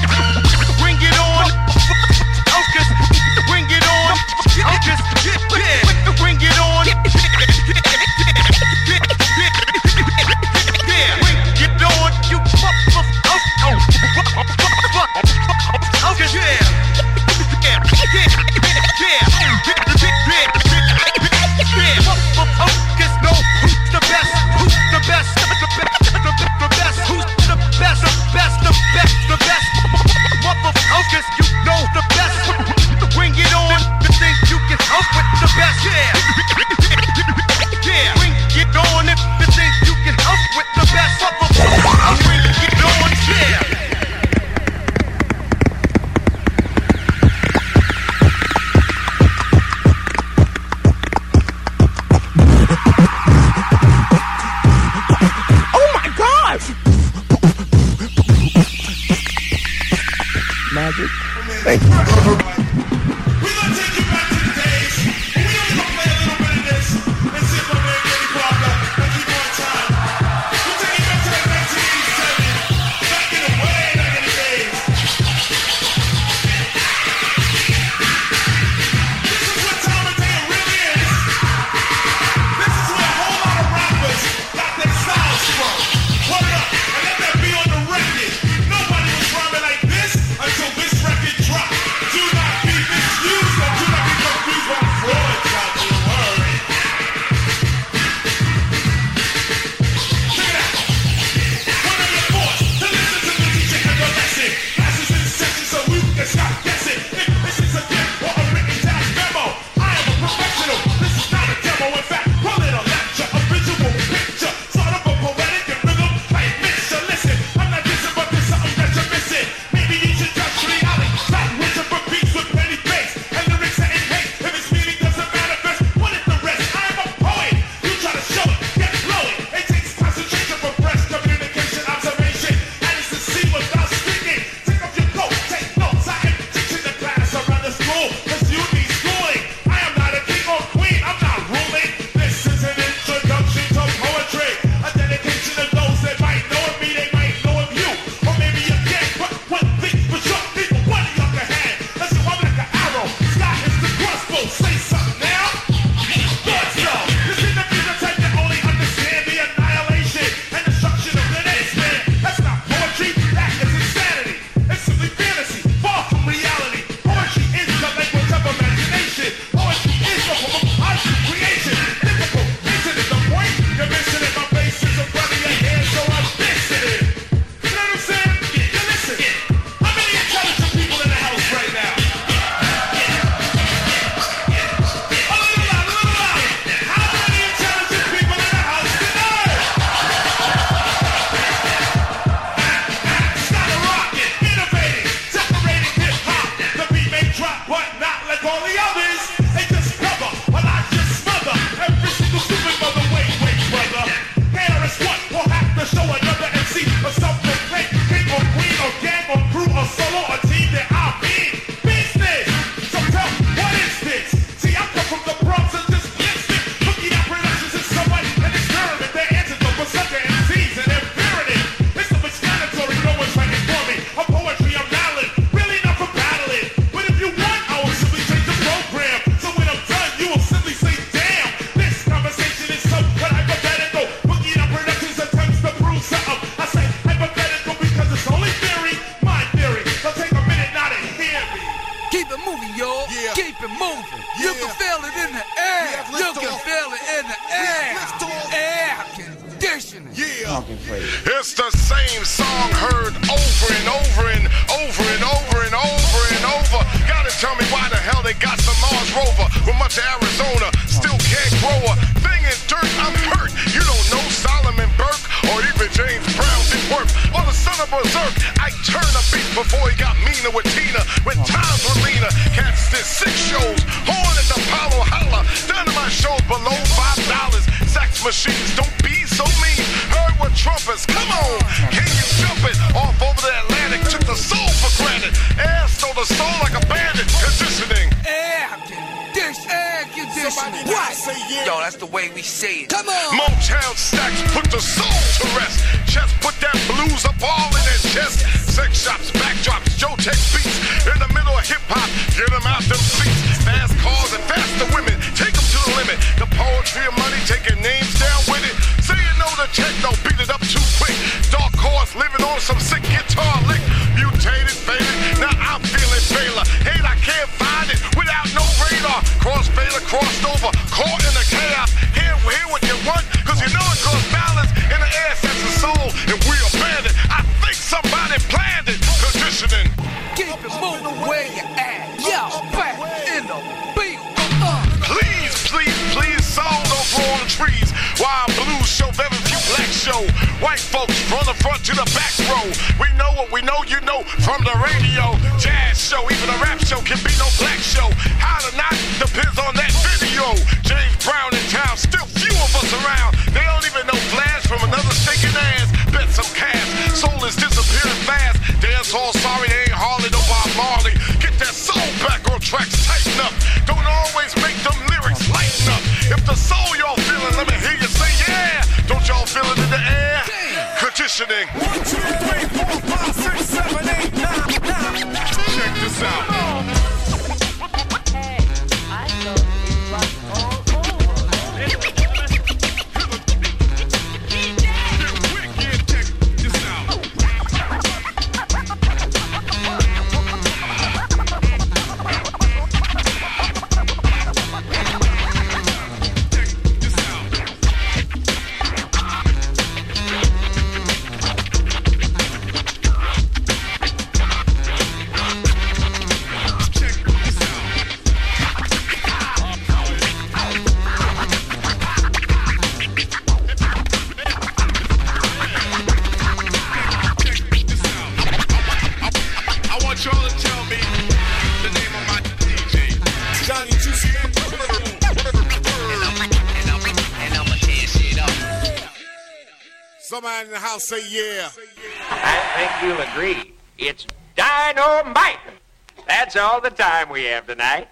[437.33, 438.09] We have tonight.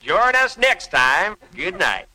[0.00, 1.36] Join us next time.
[1.54, 2.07] Good night.